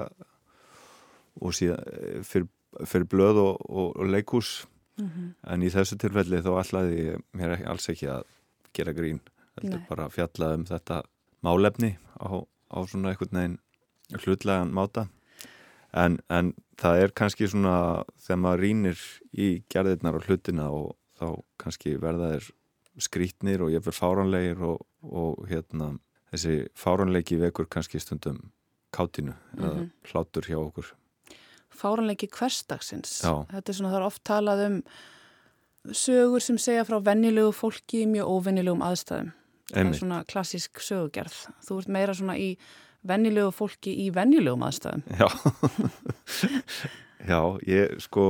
og 1.41 1.53
síðan 1.53 1.83
eh, 1.91 2.21
fyrir, 2.25 2.49
fyrir 2.83 3.09
blöð 3.11 3.41
og, 3.43 3.65
og, 3.69 3.91
og 3.95 4.09
leikús 4.09 4.65
mm 4.97 5.05
-hmm. 5.05 5.33
en 5.53 5.63
í 5.63 5.69
þessu 5.69 5.97
tilfelli 5.97 6.41
þá 6.41 6.51
allaði 6.59 7.17
mér 7.33 7.57
ekki, 7.57 7.69
alls 7.69 7.89
ekki 7.89 8.07
að 8.07 8.23
gera 8.73 8.93
grín 8.93 9.21
heldur 9.55 9.79
Nei. 9.79 9.87
bara 9.89 10.09
fjalla 10.09 10.53
um 10.53 10.65
þetta 10.65 11.03
málefni 11.41 11.97
á, 12.19 12.43
á 12.71 12.77
svona 12.87 13.09
einhvern 13.09 13.37
veginn 13.37 13.59
hlutlegan 14.25 14.73
máta 14.73 15.07
en, 15.93 16.19
en 16.29 16.53
það 16.77 17.01
er 17.03 17.11
kannski 17.11 17.47
svona 17.47 18.03
þegar 18.17 18.41
maður 18.43 18.59
rínir 18.59 18.99
í 19.33 19.63
gerðirnar 19.69 20.15
og 20.19 20.27
hlutina 20.27 20.69
og 20.69 20.95
þá 21.19 21.27
kannski 21.57 21.95
verða 22.01 22.35
þeir 22.35 22.51
skrítnir 22.99 23.61
og 23.61 23.71
ég 23.73 23.83
fyrir 23.83 23.99
fáranlegir 23.99 24.61
og, 24.63 24.85
og 25.03 25.47
hérna 25.49 25.95
þessi 26.31 26.67
fáranleiki 26.75 27.39
vekur 27.39 27.67
kannski 27.67 27.99
stundum 27.99 28.51
kátinu 28.95 29.33
mm 29.33 29.37
-hmm. 29.57 29.65
eða 29.65 29.75
mhm. 29.75 29.91
hlátur 30.03 30.47
hjá 30.47 30.57
okkur 30.57 30.95
fáranleiki 31.75 32.29
hverstagsins. 32.31 33.19
Já. 33.23 33.43
Þetta 33.51 33.71
er 33.71 33.77
svona, 33.79 33.91
það 33.93 33.99
er 33.99 34.07
oft 34.07 34.23
talað 34.27 34.63
um 34.65 34.79
sögur 35.93 36.43
sem 36.43 36.57
segja 36.61 36.85
frá 36.87 36.97
vennilegu 37.05 37.53
fólki 37.55 38.03
í 38.03 38.09
mjög 38.09 38.31
óvennilegum 38.31 38.83
aðstæðum. 38.85 39.31
Það 39.71 39.89
er 39.89 39.99
svona 39.99 40.19
klassísk 40.29 40.81
sögugerð. 40.81 41.37
Þú 41.65 41.79
ert 41.81 41.93
meira 41.93 42.17
svona 42.17 42.37
í 42.41 42.51
vennilegu 43.05 43.53
fólki 43.53 43.93
í 44.05 44.09
vennilegum 44.13 44.65
aðstæðum. 44.65 45.05
Já, 45.19 45.27
Já 47.31 47.39
ég 47.65 47.95
sko, 48.05 48.25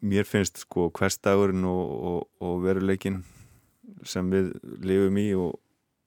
mér 0.00 0.26
finnst 0.28 0.62
sko 0.62 0.88
hverstagurinn 0.94 1.64
og, 1.68 1.90
og, 2.10 2.20
og 2.44 2.60
veruleikin 2.62 3.22
sem 4.06 4.28
við 4.30 4.52
lifum 4.84 5.18
í 5.18 5.30
og 5.38 5.58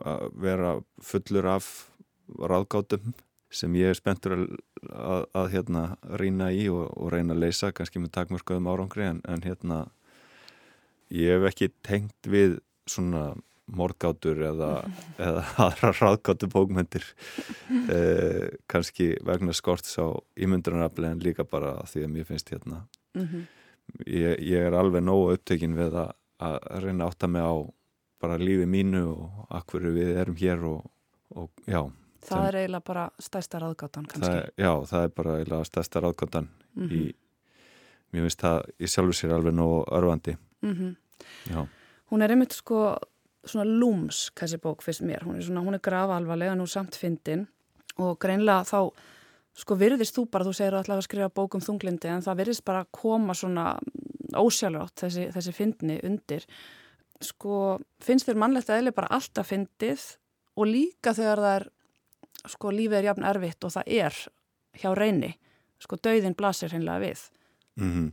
að 0.02 0.32
vera 0.42 0.72
fullur 1.06 1.48
af 1.52 1.68
ráðgátum 2.40 3.14
sem 3.52 3.74
ég 3.76 3.92
er 3.92 3.98
spenntur 4.00 4.38
að, 4.38 4.44
að, 4.90 5.24
að 5.36 5.48
hérna 5.56 5.84
rýna 6.22 6.50
í 6.56 6.68
og, 6.72 6.88
og 6.96 7.12
reyna 7.14 7.36
að 7.36 7.44
leysa 7.46 7.72
kannski 7.76 8.02
með 8.02 8.14
takmörkuðum 8.16 8.70
árangri 8.72 9.10
en, 9.10 9.22
en 9.28 9.44
hérna 9.44 9.84
ég 11.12 11.36
hef 11.36 11.50
ekki 11.52 11.72
tengt 11.84 12.32
við 12.32 12.60
svona 12.90 13.34
morgátur 13.72 14.40
eða, 14.52 14.72
eða 15.28 15.44
aðra 15.68 15.94
ráðgátu 16.00 16.50
bókmyndir 16.52 17.06
eh, 17.96 18.48
kannski 18.72 19.14
vegna 19.28 19.56
skorts 19.56 20.00
á 20.00 20.16
ímyndunarafli 20.40 21.12
en 21.12 21.24
líka 21.24 21.46
bara 21.48 21.78
því 21.92 22.08
að 22.08 22.14
mér 22.16 22.30
finnst 22.32 22.54
hérna 22.56 22.86
mm 23.16 23.26
-hmm. 23.28 23.44
Ég, 24.06 24.40
ég 24.40 24.68
er 24.68 24.74
alveg 24.78 25.04
nógu 25.04 25.34
upptökin 25.36 25.76
við 25.78 25.98
að, 26.04 26.14
að 26.40 26.58
reyna 26.84 27.08
átta 27.08 27.28
mig 27.28 27.42
á 27.46 27.56
bara 28.22 28.38
lífi 28.38 28.68
mínu 28.70 29.04
og 29.10 29.46
akkur 29.50 29.90
við 29.96 30.16
erum 30.22 30.38
hér 30.38 30.64
og, 30.70 30.86
og 31.36 31.50
já 31.66 31.82
Það 32.22 32.38
sem, 32.38 32.48
er 32.48 32.58
eiginlega 32.60 32.86
bara 32.86 33.04
stærsta 33.18 33.60
ráðgáttan 33.62 34.08
kannski. 34.10 34.28
Það, 34.30 34.50
já, 34.62 34.72
það 34.92 35.06
er 35.06 35.14
bara 35.18 35.38
eiginlega 35.40 35.68
stærsta 35.70 36.02
ráðgáttan 36.04 36.50
mm 36.52 36.84
-hmm. 36.84 36.92
í, 36.98 37.16
mér 38.14 38.28
finnst 38.28 38.44
það 38.44 38.60
í 38.78 38.90
sjálfu 38.94 39.16
sér 39.18 39.34
alveg 39.34 39.56
nógu 39.58 39.80
örfandi. 39.98 40.36
Mm 40.62 40.76
-hmm. 40.76 41.68
Hún 42.12 42.22
er 42.22 42.32
einmitt 42.32 42.54
sko 42.54 42.98
svona 43.46 43.66
lúms, 43.66 44.30
þessi 44.36 44.58
bók 44.62 44.82
fyrst 44.82 45.02
mér. 45.02 45.24
Hún 45.24 45.38
er, 45.38 45.42
svona, 45.42 45.62
hún 45.62 45.74
er 45.74 45.80
grafa 45.80 46.18
alvarlega 46.18 46.56
nú 46.56 46.68
samt 46.68 46.96
fyndin 46.96 47.48
og 47.98 48.20
greinlega 48.20 48.64
þá 48.64 48.92
sko 49.58 49.76
virðist 49.76 50.16
þú 50.16 50.26
bara, 50.32 50.48
þú 50.48 50.54
segir 50.56 50.78
alltaf 50.78 51.02
að 51.02 51.08
skrifa 51.08 51.34
bókum 51.34 51.64
þunglindi 51.64 52.12
en 52.12 52.24
það 52.24 52.40
virðist 52.42 52.66
bara 52.68 52.86
koma 52.92 53.36
svona 53.38 53.66
ósjálfrátt 54.38 55.04
þessi, 55.04 55.28
þessi 55.36 55.54
fyndni 55.56 56.00
undir. 56.08 56.46
Sko 57.22 57.80
finnst 58.02 58.30
þér 58.30 58.40
mannlegt 58.42 58.72
að 58.72 58.86
eða 58.86 58.98
bara 59.02 59.12
alltaf 59.18 59.52
fyndið 59.52 60.06
og 60.58 60.70
líka 60.70 61.14
þegar 61.18 61.44
það 61.44 61.56
er 61.60 61.68
sko 62.50 62.72
lífið 62.74 62.98
er 62.98 63.10
jafn 63.12 63.28
erfitt 63.28 63.68
og 63.68 63.74
það 63.76 63.92
er 64.02 64.22
hjá 64.82 64.90
reyni, 64.98 65.34
sko 65.82 66.00
dauðin 66.00 66.38
blasir 66.38 66.72
hreinlega 66.72 67.04
við 67.04 67.28
mm 67.76 67.92
-hmm. 67.92 68.12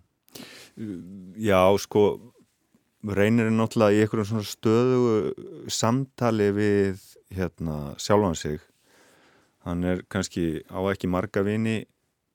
Já, 1.38 1.78
sko 1.78 2.32
reynir 3.02 3.46
er 3.46 3.50
náttúrulega 3.50 3.94
í 3.94 4.00
einhverjum 4.02 4.26
svona 4.26 4.44
stöðu 4.44 5.32
samtali 5.68 6.50
við 6.52 7.00
hérna 7.30 7.94
sjálfan 7.98 8.34
sig 8.34 8.60
hann 9.68 9.84
er 9.84 10.04
kannski 10.10 10.62
á 10.72 10.80
ekki 10.90 11.10
marga 11.10 11.44
vini 11.46 11.82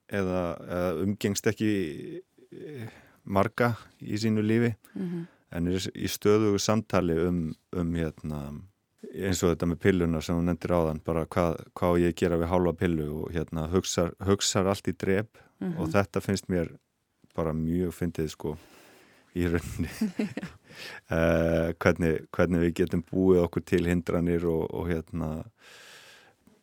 eða, 0.08 0.42
eða 0.64 0.90
umgengst 1.04 1.48
ekki 1.50 1.70
eh, 2.54 2.92
marga 3.24 3.74
í 4.00 4.18
sínu 4.20 4.44
lífi 4.44 4.74
mm 4.94 5.08
-hmm. 5.08 5.26
en 5.56 5.72
er 5.72 5.88
í 5.94 6.08
stöðu 6.10 6.58
samtali 6.58 7.18
um, 7.26 7.54
um 7.72 7.94
hérna 7.94 8.40
eins 9.14 9.42
og 9.42 9.52
þetta 9.52 9.68
með 9.70 9.80
pilluna 9.82 10.20
sem 10.20 10.36
hún 10.36 10.48
nendir 10.48 10.74
áðan 10.74 11.00
bara 11.04 11.26
hvað, 11.26 11.58
hvað 11.74 12.00
ég 12.02 12.16
gera 12.18 12.38
við 12.40 12.50
hálfa 12.50 12.72
pillu 12.72 13.08
og 13.20 13.32
hérna 13.34 13.68
hugsar, 13.72 14.14
hugsar 14.18 14.66
allt 14.66 14.88
í 14.88 14.92
drep 14.92 15.38
mm 15.60 15.72
-hmm. 15.72 15.78
og 15.80 15.92
þetta 15.92 16.20
finnst 16.20 16.48
mér 16.48 16.72
bara 17.34 17.52
mjög 17.52 17.92
fyndið 17.94 18.28
sko 18.28 18.56
í 19.34 19.46
rauninni 19.50 19.90
uh, 21.10 21.70
hvernig, 21.80 22.26
hvernig 22.30 22.60
við 22.60 22.74
getum 22.74 23.02
búið 23.02 23.42
okkur 23.44 23.62
til 23.62 23.86
hindranir 23.86 24.46
og, 24.46 24.70
og 24.74 24.88
hérna 24.88 25.44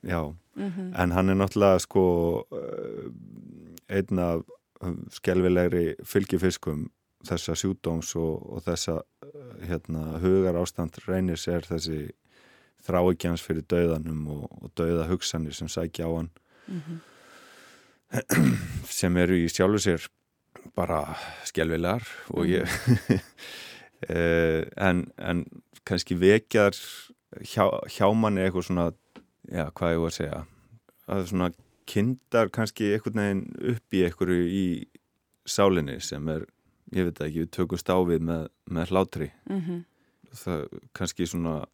já, 0.04 0.34
mm 0.56 0.70
-hmm. 0.70 1.04
en 1.04 1.12
hann 1.12 1.30
er 1.30 1.36
náttúrulega 1.36 1.80
sko 1.80 2.04
uh, 2.52 3.12
einn 3.90 4.20
af 4.20 4.42
skelvilegri 5.10 5.96
fylgifiskum 6.04 6.90
þessa 7.28 7.54
sjúdóms 7.56 8.16
og, 8.16 8.54
og 8.54 8.64
þessa 8.64 9.02
uh, 9.02 9.68
hérna, 9.68 10.20
hugar 10.20 10.56
ástand 10.56 10.98
reynir 11.08 11.38
sér 11.38 11.62
þessi 11.62 12.12
þrá 12.82 13.12
ekki 13.12 13.28
hans 13.28 13.42
fyrir 13.42 13.62
dauðanum 13.62 14.28
og, 14.28 14.64
og 14.64 14.72
dauða 14.78 15.08
hugsanir 15.08 15.54
sem 15.54 15.68
sækja 15.68 16.06
á 16.10 16.12
hann 16.18 16.30
mm 16.68 16.82
-hmm. 16.82 16.98
sem 19.00 19.18
eru 19.18 19.34
í 19.34 19.48
sjálfu 19.50 19.78
sér 19.78 20.08
bara 20.76 21.16
skjálfilegar 21.46 22.04
og 22.30 22.46
ég 22.46 22.68
eh, 24.10 24.66
en, 24.78 25.12
en 25.18 25.46
kannski 25.86 26.16
vekjar 26.16 26.76
hjá, 27.40 27.66
hjá 27.90 28.14
manni 28.14 28.42
eitthvað 28.42 28.68
svona 28.68 28.92
já, 29.52 29.66
hvað 29.76 29.94
ég 29.94 30.02
voru 30.02 30.12
að 30.12 30.18
segja. 30.18 30.40
Að 31.12 31.28
svona 31.32 31.52
kindar 31.92 32.52
kannski 32.54 32.94
einhvern 32.96 33.22
veginn 33.22 33.44
upp 33.74 33.98
í 33.98 34.04
einhverju 34.08 34.48
í 34.48 34.66
sálinni 35.50 36.00
sem 36.04 36.28
er, 36.32 36.46
ég 36.96 37.10
veit 37.10 37.22
ekki, 37.26 37.44
við 37.44 37.52
tökum 37.58 37.82
stáfið 37.82 38.26
með, 38.30 38.48
með 38.70 38.94
hlátri. 38.94 39.32
Mm 39.50 39.62
-hmm. 39.62 39.86
það 40.32 40.66
kannski 40.94 41.28
svona 41.28 41.66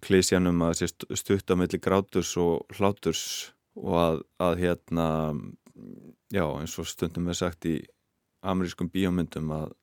klísjanum 0.00 0.62
að 0.62 0.74
sé 0.78 0.88
stutt 1.18 1.50
á 1.50 1.54
milli 1.58 1.78
gráturs 1.78 2.36
og 2.40 2.64
hláturs 2.78 3.52
og 3.76 3.94
að, 3.98 4.22
að 4.38 4.58
hérna 4.62 5.06
já 6.32 6.44
eins 6.60 6.78
og 6.78 6.86
stundum 6.86 7.28
er 7.28 7.38
sagt 7.38 7.66
í 7.66 7.76
amerískum 8.42 8.90
bíómyndum 8.92 9.50
að 9.54 9.74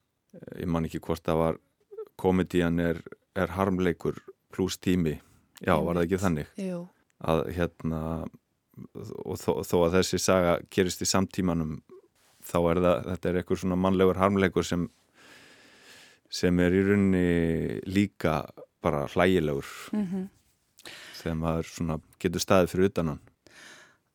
ég 0.59 0.67
man 0.71 0.87
ekki 0.87 1.01
hvort 1.03 1.23
það 1.25 1.41
var 1.41 1.59
komedían 2.19 2.79
er, 2.79 3.01
er 3.35 3.51
harmleikur 3.55 4.19
pluss 4.55 4.77
tími, 4.79 5.19
já 5.59 5.75
var 5.75 5.97
það 5.97 6.05
ekki 6.05 6.21
þannig? 6.23 6.51
Jú. 6.59 6.81
Að 7.23 7.45
hérna 7.55 8.01
og 9.23 9.39
þó, 9.39 9.63
þó 9.63 9.75
að 9.85 9.97
þessi 9.99 10.19
saga 10.19 10.55
gerist 10.73 11.03
í 11.03 11.07
samtímanum 11.07 11.77
þá 12.45 12.57
er 12.71 12.81
það, 12.83 12.97
þetta 13.11 13.29
er 13.29 13.37
eitthvað 13.39 13.61
svona 13.61 13.79
mannlegur 13.79 14.19
harmleikur 14.19 14.67
sem 14.67 14.89
sem 16.35 16.59
er 16.59 16.73
í 16.75 16.81
rauninni 16.83 17.79
líka 17.87 18.41
bara 18.83 19.05
hlægilegur. 19.07 19.67
Mm 19.93 20.05
-hmm. 20.05 20.25
þegar 21.21 21.37
maður 21.39 21.69
svona 21.69 21.99
getur 22.19 22.41
staðið 22.41 22.69
fyrir 22.69 22.89
utanan 22.89 23.21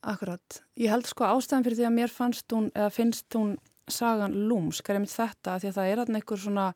Akkurat, 0.00 0.62
ég 0.76 0.88
held 0.88 1.06
sko 1.06 1.24
ástæðan 1.24 1.64
fyrir 1.64 1.76
því 1.76 1.86
að 1.86 1.96
mér 1.96 2.08
fannst 2.08 2.52
hún, 2.52 2.70
eða 2.72 2.90
finnst 2.90 3.34
hún 3.34 3.58
sagan 3.88 4.32
lúmsk, 4.48 4.88
er 4.88 4.96
einmitt 4.96 5.12
þetta 5.12 5.58
því 5.60 5.68
að 5.68 5.76
það 5.76 5.90
er 5.90 5.98
alltaf 5.98 6.16
einhver 6.16 6.40
svona 6.40 6.66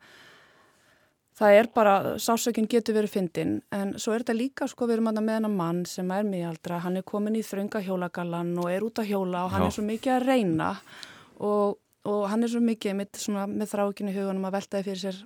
það 1.35 1.57
er 1.59 1.69
bara, 1.75 1.95
sásökinn 2.21 2.67
getur 2.71 2.95
verið 2.95 3.15
fyndin, 3.17 3.55
en 3.75 3.95
svo 3.99 4.15
er 4.15 4.23
þetta 4.23 4.37
líka 4.37 4.67
sko 4.71 4.87
við 4.87 4.97
erum 4.97 5.11
að 5.11 5.21
með 5.21 5.39
hennar 5.39 5.55
mann 5.55 5.85
sem 5.89 6.11
er 6.15 6.27
miðaldra 6.27 6.79
hann 6.85 6.97
er 6.97 7.07
komin 7.07 7.35
í 7.35 7.43
þrönga 7.43 7.81
hjólagallan 7.83 8.53
og 8.61 8.69
er 8.71 8.85
út 8.87 9.01
að 9.03 9.11
hjóla 9.11 9.45
og 9.45 9.51
hann 9.51 9.65
Já. 9.65 9.67
er 9.67 9.75
svo 9.75 9.85
mikið 9.89 10.15
að 10.15 10.27
reyna 10.29 10.69
og, 11.43 11.77
og 12.07 12.27
hann 12.31 12.43
er 12.43 12.53
svo 12.53 12.63
mikið 12.63 12.99
með, 13.01 13.23
með 13.51 13.71
þrákinu 13.73 14.13
í 14.13 14.15
hugunum 14.15 14.47
að 14.47 14.59
veltaði 14.59 14.87
fyrir 14.87 15.03
sér 15.03 15.23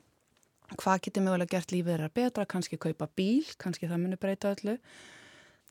hvað 0.78 1.06
getur 1.08 1.26
mögulega 1.26 1.56
gert 1.56 1.74
lífið 1.74 1.94
þeirra 1.94 2.12
betra, 2.14 2.46
kannski 2.50 2.78
kaupa 2.82 3.08
bíl, 3.18 3.46
kannski 3.62 3.90
það 3.90 4.04
munir 4.04 4.22
breyta 4.22 4.54
öllu. 4.54 4.76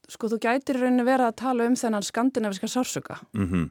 Sko 0.09 0.31
þú 0.33 0.41
gætir 0.43 0.81
rauninni 0.81 1.05
verið 1.07 1.29
að 1.29 1.39
tala 1.43 1.69
um 1.69 1.77
þennan 1.79 2.07
skandinaviska 2.07 2.67
sársöka, 2.67 3.19
mm 3.35 3.47
-hmm. 3.47 3.71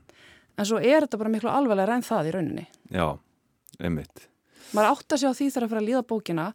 en 0.57 0.65
svo 0.65 0.78
er 0.78 1.01
þetta 1.01 1.18
bara 1.18 1.30
miklu 1.30 1.49
alveglega 1.49 1.95
enn 1.95 2.03
það 2.03 2.28
í 2.28 2.32
rauninni. 2.32 2.68
Já, 2.91 3.20
einmitt. 3.80 4.30
Maður 4.76 4.89
átt 4.91 5.15
að 5.15 5.22
sjá 5.24 5.30
því 5.32 5.49
þegar 5.49 5.65
að 5.65 5.74
fara 5.74 5.82
að 5.82 5.89
líða 5.89 6.05
bókina 6.11 6.47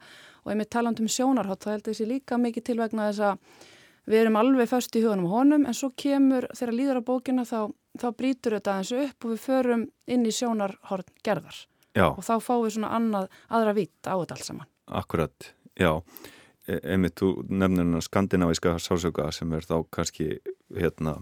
og 0.42 0.52
einmitt 0.52 0.72
taland 0.74 1.00
um 1.00 1.10
sjónarhátt, 1.10 1.62
það 1.64 1.76
heldur 1.76 1.94
þessi 1.94 2.08
líka 2.08 2.38
mikið 2.40 2.66
til 2.66 2.78
vegna 2.80 3.08
þess 3.10 3.26
að 3.28 3.60
við 4.10 4.20
erum 4.24 4.38
alveg 4.40 4.70
först 4.70 4.96
í 4.98 5.02
hugunum 5.04 5.30
honum 5.30 5.66
en 5.68 5.76
svo 5.78 5.92
kemur 5.96 6.48
þegar 6.56 6.74
líður 6.78 7.00
á 7.00 7.08
bókina 7.08 7.44
þá, 7.46 7.70
þá 8.00 8.06
brítur 8.18 8.56
þetta 8.58 8.78
eins 8.80 8.92
upp 8.98 9.26
og 9.26 9.34
við 9.34 9.44
förum 9.44 9.84
inn 10.10 10.26
í 10.26 10.34
sjónarhorn 10.34 11.06
gerðar 11.22 11.60
já. 11.94 12.08
og 12.10 12.22
þá 12.26 12.34
fáum 12.42 12.64
við 12.66 12.76
svona 12.76 12.92
annað, 12.96 13.28
aðra 13.48 13.76
vitt 13.78 14.10
á 14.10 14.14
þetta 14.14 14.38
alls 14.38 14.48
saman. 14.50 14.70
Akkurat, 15.02 15.52
já. 15.78 15.92
E 16.70 16.78
einmitt, 16.94 17.18
þú 17.18 17.46
nefnir 17.50 18.02
skandinavíska 18.06 18.76
sásöka 18.82 19.30
sem 19.34 19.50
er 19.54 19.66
þá 19.66 19.76
kannski 19.94 20.28
hérna 20.74 21.16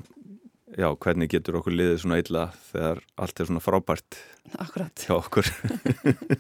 já, 0.78 0.88
hvernig 0.96 1.30
getur 1.32 1.56
okkur 1.60 1.72
liðið 1.74 1.98
svona 2.02 2.18
illa 2.22 2.44
þegar 2.70 3.00
allt 3.16 3.40
er 3.40 3.46
svona 3.48 3.60
frábært 3.64 4.18
Akkurat. 4.58 5.04
hjá 5.06 5.14
okkur 5.16 5.46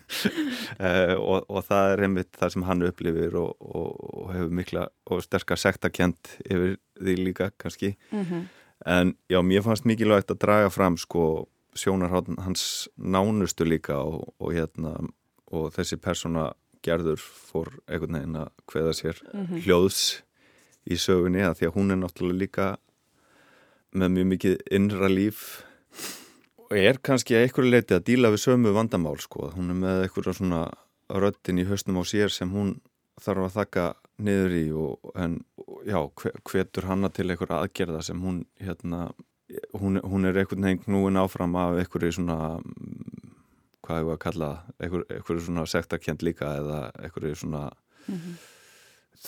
eh, 0.86 1.14
og, 1.18 1.44
og 1.48 1.64
það 1.66 1.92
er 1.94 2.02
einmitt 2.06 2.32
það 2.38 2.52
sem 2.54 2.66
hann 2.68 2.86
upplifir 2.88 3.36
og, 3.40 3.54
og, 3.60 3.90
og 4.20 4.32
hefur 4.34 4.54
mikla 4.60 4.86
og 5.10 5.22
sterkar 5.24 5.60
sektakent 5.60 6.34
yfir 6.46 6.76
því 7.00 7.16
líka 7.24 7.50
kannski 7.58 7.96
Mm 8.10 8.24
-hmm. 8.24 8.42
en 8.86 9.14
já, 9.30 9.40
mér 9.42 9.62
fannst 9.62 9.84
mikilvægt 9.84 10.30
að 10.30 10.38
draga 10.38 10.68
fram 10.70 10.96
sko 10.96 11.48
sjónarhátt 11.74 12.26
hans 12.38 12.88
nánustu 12.98 13.64
líka 13.64 13.94
og 14.38 14.52
hérna 14.52 15.08
og 15.52 15.72
þessi 15.72 15.96
persóna 15.96 16.52
gerður 16.82 17.18
fór 17.18 17.68
einhvern 17.88 18.12
veginn 18.14 18.36
að 18.36 18.48
hveða 18.66 18.92
sér 18.92 19.16
Mm 19.34 19.46
-hmm. 19.46 19.62
hljóðs 19.64 20.22
í 20.86 20.94
sögunni 20.96 21.42
að 21.42 21.54
því 21.58 21.66
að 21.66 21.74
hún 21.74 21.90
er 21.90 21.96
náttúrulega 21.96 22.38
líka 22.38 22.76
með 23.96 24.14
mjög 24.16 24.28
mikið 24.34 24.60
innra 24.76 25.10
líf 25.10 25.64
og 26.70 26.76
er 26.78 27.00
kannski 27.02 27.34
að 27.34 27.46
einhverju 27.46 27.72
leiti 27.72 27.96
að 27.96 28.06
díla 28.06 28.30
við 28.30 28.44
sömu 28.44 28.74
vandamál 28.76 29.18
sko. 29.22 29.50
hún 29.56 29.72
er 29.72 29.78
með 29.80 30.04
einhverja 30.04 30.36
svona 30.38 30.62
röttin 31.10 31.58
í 31.58 31.66
höstum 31.66 31.98
á 31.98 32.04
sér 32.06 32.30
sem 32.30 32.50
hún 32.50 32.76
þarf 33.20 33.48
að 33.48 33.56
þakka 33.58 33.86
niður 34.20 34.54
í 34.54 34.64
og, 34.76 35.10
en 35.16 35.40
já, 35.88 36.00
hvetur 36.46 36.86
hanna 36.86 37.10
til 37.10 37.28
einhverja 37.30 37.64
aðgerða 37.64 38.02
sem 38.06 38.22
hún 38.22 38.44
hérna, 38.60 39.10
hún, 39.74 39.98
hún 40.04 40.28
er 40.28 40.38
einhvern 40.38 40.68
veginn 40.68 40.84
knúin 40.86 41.20
áfram 41.20 41.56
af 41.58 41.80
einhverju 41.82 42.20
svona 42.20 42.38
hvað 43.80 43.98
hefur 43.98 44.14
að 44.14 44.24
kalla 44.24 44.50
einhverju, 44.78 45.06
einhverju 45.10 45.46
svona 45.48 45.66
sektakent 45.66 46.22
líka 46.22 46.54
eða 46.60 46.82
einhverju 47.00 47.42
svona 47.42 47.70
Mm 48.08 48.18
-hmm. 48.18 48.34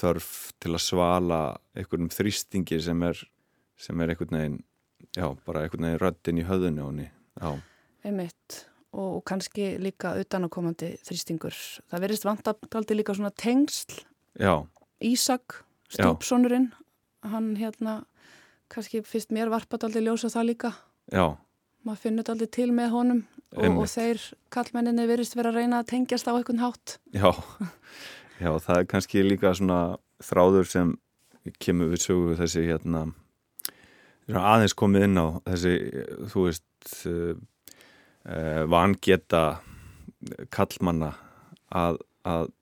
þörf 0.00 0.52
til 0.60 0.72
að 0.72 0.82
svala 0.82 1.40
einhverjum 1.76 2.08
þrýstingi 2.08 2.80
sem 2.80 3.02
er 3.02 3.16
sem 3.80 4.00
er 4.00 4.12
einhvern 4.12 4.38
veginn 4.38 4.58
já, 5.16 5.26
bara 5.46 5.64
einhvern 5.64 5.88
veginn 5.88 6.02
röddin 6.02 6.42
í 6.42 6.46
höðunni 6.48 6.82
á 6.82 6.86
henni. 6.88 7.08
Já, 7.40 7.50
Einmitt. 8.02 8.62
Og, 8.92 9.18
og 9.18 9.22
kannski 9.24 9.76
líka 9.80 10.16
utanakomandi 10.20 10.96
þrýstingur. 11.06 11.56
Það 11.88 12.02
verist 12.04 12.26
vantaldi 12.26 12.96
líka 12.96 13.14
svona 13.16 13.32
tengsl. 13.32 14.02
Já, 14.40 14.66
Ísak, 15.02 15.62
stjúpsonurinn 15.92 16.70
hann 17.22 17.54
hérna 17.56 18.02
kannski 18.72 19.02
fyrst 19.06 19.32
mér 19.34 19.50
varpat 19.52 19.84
aldrei 19.86 20.04
ljósa 20.04 20.30
það 20.32 20.48
líka. 20.50 20.72
Já, 21.12 21.36
maður 21.86 22.02
finnur 22.04 22.32
aldrei 22.32 22.50
til 22.52 22.68
með 22.74 22.92
honum 22.94 23.22
og, 23.56 23.82
og 23.82 23.88
þeir 23.90 24.22
kallmenninni 24.54 25.06
verist 25.10 25.36
vera 25.36 25.52
að 25.52 25.60
reyna 25.60 25.82
að 25.82 25.90
tengjast 25.92 26.28
á 26.28 26.32
einhvern 26.34 26.62
hátt. 26.62 26.98
Já. 27.14 27.30
Já, 28.42 28.50
það 28.58 28.78
er 28.78 28.86
kannski 28.90 29.24
líka 29.24 29.52
svona 29.54 29.80
þráður 30.22 30.70
sem 30.70 30.94
kemur 31.62 31.92
við 31.92 32.06
sögu 32.06 32.36
þessi 32.38 32.64
hérna 32.66 33.04
aðeins 34.30 34.74
komið 34.78 35.08
inn 35.08 35.18
á 35.18 35.26
þessi, 35.48 35.74
þú 36.32 36.46
veist 36.46 36.94
uh, 37.10 37.34
uh, 38.26 38.62
vangeta 38.70 39.44
kallmanna 40.54 41.12
að, 41.74 41.98
að 42.22 42.52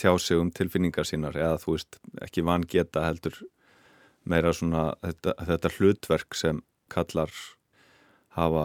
tjá 0.00 0.12
sig 0.20 0.40
um 0.40 0.50
tilfinningar 0.52 1.08
sínar 1.08 1.36
eða 1.38 1.60
þú 1.62 1.76
veist, 1.76 2.00
ekki 2.20 2.44
vangeta 2.44 3.06
heldur 3.06 3.40
meira 4.28 4.52
svona 4.52 4.90
þetta, 5.00 5.34
þetta 5.48 5.72
hlutverk 5.78 6.36
sem 6.36 6.62
kallar 6.92 7.32
hafa 8.36 8.64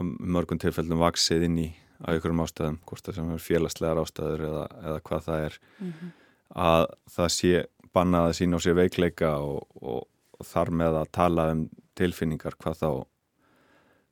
mörgum 0.00 0.60
tilfellum 0.62 1.02
vaksið 1.02 1.48
inn 1.48 1.58
í 1.60 1.68
á 2.02 2.14
ykkurum 2.16 2.42
ástæðum, 2.42 2.80
hvort 2.86 3.06
það 3.06 3.18
sem 3.18 3.30
er 3.30 3.42
félagslegar 3.42 4.00
ástæður 4.02 4.46
eða, 4.48 4.64
eða 4.82 5.02
hvað 5.06 5.26
það 5.26 5.44
er 5.46 5.58
mm 5.60 5.92
-hmm. 5.92 6.14
að 6.66 6.86
það 7.16 7.28
sé 7.36 7.52
bannað 7.92 8.28
að 8.28 8.36
sína 8.38 8.58
á 8.58 8.60
sér 8.64 8.78
veikleika 8.78 9.30
og, 9.38 9.66
og, 9.80 10.08
og 10.42 10.48
þar 10.48 10.74
með 10.82 10.98
að 11.00 11.10
tala 11.18 11.48
um 11.54 11.62
tilfinningar 11.98 12.58
hvað 12.58 12.78
þá 12.82 12.90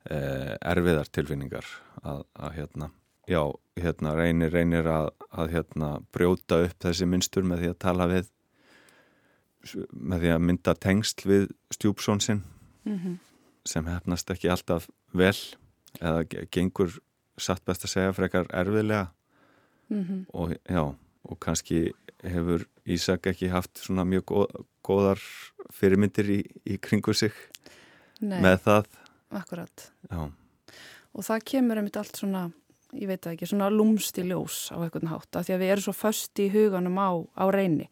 eh, 0.09 0.53
erfiðar 0.73 1.11
tilfinningar 1.11 1.67
að, 2.01 2.23
að 2.39 2.57
hérna 2.59 2.91
já, 3.29 3.41
hérna 3.79 4.15
reynir, 4.17 4.51
reynir 4.53 4.87
að, 4.89 5.09
að 5.29 5.55
hérna 5.55 5.91
brjóta 6.13 6.61
upp 6.65 6.77
þessi 6.87 7.07
minnstur 7.09 7.45
með 7.47 7.65
því 7.65 7.73
að 7.73 7.81
tala 7.85 8.07
við 8.11 8.31
með 9.93 10.23
því 10.23 10.31
að 10.33 10.43
mynda 10.47 10.73
tengsl 10.81 11.27
við 11.29 11.51
stjúpsón 11.75 12.23
sinn 12.23 12.43
Mm 12.81 12.97
-hmm. 12.97 13.17
sem 13.65 13.85
hefnast 13.85 14.31
ekki 14.33 14.49
alltaf 14.49 14.87
vel 15.13 15.37
eða 16.01 16.23
gengur 16.49 16.95
satt 17.37 17.61
best 17.65 17.83
að 17.85 17.91
segja 17.93 18.13
frekar 18.13 18.47
erfiðlega 18.49 19.11
Mm 19.91 20.03
-hmm. 20.03 20.25
og 20.33 20.55
já, 20.69 20.95
og 21.23 21.39
kannski 21.39 21.91
hefur 22.23 22.65
Ísak 22.85 23.27
ekki 23.27 23.49
haft 23.49 23.77
svona 23.77 24.03
mjög 24.03 24.25
góð, 24.25 24.65
góðar 24.83 25.19
fyrirmyndir 25.75 26.31
í, 26.31 26.39
í 26.65 26.77
kringu 26.81 27.15
sig 27.17 27.35
Nei, 28.21 28.39
með 28.43 28.57
það. 28.67 28.89
Akkurat. 29.41 29.85
Já, 30.11 30.23
og 31.11 31.27
það 31.27 31.45
kemur 31.53 31.79
einmitt 31.81 31.99
allt 31.99 32.19
svona 32.19 32.47
ég 32.91 33.07
veit 33.07 33.27
ekki, 33.31 33.47
svona 33.47 33.69
lúmst 33.71 34.17
í 34.19 34.25
ljós 34.27 34.65
á 34.75 34.79
einhvern 34.81 35.07
hátt, 35.07 35.29
af 35.35 35.47
því 35.47 35.55
að 35.55 35.61
við 35.63 35.73
erum 35.75 35.85
svo 35.85 35.93
föst 35.95 36.41
í 36.43 36.49
huganum 36.51 36.99
á, 36.99 37.09
á 37.39 37.45
reyni. 37.53 37.87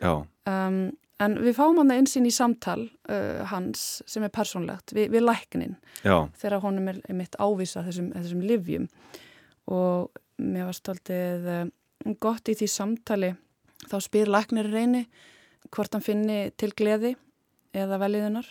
Já, 0.00 0.14
um, 0.48 0.80
en 1.22 1.38
við 1.42 1.56
fáum 1.58 1.80
hann 1.80 1.94
einsinn 1.94 2.28
í 2.28 2.34
samtal 2.34 2.84
uh, 3.10 3.44
hans 3.50 4.00
sem 4.08 4.24
er 4.24 4.32
persónlegt 4.34 4.94
við, 4.96 5.10
við 5.14 5.26
læknin 5.26 5.74
já, 6.04 6.28
þegar 6.38 6.62
honum 6.62 6.92
er 6.92 7.00
einmitt 7.08 7.34
ávisa 7.42 7.82
þessum, 7.86 8.12
þessum 8.14 8.44
livjum 8.46 8.86
og 9.74 10.20
mér 10.38 10.68
var 10.68 10.78
stoltið 10.78 11.48
uh, 11.54 11.64
gott 12.22 12.48
í 12.50 12.54
því 12.58 12.70
samtali 12.70 13.32
þá 13.88 13.98
spyr 14.04 14.30
læknir 14.30 14.70
reyni 14.70 15.04
hvort 15.74 15.94
hann 15.94 16.04
finni 16.04 16.38
til 16.56 16.72
gleði 16.76 17.14
eða 17.76 17.98
veliðunar 18.02 18.48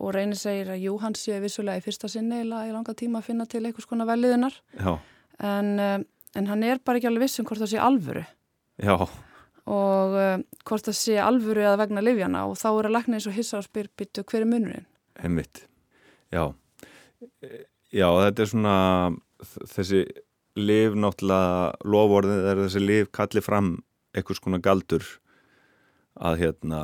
og 0.00 0.14
reyni 0.16 0.36
segir 0.38 0.72
að 0.72 0.84
jú, 0.86 0.96
hann 1.02 1.16
sé 1.18 1.40
vissulega 1.42 1.80
í 1.80 1.84
fyrsta 1.84 2.08
sinni 2.08 2.42
eða 2.42 2.66
í 2.68 2.74
langa 2.74 2.94
tíma 2.96 3.20
að 3.20 3.30
finna 3.30 3.46
til 3.48 3.64
einhvers 3.64 3.88
konar 3.88 4.08
veliðunar 4.08 4.56
en, 4.80 5.72
uh, 5.76 5.98
en 6.36 6.48
hann 6.48 6.64
er 6.64 6.80
bara 6.84 7.00
ekki 7.00 7.10
alveg 7.10 7.26
vissum 7.26 7.48
hvort 7.48 7.60
það 7.60 7.74
sé 7.74 7.82
alvöru. 7.84 8.24
Já, 8.80 8.96
og 9.70 10.16
uh, 10.16 10.38
hvort 10.64 10.88
það 10.88 10.96
sé 10.96 11.18
alvöru 11.20 11.64
eða 11.66 11.80
vegna 11.82 12.04
livjana 12.04 12.46
og 12.48 12.56
þá 12.60 12.68
er 12.70 12.88
að 12.88 12.96
læknir 12.96 13.20
eins 13.20 13.28
og 13.28 13.36
hissa 13.36 13.60
og 13.60 13.66
spyr 13.66 13.90
byttu 14.00 14.24
hver 14.24 14.44
er 14.44 14.48
munurinn? 14.48 14.88
Einmitt. 15.20 15.66
Já. 16.32 16.48
Já, 17.92 18.06
þetta 18.06 18.42
er 18.42 18.48
svona 18.48 18.76
þessi 19.68 20.04
liv 20.60 20.96
náttúrulega 20.98 21.90
lofórðið 21.92 22.48
er 22.50 22.62
þessi 22.64 22.82
liv 22.82 23.10
kalli 23.14 23.42
fram 23.44 23.74
einhvers 24.16 24.40
konar 24.42 24.62
galdur 24.64 25.04
að 26.18 26.40
hérna 26.44 26.80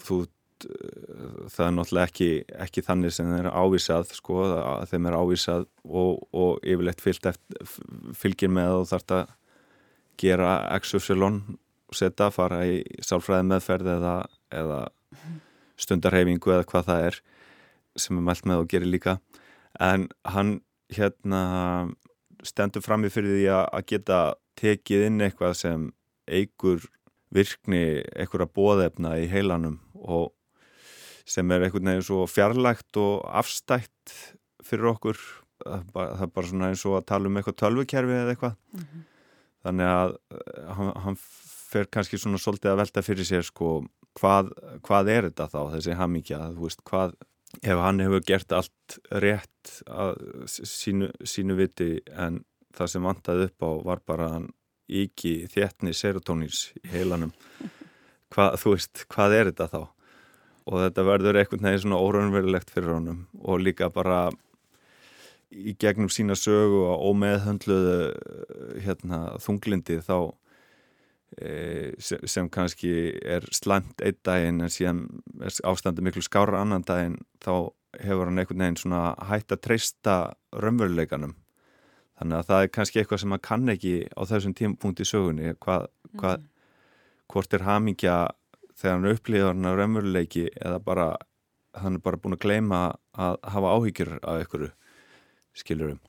þú 0.00 0.24
það 0.60 1.66
er 1.66 1.74
náttúrulega 1.76 2.08
ekki, 2.10 2.28
ekki 2.66 2.82
þannig 2.84 3.14
sem 3.16 3.28
þeir 3.30 3.46
eru 3.46 3.52
ávísað 3.64 4.10
sko, 4.16 4.40
að 4.60 4.86
þeim 4.90 5.08
er 5.08 5.16
ávísað 5.16 5.66
og, 5.84 6.26
og 6.36 6.60
yfirleitt 6.60 7.00
eftir, 7.00 7.38
fylgir 8.16 8.52
með 8.52 8.80
og 8.80 8.88
þarf 8.90 9.14
að 9.16 9.32
gera 10.20 10.50
exosilon 10.76 11.40
og 11.90 11.96
setja, 11.96 12.28
fara 12.34 12.60
í 12.68 12.82
sálfræði 13.04 13.48
meðferð 13.48 13.92
eða, 13.96 14.14
eða 14.52 14.80
stundarhefingu 15.80 16.52
eða 16.52 16.68
hvað 16.68 16.90
það 16.90 17.06
er 17.08 17.20
sem 17.98 18.20
er 18.20 18.26
mælt 18.28 18.46
með 18.46 18.62
og 18.62 18.70
gerir 18.70 18.92
líka. 18.92 19.16
En 19.80 20.08
hann 20.28 20.60
hérna 20.92 21.42
stendur 22.46 22.84
fram 22.84 23.04
í 23.04 23.12
fyrir 23.12 23.36
því 23.36 23.48
að 23.56 23.86
geta 23.90 24.20
tekið 24.60 25.06
inn 25.08 25.24
eitthvað 25.24 25.56
sem 25.58 25.88
eigur 26.30 26.84
virkni 27.34 27.82
einhverja 28.14 28.48
bóðefna 28.50 29.16
í 29.22 29.28
heilanum 29.30 29.78
og 29.94 30.32
sem 31.28 31.50
er 31.54 31.66
einhvern 31.66 31.92
veginn 31.92 32.06
svo 32.06 32.24
fjarlægt 32.30 32.98
og 32.98 33.22
afstætt 33.40 34.14
fyrir 34.66 34.90
okkur. 34.94 35.20
Það 35.60 36.24
er 36.24 36.32
bara, 36.32 36.48
svona 36.48 36.70
eins 36.72 36.82
og 36.88 36.98
að 36.98 37.08
tala 37.12 37.28
um 37.28 37.38
eitthvað 37.38 37.58
tölvukerfi 37.62 38.16
eða 38.16 38.34
eitthvað. 38.34 38.56
Mm 38.72 38.80
-hmm. 38.82 39.06
þannig 39.62 39.86
að 39.86 40.16
hann, 40.76 40.92
hann 41.04 41.16
fer 41.70 41.86
kannski 41.92 42.18
svona 42.18 42.38
svolítið 42.40 42.72
að 42.72 42.80
velta 42.82 43.02
fyrir 43.02 43.26
sér 43.28 43.42
sko 43.46 43.84
hvað, 44.18 44.52
hvað 44.86 45.10
er 45.14 45.28
þetta 45.28 45.48
þá 45.52 45.60
þessi 45.74 45.98
hamingja, 45.98 46.38
þú 46.56 46.66
veist 46.66 46.82
hvað 46.88 47.14
ef 47.62 47.82
hann 47.82 48.00
hefur 48.00 48.24
gert 48.26 48.52
allt 48.52 48.98
rétt 49.22 49.74
að 49.90 50.14
sínu, 50.46 51.10
sínu 51.26 51.56
viti 51.58 51.90
en 52.14 52.42
það 52.76 52.92
sem 52.92 53.06
vantaði 53.06 53.48
upp 53.50 53.66
á 53.66 53.70
var 53.86 54.02
bara 54.06 54.28
hann 54.36 54.48
ekki 54.90 55.34
þéttni 55.50 55.94
serotónins 55.96 56.68
í 56.82 56.90
heilanum. 56.92 57.32
Hvað, 58.30 58.58
þú 58.62 58.74
veist, 58.74 59.06
hvað 59.10 59.36
er 59.36 59.50
þetta 59.50 59.70
þá? 59.70 59.80
Og 60.70 60.76
þetta 60.84 61.06
verður 61.06 61.40
einhvern 61.40 61.66
veginn 61.66 61.82
svona 61.84 62.02
óraunverulegt 62.04 62.70
fyrir 62.70 62.94
honum 62.94 63.24
og 63.40 63.62
líka 63.64 63.88
bara 63.90 64.28
í 65.50 65.74
gegnum 65.80 66.10
sína 66.12 66.36
sögu 66.38 66.84
og 66.92 67.08
ómeðhöndluðu 67.10 67.96
hérna, 68.84 69.20
þunglindi 69.42 69.98
þá 70.06 70.16
e, 71.40 71.50
sem, 71.98 72.22
sem 72.30 72.50
kannski 72.52 72.92
er 73.18 73.46
slæmt 73.54 74.04
einn 74.04 74.20
daginn 74.26 74.62
en 74.62 74.72
síðan 74.72 75.02
er 75.42 75.58
ástandi 75.66 76.04
miklu 76.06 76.22
skára 76.22 76.62
annan 76.62 76.86
daginn 76.86 77.18
þá 77.42 77.72
hefur 77.98 78.30
hann 78.30 78.38
einhvern 78.38 78.62
veginn 78.62 78.78
svona 78.78 79.02
hægt 79.26 79.50
að 79.50 79.64
treysta 79.66 80.16
raunveruleikanum 80.54 81.34
þannig 82.20 82.36
að 82.38 82.50
það 82.50 82.62
er 82.64 82.72
kannski 82.76 83.00
eitthvað 83.00 83.22
sem 83.22 83.34
hann 83.34 83.46
kann 83.46 83.72
ekki 83.72 83.94
á 84.12 84.20
þessum 84.28 84.56
tímpunkti 84.58 85.06
sögunni 85.08 85.54
hvað, 85.56 85.88
hvað 86.20 86.36
mm. 86.36 86.50
hvort 87.32 87.56
er 87.56 87.66
hamingja 87.66 88.18
þegar 88.76 88.96
hann 88.96 89.10
upplýðar 89.14 89.54
hann 89.54 89.70
á 89.70 89.72
raunveruleiki 89.78 90.46
eða 90.60 90.82
bara 90.84 91.08
hann 91.80 91.96
er 91.96 92.04
bara 92.04 92.20
búin 92.20 92.36
að 92.36 92.44
gleima 92.44 92.82
að 93.14 93.40
hafa 93.54 93.74
áhyggjur 93.76 94.14
af 94.20 94.40
einhverju 94.42 94.70
skilurum 95.56 96.00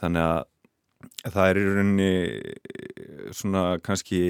þannig 0.00 0.22
að 0.22 1.32
það 1.32 1.50
er 1.50 1.60
í 1.60 1.66
rauninni 1.66 2.12
svona 3.36 3.64
kannski 3.84 4.20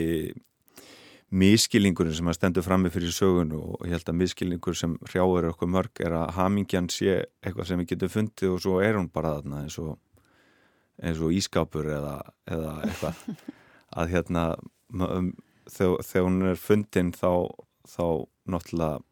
miskilningurinn 1.34 2.14
sem 2.14 2.28
að 2.30 2.36
stendur 2.38 2.64
frammi 2.64 2.90
fyrir 2.94 3.14
sögun 3.14 3.54
og 3.56 3.86
ég 3.86 3.96
held 3.96 4.10
að 4.12 4.18
miskilningur 4.20 4.76
sem 4.78 4.94
hrjáður 5.08 5.50
okkur 5.50 5.70
mörg 5.74 6.02
er 6.04 6.14
að 6.14 6.34
hamingjan 6.36 6.90
sé 6.92 7.24
eitthvað 7.42 7.70
sem 7.70 7.80
við 7.82 7.94
getum 7.94 8.12
fundið 8.12 8.52
og 8.54 8.60
svo 8.62 8.76
er 8.84 8.98
hún 8.98 9.08
bara 9.12 9.34
þarna 9.38 9.64
eins 9.64 9.78
og, 9.82 9.96
eins 11.02 11.20
og 11.20 11.34
ískápur 11.36 11.88
eða, 11.92 12.16
eða 12.48 12.72
eitthvað. 12.86 13.20
Að 13.96 14.10
hérna 14.12 14.46
þegar, 15.70 16.02
þegar 16.06 16.26
hún 16.28 16.48
er 16.50 16.58
fundin 16.60 17.12
þá, 17.16 17.30
þá 17.88 18.06
náttúrulega 18.50 19.02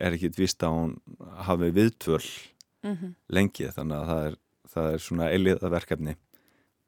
er 0.00 0.16
ekki 0.16 0.32
vist 0.38 0.62
að 0.64 0.76
hún 0.76 0.94
hafi 1.46 1.70
viðtvöl 1.76 2.22
mm 2.22 2.94
-hmm. 2.94 3.14
lengi 3.28 3.68
þannig 3.76 3.96
að 3.98 4.06
það 4.10 4.26
er, 4.28 4.36
það 4.74 4.92
er 4.92 5.04
svona 5.06 5.30
eiliða 5.30 5.72
verkefni 5.72 6.16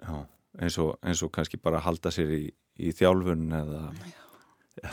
Já, 0.05 0.27
eins, 0.61 0.79
og, 0.79 0.97
eins 1.03 1.22
og 1.22 1.33
kannski 1.33 1.57
bara 1.57 1.81
halda 1.81 2.11
sér 2.11 2.33
í, 2.33 2.45
í 2.79 2.93
þjálfun 2.93 3.53
eða 3.53 3.83
Já. 4.83 4.91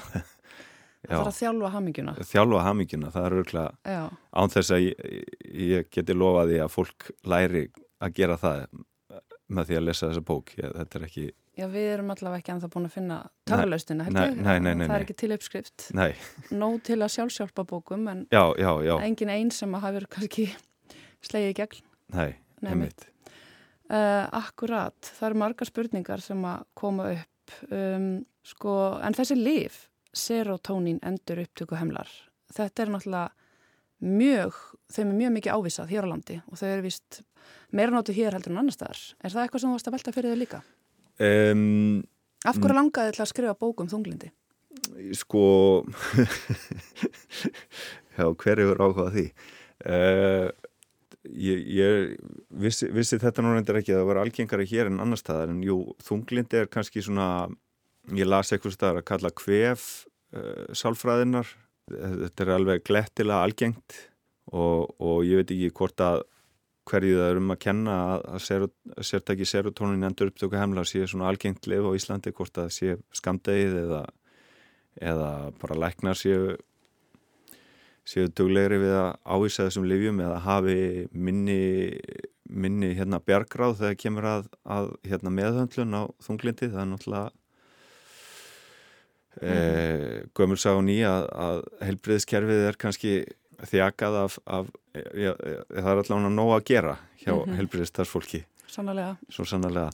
Það 1.01 1.17
þarf 1.17 1.27
að 1.27 1.39
þjálfa 1.39 1.69
haminguna 1.73 2.13
Þjálfa 2.21 2.63
haminguna, 2.63 3.11
það 3.11 3.25
er 3.25 3.35
örgulega 3.39 4.09
án 4.31 4.51
þess 4.53 4.71
að 4.71 4.83
ég, 4.85 5.23
ég 5.51 5.89
geti 5.89 6.13
lofaði 6.13 6.59
að 6.61 6.73
fólk 6.75 7.09
læri 7.25 7.71
að 8.01 8.13
gera 8.13 8.37
það 8.37 8.67
með 9.51 9.69
því 9.69 9.77
að 9.77 9.85
lesa 9.87 10.09
þessa 10.09 10.23
bók. 10.31 10.53
Ég, 10.57 10.73
þetta 10.79 10.99
er 10.99 11.05
ekki 11.07 11.27
Já, 11.59 11.65
við 11.67 11.87
erum 11.91 12.11
allavega 12.13 12.39
ekki 12.39 12.53
anþá 12.53 12.69
búin 12.71 12.87
að 12.87 12.93
finna 12.95 13.17
töfalaustina 13.49 14.05
það 14.07 14.83
er 14.87 15.03
ekki 15.03 15.17
til 15.19 15.31
uppskrift. 15.35 15.87
Nóg 16.55 16.77
til 16.87 16.97
að 17.01 17.11
sjálfsjálfa 17.17 17.65
bókum 17.67 18.07
en 18.07 18.23
já, 18.31 18.43
já, 18.55 18.71
já. 18.87 18.93
engin 19.03 19.33
einn 19.33 19.51
sem 19.53 19.75
að 19.75 19.83
hafa 19.85 20.03
kannski 20.15 20.47
slegið 21.27 21.51
í 21.51 21.57
gegn. 21.59 21.83
Nei, 22.15 22.31
nefnitt 22.63 23.05
uh, 23.91 24.25
Akkurat, 24.39 25.11
það 25.19 25.27
eru 25.29 25.41
marga 25.43 25.67
spurningar 25.67 26.23
sem 26.23 26.41
að 26.47 26.65
koma 26.79 27.11
upp. 27.17 27.55
Um, 27.67 28.09
sko, 28.47 28.73
en 29.03 29.15
þessi 29.17 29.35
lif 29.35 29.85
serotonín 30.15 31.01
endur 31.03 31.43
upptöku 31.43 31.75
hemlar 31.75 32.09
þetta 32.55 32.83
er 32.83 32.91
náttúrulega 32.93 33.31
mjög, 34.01 34.57
þeim 34.91 35.11
er 35.11 35.19
mjög 35.19 35.33
mikið 35.37 35.57
ávisað 35.57 35.91
hér 35.93 36.07
á 36.07 36.11
landi 36.11 36.37
og 36.47 36.59
þau 36.59 36.67
eru 36.69 36.85
vist 36.87 37.21
meira 37.75 37.93
nótu 37.93 38.15
hér 38.15 38.35
heldur 38.35 38.53
en 38.53 38.61
annar 38.63 38.75
staðar. 38.75 39.01
Er 39.21 39.33
það 39.33 39.45
eitthvað 39.45 39.63
sem 39.63 39.71
þú 39.71 39.77
varst 39.77 39.89
að 39.89 39.97
velta 39.97 40.15
fyrir 40.15 40.33
þau 40.33 40.41
líka? 40.41 40.61
Um, 41.21 42.01
Af 42.47 42.57
hverju 42.57 42.77
langaði 42.77 43.13
þið 43.15 43.23
að 43.25 43.31
skrifa 43.31 43.57
bókum 43.61 43.89
þunglindi? 43.91 44.31
Sko 45.17 45.43
já, 48.17 48.25
hver 48.25 48.63
eru 48.63 48.77
áhugað 48.79 49.11
því? 49.15 49.25
Uh, 49.81 50.47
ég, 51.29 51.65
ég 51.77 52.15
vissi, 52.63 52.89
vissi 52.93 53.19
þetta 53.21 53.43
nú 53.43 53.53
reyndir 53.53 53.81
ekki 53.81 53.93
að 53.93 54.01
það 54.01 54.09
var 54.11 54.21
algengari 54.23 54.67
hér 54.69 54.89
en 54.89 55.01
annar 55.03 55.21
staðar 55.21 55.53
en 55.53 55.61
jú, 55.65 55.81
þunglindi 56.05 56.63
er 56.63 56.71
kannski 56.71 57.03
svona 57.05 57.49
ég 58.17 58.29
las 58.29 58.51
eitthvað 58.53 58.77
staðar 58.77 59.01
að 59.01 59.09
kalla 59.11 59.33
kvef 59.37 59.89
uh, 60.33 60.71
sálfræðinar 60.73 61.49
þetta 61.91 62.45
er 62.45 62.53
alveg 62.55 62.85
glettilega 62.87 63.45
algengt 63.45 63.97
og, 64.51 64.91
og 65.01 65.23
ég 65.27 65.41
veit 65.41 65.53
ekki 65.53 65.73
hvort 65.77 66.03
að 66.03 66.23
hverju 66.91 67.19
það 67.19 67.29
er 67.29 67.39
um 67.39 67.53
að 67.53 67.61
kenna 67.63 67.97
að 68.19 68.41
sértæki 69.07 69.47
serotonin 69.47 70.07
endur 70.07 70.31
upptöku 70.31 70.59
hemla 70.59 70.83
sé 70.87 71.05
svona 71.07 71.29
algengt 71.31 71.69
lif 71.71 71.87
á 71.87 71.91
Íslandi 71.95 72.33
hvort 72.35 72.59
að 72.61 72.73
sé 72.75 72.97
skamdegið 73.15 73.77
eða, 73.85 74.01
eða 75.11 75.31
bara 75.61 75.79
læknar 75.85 76.19
séu 76.19 76.57
séu 78.07 78.29
duglegri 78.33 78.79
við 78.81 78.95
að 78.97 79.11
ávísa 79.23 79.67
þessum 79.67 79.85
livjum 79.87 80.23
eða 80.25 80.39
hafi 80.43 80.79
minni, 81.13 81.59
minni 82.49 82.95
hérna 82.97 83.21
bjargráð 83.23 83.77
þegar 83.83 83.99
kemur 84.03 84.27
að, 84.31 84.49
að 84.65 84.89
hérna 85.07 85.33
meðhöndlun 85.37 85.95
á 85.95 86.03
þunglindi 86.25 86.73
það 86.73 86.83
er 86.83 86.91
náttúrulega 86.95 87.29
Mm 89.39 89.47
-hmm. 89.47 90.29
Gömul 90.35 90.57
sá 90.57 90.75
ný 90.83 90.97
að, 91.07 91.25
að 91.31 91.61
heilbriðskerfið 91.81 92.65
er 92.67 92.75
kannski 92.75 93.23
þjakað 93.69 94.17
af, 94.23 94.37
af 94.45 94.69
ja, 94.93 95.33
það 95.35 95.91
er 95.91 96.01
allavega 96.03 96.33
nóg 96.33 96.53
að 96.55 96.65
gera 96.71 96.95
hjá 97.21 97.33
mm 97.33 97.41
-hmm. 97.43 97.55
heilbriðstarfsfólki 97.59 98.45
Sannlega 98.67 99.17
Svo 99.29 99.45
sannlega 99.45 99.89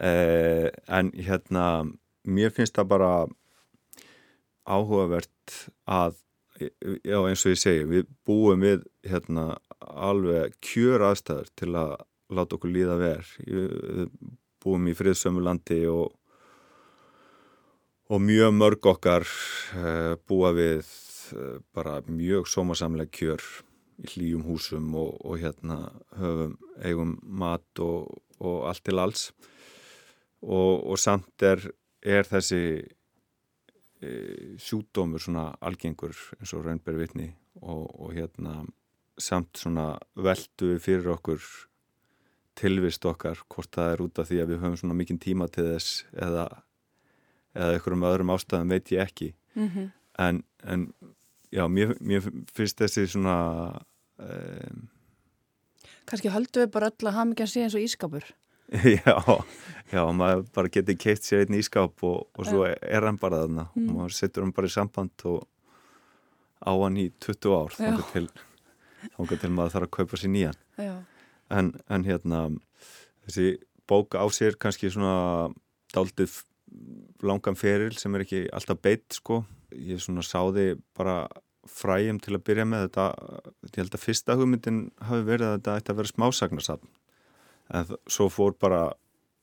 eh, 0.00 0.70
En 0.88 1.12
hérna 1.12 1.86
mér 2.24 2.50
finnst 2.50 2.76
það 2.76 2.88
bara 2.88 3.26
áhugavert 4.68 5.68
að 5.86 6.16
já 7.04 7.18
eins 7.28 7.46
og 7.46 7.54
ég 7.54 7.60
segi 7.60 7.84
við 7.84 8.06
búum 8.26 8.60
við 8.60 8.84
hérna 9.06 9.58
alveg 9.80 10.56
kjör 10.60 11.04
aðstæður 11.08 11.48
til 11.56 11.74
að 11.78 11.96
láta 12.34 12.56
okkur 12.56 12.72
líða 12.74 12.96
verð 12.98 13.30
við 13.46 14.08
búum 14.64 14.88
í 14.90 14.94
friðsömu 14.98 15.40
landi 15.40 15.86
og 15.86 16.18
og 18.08 18.20
mjög 18.24 18.54
mörg 18.56 18.86
okkar 18.88 19.26
uh, 19.76 20.16
búa 20.28 20.52
við 20.56 20.88
bara 21.74 22.00
mjög 22.06 22.48
sómasamlega 22.50 23.10
kjör 23.12 23.42
í 23.98 24.10
hlýjum 24.12 24.44
húsum 24.46 24.92
og, 24.94 25.16
og 25.26 25.40
hérna 25.42 25.78
höfum 26.18 26.54
eigum 26.84 27.16
mat 27.22 27.82
og, 27.82 28.22
og 28.38 28.68
allt 28.70 28.84
til 28.86 29.02
alls 29.02 29.28
og, 30.42 30.86
og 30.86 30.98
samt 30.98 31.42
er, 31.42 31.64
er 32.02 32.28
þessi 32.28 32.62
e, 32.78 34.10
sjúdómur 34.62 35.22
svona 35.22 35.50
algengur 35.58 36.14
eins 36.38 36.54
og 36.54 36.66
raunber 36.66 36.98
vitni 37.00 37.32
og 37.58 38.12
hérna 38.14 38.60
samt 39.18 39.58
svona 39.58 39.96
veldu 40.14 40.76
fyrir 40.78 41.10
okkur 41.16 41.42
tilvist 42.58 43.02
okkar 43.06 43.42
hvort 43.50 43.74
það 43.74 43.92
er 43.92 44.02
út 44.04 44.22
af 44.22 44.30
því 44.30 44.40
að 44.42 44.52
við 44.52 44.62
höfum 44.62 44.78
svona 44.78 44.98
mikinn 44.98 45.22
tíma 45.22 45.50
til 45.50 45.66
þess 45.72 46.04
eða 46.14 46.46
eða 47.58 47.74
einhverjum 47.74 48.06
öðrum 48.06 48.34
ástæðum 48.34 48.74
veit 48.74 48.92
ég 48.92 49.02
ekki 49.02 49.32
mm 49.54 49.68
-hmm. 49.68 49.90
en, 50.18 50.42
en 50.62 50.92
já, 51.54 51.64
mér, 51.68 51.96
mér 52.00 52.28
finnst 52.54 52.80
þessi 52.80 53.06
svona 53.14 53.38
um, 54.18 54.86
Kanski 56.08 56.32
höldu 56.32 56.62
við 56.64 56.70
bara 56.72 56.88
öll 56.88 57.08
að 57.08 57.16
hafa 57.18 57.30
mikið 57.30 57.46
að 57.46 57.52
sé 57.52 57.64
eins 57.64 57.76
og 57.76 57.84
ískapur 57.84 58.28
Já, 58.98 59.14
já, 59.88 60.02
maður 60.12 60.42
bara 60.52 60.68
getur 60.72 60.96
keitt 61.00 61.24
sér 61.24 61.46
einn 61.46 61.56
ískap 61.56 62.02
og, 62.04 62.26
og 62.36 62.48
svo 62.48 62.66
er 62.68 63.06
hann 63.06 63.16
bara 63.20 63.44
þarna. 63.46 63.64
Mm. 63.72 63.86
og 63.88 64.00
maður 64.02 64.16
setur 64.18 64.44
hann 64.44 64.52
bara 64.56 64.68
í 64.68 64.74
samband 64.74 65.24
og 65.30 65.46
á 66.60 66.72
hann 66.74 66.98
í 67.00 67.06
20 67.24 67.54
ár 67.56 67.76
þá 67.78 68.02
til, 68.12 68.26
til 69.40 69.52
maður 69.54 69.74
þarf 69.76 69.88
að 69.88 69.94
kaupa 69.96 70.20
sér 70.20 70.32
nýjan. 70.34 70.60
En, 71.48 71.72
en 71.88 72.04
hérna 72.04 72.42
þessi 73.24 73.54
bók 73.88 74.18
á 74.20 74.28
sér 74.36 74.58
kannski 74.60 74.92
svona 74.92 75.48
daldið 75.96 76.42
langan 77.24 77.56
feril 77.56 77.94
sem 77.96 78.12
er 78.14 78.26
ekki 78.26 78.42
alltaf 78.52 78.82
beitt 78.84 79.16
sko. 79.16 79.46
Ég 79.74 80.00
svona 80.00 80.24
sáði 80.24 80.72
bara 80.96 81.26
fræjum 81.68 82.20
til 82.22 82.36
að 82.36 82.44
byrja 82.48 82.66
með 82.68 82.86
þetta. 82.86 83.06
Ég 83.68 83.80
held 83.82 83.96
að 83.96 84.04
fyrsta 84.04 84.36
hugmyndin 84.38 84.80
hafi 85.04 85.26
verið 85.26 85.48
að 85.48 85.58
þetta 85.58 85.76
ætti 85.80 85.92
að 85.92 86.00
vera 86.00 86.12
smásagnarsamm. 86.12 86.88
En 87.68 87.90
svo 88.08 88.28
fór 88.32 88.56
bara 88.56 88.82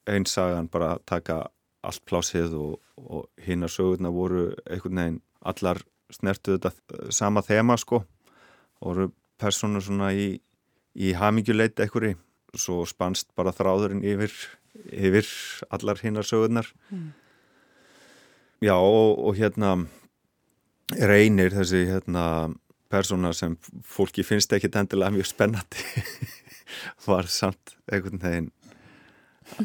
einsagan 0.09 0.69
bara 0.71 0.95
að 0.95 1.03
taka 1.09 1.38
allt 1.86 2.01
plásið 2.09 2.55
og, 2.57 2.80
og 2.97 3.28
hinn 3.45 3.65
að 3.65 3.76
sögurna 3.76 4.11
voru 4.13 4.47
einhvern 4.65 5.01
veginn 5.01 5.21
allar 5.45 5.82
snertu 6.13 6.57
þetta 6.57 7.11
sama 7.13 7.43
þema 7.45 7.78
sko. 7.82 8.01
Og 8.82 8.89
voru 8.89 9.09
personur 9.41 9.84
svona 9.86 10.11
í, 10.15 10.39
í 10.95 11.13
haminguleit 11.17 11.80
einhverji. 11.80 12.15
Svo 12.55 12.86
spannst 12.88 13.34
bara 13.36 13.53
þráðurinn 13.53 14.05
yfir, 14.07 14.34
yfir 14.89 15.30
allar 15.76 15.99
hinnar 16.01 16.26
sögurnar. 16.26 16.71
Mm. 16.89 17.11
Já 18.63 18.78
og, 18.80 19.19
og 19.19 19.36
hérna 19.36 19.76
reynir 20.93 21.53
þessi 21.55 21.86
hérna 21.89 22.53
persóna 22.91 23.33
sem 23.33 23.57
fólki 23.83 24.23
finnst 24.25 24.53
ekki 24.53 24.69
endilega 24.69 25.15
mjög 25.15 25.29
spennandi 25.31 25.83
var 27.09 27.29
samt 27.31 27.75
einhvern 27.89 28.21
veginn 28.21 28.51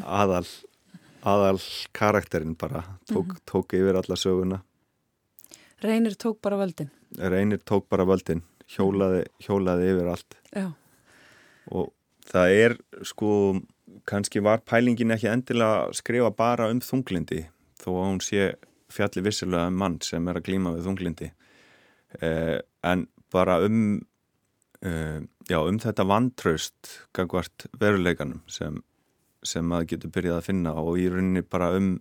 aðal 0.01 0.45
aðal 1.21 1.59
karakterinn 1.93 2.55
bara 2.57 2.83
tók, 3.05 3.25
mm 3.25 3.31
-hmm. 3.31 3.41
tók 3.45 3.73
yfir 3.73 3.95
alla 3.95 4.15
söguna 4.15 4.63
Reynir 5.81 6.15
tók 6.15 6.41
bara 6.41 6.57
völdin 6.57 6.89
Reynir 7.17 7.59
tók 7.59 7.89
bara 7.89 8.05
völdin 8.05 8.41
hjólaði, 8.67 9.25
hjólaði 9.39 9.93
yfir 9.93 10.07
allt 10.07 10.35
Já. 10.55 10.73
og 11.71 11.93
það 12.25 12.49
er 12.49 12.77
sko 13.03 13.61
kannski 14.05 14.41
var 14.43 14.61
pælingin 14.65 15.11
ekki 15.11 15.27
endilega 15.27 15.85
að 15.85 15.93
skrifa 15.93 16.31
bara 16.31 16.69
um 16.69 16.79
þunglindi 16.79 17.45
þó 17.81 17.89
að 17.91 18.07
hún 18.07 18.21
sé 18.21 18.55
fjalli 18.93 19.23
vissilega 19.25 19.71
um 19.71 19.79
mann 19.81 19.97
sem 20.05 20.27
er 20.27 20.39
að 20.39 20.47
glíma 20.49 20.75
við 20.75 20.87
þunglindi 20.87 21.31
eh, 22.21 22.59
en 22.87 23.07
bara 23.31 23.59
um 23.65 23.81
uh, 24.85 25.19
já, 25.49 25.59
um 25.59 25.79
þetta 25.79 26.07
vantraust 26.07 26.93
gangvart 27.15 27.67
veruleikanum 27.79 28.41
sem, 28.51 28.81
sem 29.43 29.65
maður 29.67 29.93
getur 29.93 30.13
byrjað 30.15 30.39
að 30.39 30.47
finna 30.49 30.75
og 30.81 30.99
í 30.99 31.07
rauninni 31.11 31.43
bara 31.47 31.71
um 31.77 31.93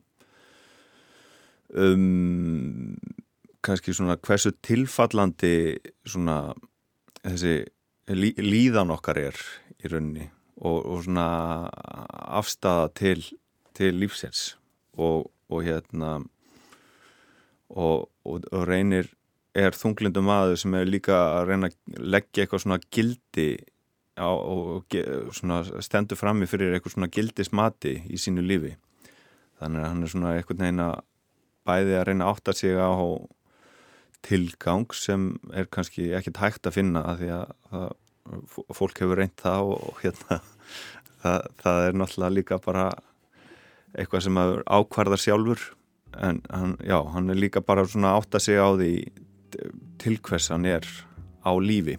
um 1.70 2.96
kannski 3.62 3.94
svona 3.94 4.16
hversu 4.18 4.50
tilfallandi 4.64 5.78
svona 6.08 6.54
þessi 7.20 7.60
lí, 8.16 8.32
líðan 8.40 8.90
okkar 8.96 9.20
er 9.20 9.42
í 9.78 9.90
rauninni 9.92 10.30
og, 10.60 10.78
og 10.80 11.04
svona 11.04 11.28
afstafa 12.40 12.90
til, 12.96 13.22
til 13.76 14.00
lífsins 14.00 14.54
og, 14.98 15.30
og 15.50 15.64
hérna 15.64 16.18
og, 17.70 18.08
og 18.26 18.46
reynir 18.68 19.10
er 19.58 19.74
þunglindum 19.74 20.28
maður 20.28 20.58
sem 20.62 20.74
er 20.78 20.88
líka 20.88 21.16
að 21.40 21.50
reyna 21.50 21.70
að 21.70 22.02
leggja 22.14 22.44
eitthvað 22.44 22.64
svona 22.64 22.80
gildi 22.94 23.48
á, 24.14 24.30
og 24.30 24.96
svona 25.34 25.62
stendur 25.82 26.18
frammi 26.18 26.48
fyrir 26.50 26.76
eitthvað 26.76 26.96
svona 26.96 27.10
gildismati 27.10 27.96
í 28.10 28.20
sínu 28.20 28.44
lífi. 28.46 28.76
Þannig 29.60 29.82
að 29.82 29.90
hann 29.90 30.04
er 30.04 30.12
svona 30.12 30.34
eitthvað 30.36 30.62
neina 30.64 30.88
bæði 31.68 31.98
að 31.98 32.06
reyna 32.08 32.26
að 32.26 32.36
átta 32.36 32.56
sig 32.56 32.78
á 32.78 32.90
tilgang 34.26 34.86
sem 34.94 35.32
er 35.56 35.68
kannski 35.72 36.10
ekkert 36.16 36.40
hægt 36.42 36.68
að 36.68 36.76
finna 36.76 37.02
að 37.08 37.22
því 37.22 37.30
að, 37.38 37.52
að 37.80 38.74
fólk 38.76 39.00
hefur 39.00 39.20
reynt 39.20 39.40
það 39.40 39.72
og, 39.72 39.84
og 39.90 40.02
hérna 40.04 40.40
það, 41.22 41.46
það 41.62 41.84
er 41.86 41.98
náttúrulega 42.00 42.36
líka 42.36 42.58
bara 42.62 42.86
eitthvað 43.96 44.26
sem 44.26 44.40
ákvarðar 44.40 45.22
sjálfur 45.22 45.64
en 46.18 46.40
hann, 46.50 46.76
já, 46.84 46.98
hann 47.12 47.30
er 47.30 47.38
líka 47.38 47.60
bara 47.60 47.84
svona 47.86 48.16
átta 48.18 48.40
sig 48.40 48.58
á 48.58 48.68
því 48.74 48.92
til 49.98 50.18
hvers 50.18 50.48
hann 50.50 50.66
er 50.66 50.86
á 51.44 51.52
lífi 51.56 51.98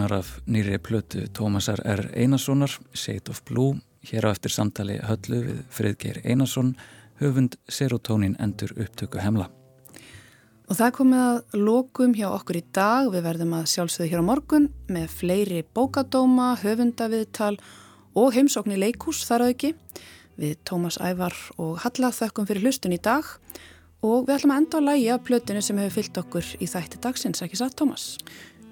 Tónar 0.00 0.12
af 0.16 0.40
nýri 0.48 0.78
plötu 0.78 1.26
Tómasar 1.28 1.80
R. 1.84 2.08
Einarssonar, 2.16 2.70
Shade 2.94 3.28
of 3.28 3.42
Blue, 3.44 3.74
hér 4.00 4.24
á 4.24 4.32
eftir 4.32 4.48
samtali 4.48 4.94
höllu 4.96 5.40
við 5.44 5.58
Friðgeir 5.68 6.20
Einarsson, 6.24 6.70
höfund 7.20 7.58
Serotonin 7.68 8.32
endur 8.40 8.72
upptöku 8.80 9.18
hemla. 9.20 9.50
Og 10.72 10.78
það 10.78 10.94
komið 10.96 11.24
að 11.24 11.58
lokum 11.66 12.14
hjá 12.16 12.30
okkur 12.30 12.56
í 12.56 12.62
dag. 12.72 13.10
Við 13.12 13.26
verðum 13.26 13.52
að 13.58 13.66
sjálfsögðu 13.74 14.08
hér 14.08 14.22
á 14.24 14.28
morgun 14.30 14.68
með 14.88 15.12
fleiri 15.18 15.58
bókadóma, 15.68 16.54
höfundaviðtal 16.62 17.58
og 18.16 18.32
heimsókn 18.38 18.72
í 18.72 18.78
leikús 18.80 19.20
þar 19.28 19.44
að 19.44 19.52
ekki. 19.52 19.72
Við 20.40 20.54
Tómas 20.64 20.96
Ævar 20.96 21.36
og 21.58 21.74
Halla 21.84 22.08
þökkum 22.08 22.48
fyrir 22.48 22.64
hlustun 22.64 22.96
í 22.96 23.02
dag 23.04 23.28
og 24.00 24.24
við 24.24 24.38
ætlum 24.38 24.56
að 24.56 24.62
enda 24.62 24.80
á 24.80 24.86
lægi 24.88 25.12
af 25.12 25.28
plötinu 25.28 25.60
sem 25.60 25.82
hefur 25.84 25.98
fyllt 25.98 26.22
okkur 26.24 26.54
í 26.56 26.70
þætti 26.72 27.02
dagsins, 27.04 27.44
ekki 27.44 27.60
satt 27.60 27.76
Tómas? 27.76 28.14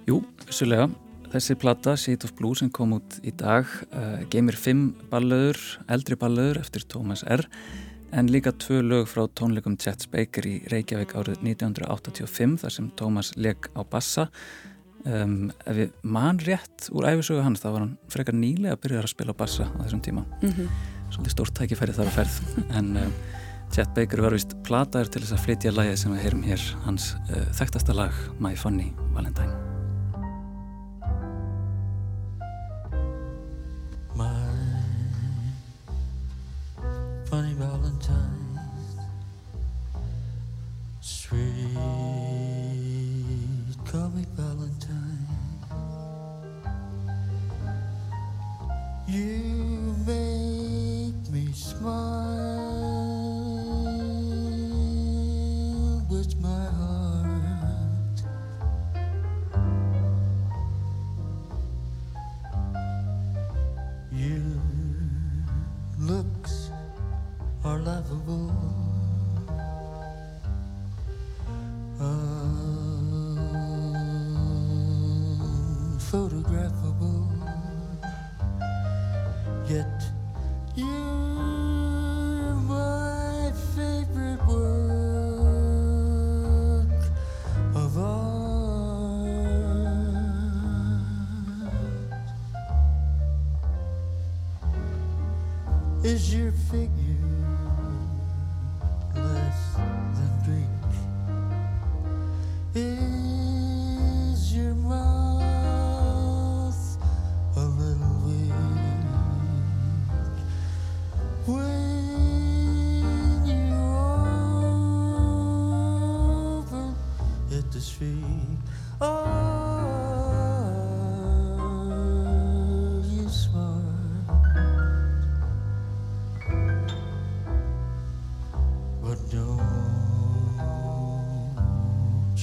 Jú, 0.08 0.22
vissulega. 0.46 0.88
Þessi 1.28 1.58
platta, 1.60 1.92
Shade 2.00 2.24
of 2.24 2.32
Blue, 2.38 2.56
sem 2.56 2.70
kom 2.72 2.94
út 2.96 3.18
í 3.20 3.32
dag, 3.36 3.68
uh, 3.92 4.22
geymir 4.32 4.56
fimm 4.56 4.94
ballöður, 5.10 5.60
eldri 5.92 6.16
ballöður 6.16 6.62
eftir 6.62 6.86
Thomas 6.88 7.20
R. 7.28 7.44
En 8.16 8.30
líka 8.32 8.54
tvö 8.56 8.80
lög 8.80 9.10
frá 9.10 9.26
tónleikum 9.36 9.76
Chet 9.76 10.06
Baker 10.08 10.48
í 10.48 10.54
Reykjavík 10.72 11.12
árið 11.12 11.42
1985, 11.44 12.56
þar 12.62 12.74
sem 12.78 12.88
Thomas 12.96 13.34
leg 13.36 13.68
á 13.76 13.84
bassa. 13.84 14.28
Um, 15.04 15.52
ef 15.68 15.76
við 15.76 15.92
mann 16.02 16.40
rétt 16.48 16.88
úr 16.96 17.10
æfisögu 17.12 17.44
hans, 17.44 17.60
þá 17.60 17.68
var 17.68 17.82
hann 17.84 17.94
frekar 18.08 18.36
nýlega 18.36 18.78
að 18.78 18.82
byrja 18.86 19.04
að 19.04 19.12
spila 19.12 19.36
á 19.36 19.40
bassa 19.44 19.68
á 19.68 19.78
þessum 19.84 20.04
tíma. 20.08 20.24
Mm 20.40 20.50
-hmm. 20.50 20.68
Svolítið 21.12 21.36
stórt 21.36 21.54
tækifæri 21.54 21.92
þar 21.92 22.08
að 22.08 22.16
ferð. 22.16 22.36
en 22.78 22.96
um, 22.96 23.12
Chet 23.70 23.92
Baker 23.94 24.22
var 24.24 24.32
vist 24.32 24.56
plataður 24.64 25.12
til 25.12 25.22
þess 25.22 25.36
að 25.36 25.44
flytja 25.44 25.76
lagið 25.76 25.96
sem 25.96 26.12
við 26.12 26.22
heyrum 26.24 26.42
hér, 26.42 26.62
hans 26.84 27.14
uh, 27.28 27.44
þekktasta 27.52 27.92
lag, 27.92 28.12
My 28.40 28.56
Funny 28.56 28.94
Valentine. 29.12 29.77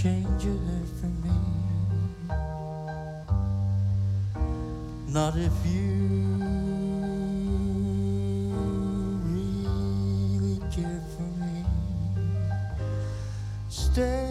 Change 0.05 0.45
your 0.45 0.53
for 1.01 1.11
me. 1.25 1.35
Not 5.07 5.35
if 5.35 5.57
you 5.65 5.93
really 9.33 10.59
care 10.75 11.01
for 11.15 11.29
me. 11.41 11.65
Stay, 13.67 14.24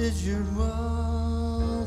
Is 0.00 0.26
your 0.26 0.40
mouth 0.56 1.86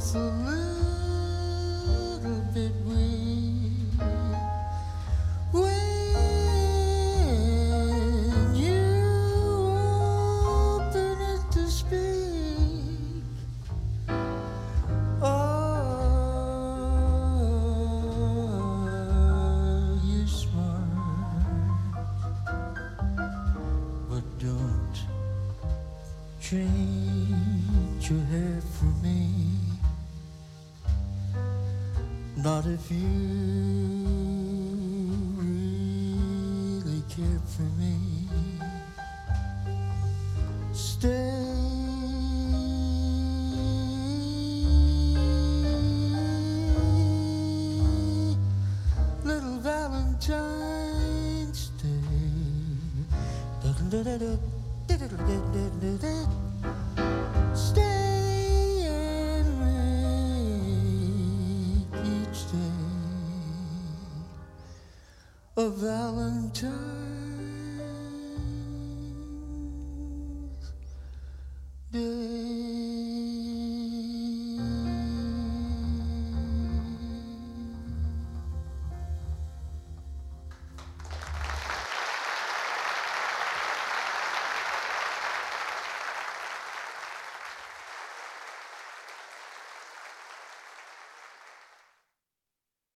valor. 65.84 66.23